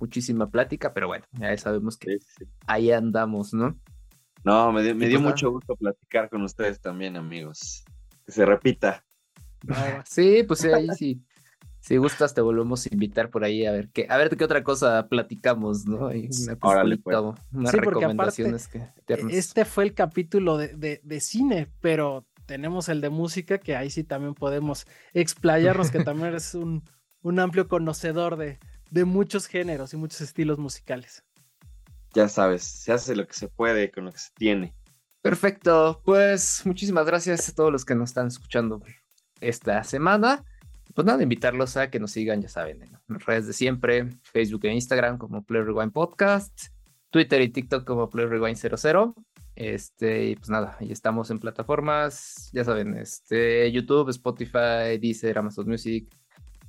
muchísima 0.00 0.50
plática, 0.50 0.92
pero 0.94 1.08
bueno, 1.08 1.24
ya 1.32 1.56
sabemos 1.56 1.96
que 1.96 2.18
ahí 2.66 2.90
andamos, 2.90 3.52
¿no? 3.54 3.76
No, 4.48 4.72
me, 4.72 4.82
dio, 4.82 4.94
me 4.94 5.08
dio 5.08 5.20
mucho 5.20 5.50
gusto 5.50 5.76
platicar 5.76 6.30
con 6.30 6.40
ustedes 6.40 6.80
también, 6.80 7.18
amigos. 7.18 7.84
Que 8.24 8.32
se 8.32 8.46
repita. 8.46 9.04
sí, 10.06 10.42
pues 10.48 10.64
ahí 10.64 10.88
sí. 10.96 11.22
Si 11.80 11.98
gustas, 11.98 12.32
te 12.32 12.40
volvemos 12.40 12.86
a 12.86 12.88
invitar 12.90 13.28
por 13.28 13.44
ahí 13.44 13.66
a 13.66 13.72
ver 13.72 13.90
qué, 13.90 14.06
a 14.08 14.16
ver 14.16 14.34
qué 14.34 14.44
otra 14.44 14.64
cosa 14.64 15.06
platicamos, 15.06 15.84
¿no? 15.84 16.06
Hay 16.06 16.30
una 16.42 16.56
pues. 16.56 17.18
unas 17.52 17.74
recomendaciones 17.74 18.68
que 18.68 18.88
Este 19.28 19.66
fue 19.66 19.84
el 19.84 19.92
capítulo 19.92 20.56
de, 20.56 21.00
de, 21.02 21.20
cine, 21.20 21.68
pero 21.82 22.26
tenemos 22.46 22.88
el 22.88 23.02
de 23.02 23.10
música, 23.10 23.58
que 23.58 23.76
ahí 23.76 23.90
sí 23.90 24.02
también 24.02 24.32
podemos 24.32 24.86
explayarnos, 25.12 25.90
que 25.90 26.02
también 26.04 26.34
es 26.34 26.54
un, 26.54 26.82
un 27.20 27.38
amplio 27.38 27.68
conocedor 27.68 28.36
de, 28.36 28.58
de 28.90 29.04
muchos 29.04 29.46
géneros 29.46 29.92
y 29.92 29.98
muchos 29.98 30.22
estilos 30.22 30.58
musicales. 30.58 31.22
Ya 32.14 32.28
sabes, 32.28 32.64
se 32.64 32.92
hace 32.92 33.14
lo 33.14 33.26
que 33.26 33.34
se 33.34 33.48
puede 33.48 33.90
con 33.90 34.06
lo 34.06 34.12
que 34.12 34.18
se 34.18 34.30
tiene. 34.34 34.74
Perfecto, 35.22 36.00
pues 36.04 36.62
muchísimas 36.64 37.06
gracias 37.06 37.48
a 37.48 37.54
todos 37.54 37.72
los 37.72 37.84
que 37.84 37.94
nos 37.94 38.10
están 38.10 38.28
escuchando 38.28 38.82
esta 39.40 39.84
semana 39.84 40.44
pues 40.98 41.06
nada, 41.06 41.22
invitarlos 41.22 41.76
a 41.76 41.90
que 41.90 42.00
nos 42.00 42.10
sigan, 42.10 42.42
ya 42.42 42.48
saben, 42.48 42.82
en 42.82 43.20
redes 43.20 43.46
de 43.46 43.52
siempre, 43.52 44.08
Facebook 44.24 44.64
e 44.64 44.74
Instagram 44.74 45.16
como 45.16 45.44
Play 45.44 45.62
Rewind 45.62 45.92
Podcast, 45.92 46.72
Twitter 47.10 47.40
y 47.40 47.50
TikTok 47.50 47.84
como 47.84 48.10
Play 48.10 48.26
Rewind 48.26 48.56
00. 48.56 49.14
Este, 49.54 50.30
y 50.30 50.34
pues 50.34 50.50
nada, 50.50 50.76
ahí 50.80 50.90
estamos 50.90 51.30
en 51.30 51.38
plataformas, 51.38 52.50
ya 52.52 52.64
saben, 52.64 52.96
este, 52.96 53.70
YouTube, 53.70 54.08
Spotify, 54.10 54.98
Deezer, 55.00 55.38
Amazon 55.38 55.68
Music, 55.68 56.08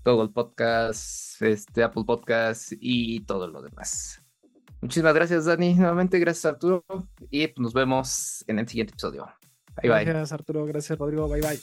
Google 0.06 0.30
Podcast, 0.30 1.42
este, 1.42 1.82
Apple 1.82 2.04
Podcast 2.06 2.74
y 2.80 3.22
todo 3.22 3.48
lo 3.48 3.64
demás. 3.64 4.22
Muchísimas 4.82 5.14
gracias, 5.14 5.46
Dani. 5.46 5.74
Nuevamente, 5.76 6.20
gracias, 6.20 6.46
Arturo. 6.46 6.84
Y 7.30 7.48
pues, 7.48 7.60
nos 7.60 7.74
vemos 7.74 8.44
en 8.48 8.60
el 8.60 8.68
siguiente 8.68 8.92
episodio. 8.92 9.28
Bye, 9.82 9.92
bye. 9.92 10.06
Gracias, 10.06 10.32
Arturo. 10.32 10.66
Gracias, 10.66 10.98
Rodrigo. 10.98 11.28
Bye, 11.28 11.42
bye. 11.42 11.60